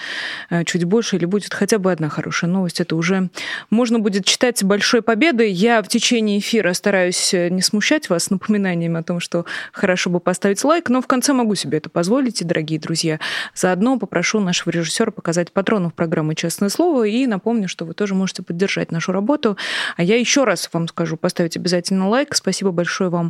э, 0.51 0.64
чуть 0.64 0.85
больше 0.85 1.16
или 1.16 1.24
будет 1.24 1.53
хотя 1.53 1.78
бы 1.78 1.93
одна 1.93 2.09
хорошая 2.09 2.51
новость. 2.51 2.80
Это 2.80 2.97
уже 2.97 3.28
можно 3.70 3.99
будет 3.99 4.24
читать 4.24 4.62
большой 4.62 5.03
победой. 5.03 5.51
Я 5.51 5.82
в 5.82 5.89
течение 5.89 6.39
эфира 6.39 6.72
стараюсь 6.72 7.32
не 7.32 7.61
смущать 7.61 8.09
вас 8.09 8.30
напоминанием 8.30 8.97
о 8.97 9.03
том, 9.03 9.20
что 9.20 9.45
хорошо 9.72 10.11
бы 10.11 10.20
поставить 10.20 10.62
лайк, 10.64 10.89
но 10.89 11.03
в 11.03 11.07
конце 11.07 11.32
могу 11.32 11.55
себе 11.55 11.78
это 11.78 11.91
позволить, 11.91 12.41
и, 12.41 12.45
дорогие 12.45 12.78
друзья. 12.78 13.18
Заодно 13.55 13.99
попрошу 13.99 14.41
нашего 14.41 14.70
режиссера 14.70 15.11
показать 15.11 15.53
патронов 15.53 15.93
программы 15.93 16.35
«Честное 16.35 16.68
слово» 16.68 17.05
и 17.09 17.26
напомню, 17.26 17.68
что 17.68 17.85
вы 17.85 17.95
тоже 17.95 18.14
можете 18.14 18.43
поддержать 18.43 18.93
нашу 18.93 19.12
работу. 19.12 19.59
А 19.97 20.03
я 20.03 20.16
еще 20.16 20.45
раз 20.45 20.70
вам 20.72 20.89
скажу, 20.89 21.16
поставить 21.16 21.57
обязательно 21.57 22.09
лайк. 22.09 22.35
Спасибо 22.35 22.70
большое 22.70 23.11
вам 23.11 23.24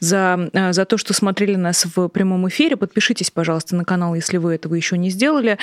за, 0.00 0.50
э, 0.52 0.72
за 0.72 0.84
то, 0.84 0.98
что 0.98 1.14
смотрели 1.14 1.56
нас 1.56 1.86
в 1.94 2.08
прямом 2.08 2.48
эфире. 2.48 2.76
Подпишитесь, 2.76 3.30
пожалуйста, 3.30 3.76
на 3.76 3.84
канал, 3.84 4.14
если 4.14 4.36
вы 4.36 4.54
этого 4.54 4.74
еще 4.74 4.98
не 4.98 5.10
сделали. 5.10 5.58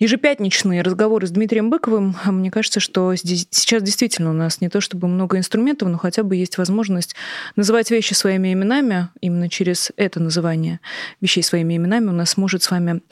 Ежепятничные 0.00 0.82
разговоры 0.82 1.28
с 1.28 1.30
Дмитрием 1.30 1.70
Быковым. 1.70 2.16
Мне 2.24 2.50
кажется, 2.50 2.80
что 2.80 3.14
здесь, 3.14 3.46
сейчас 3.50 3.80
действительно 3.80 4.30
у 4.30 4.32
нас 4.32 4.60
не 4.60 4.68
то 4.68 4.80
чтобы 4.80 5.06
много 5.06 5.38
инструментов, 5.38 5.88
но 5.88 5.98
хотя 5.98 6.24
бы 6.24 6.34
есть 6.34 6.58
возможность 6.58 7.14
называть 7.54 7.92
вещи 7.92 8.12
своими 8.12 8.52
именами. 8.52 9.08
Именно 9.20 9.48
через 9.48 9.92
это 9.96 10.18
называние 10.18 10.80
вещей 11.20 11.44
своими 11.44 11.76
именами 11.76 12.08
у 12.08 12.12
нас 12.12 12.36
может 12.36 12.64
с 12.64 12.72
вами 12.72 13.02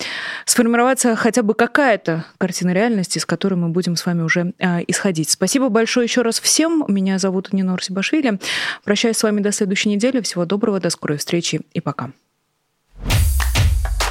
сформироваться 0.44 1.14
хотя 1.14 1.44
бы 1.44 1.54
какая-то 1.54 2.24
картина 2.38 2.72
реальности, 2.72 3.20
с 3.20 3.26
которой 3.26 3.54
мы 3.54 3.68
будем 3.68 3.94
с 3.94 4.04
вами 4.04 4.22
уже 4.22 4.52
э, 4.58 4.80
исходить. 4.88 5.30
Спасибо 5.30 5.68
большое 5.68 6.06
еще 6.06 6.22
раз 6.22 6.40
всем. 6.40 6.84
Меня 6.88 7.20
зовут 7.20 7.52
Нина 7.52 7.74
Урсибашвили. 7.74 8.40
Прощаюсь 8.82 9.18
с 9.18 9.22
вами 9.22 9.40
до 9.40 9.52
следующей 9.52 9.90
недели. 9.90 10.20
Всего 10.20 10.46
доброго, 10.46 10.80
до 10.80 10.90
скорой 10.90 11.18
встречи 11.18 11.60
и 11.72 11.80
пока. 11.80 12.10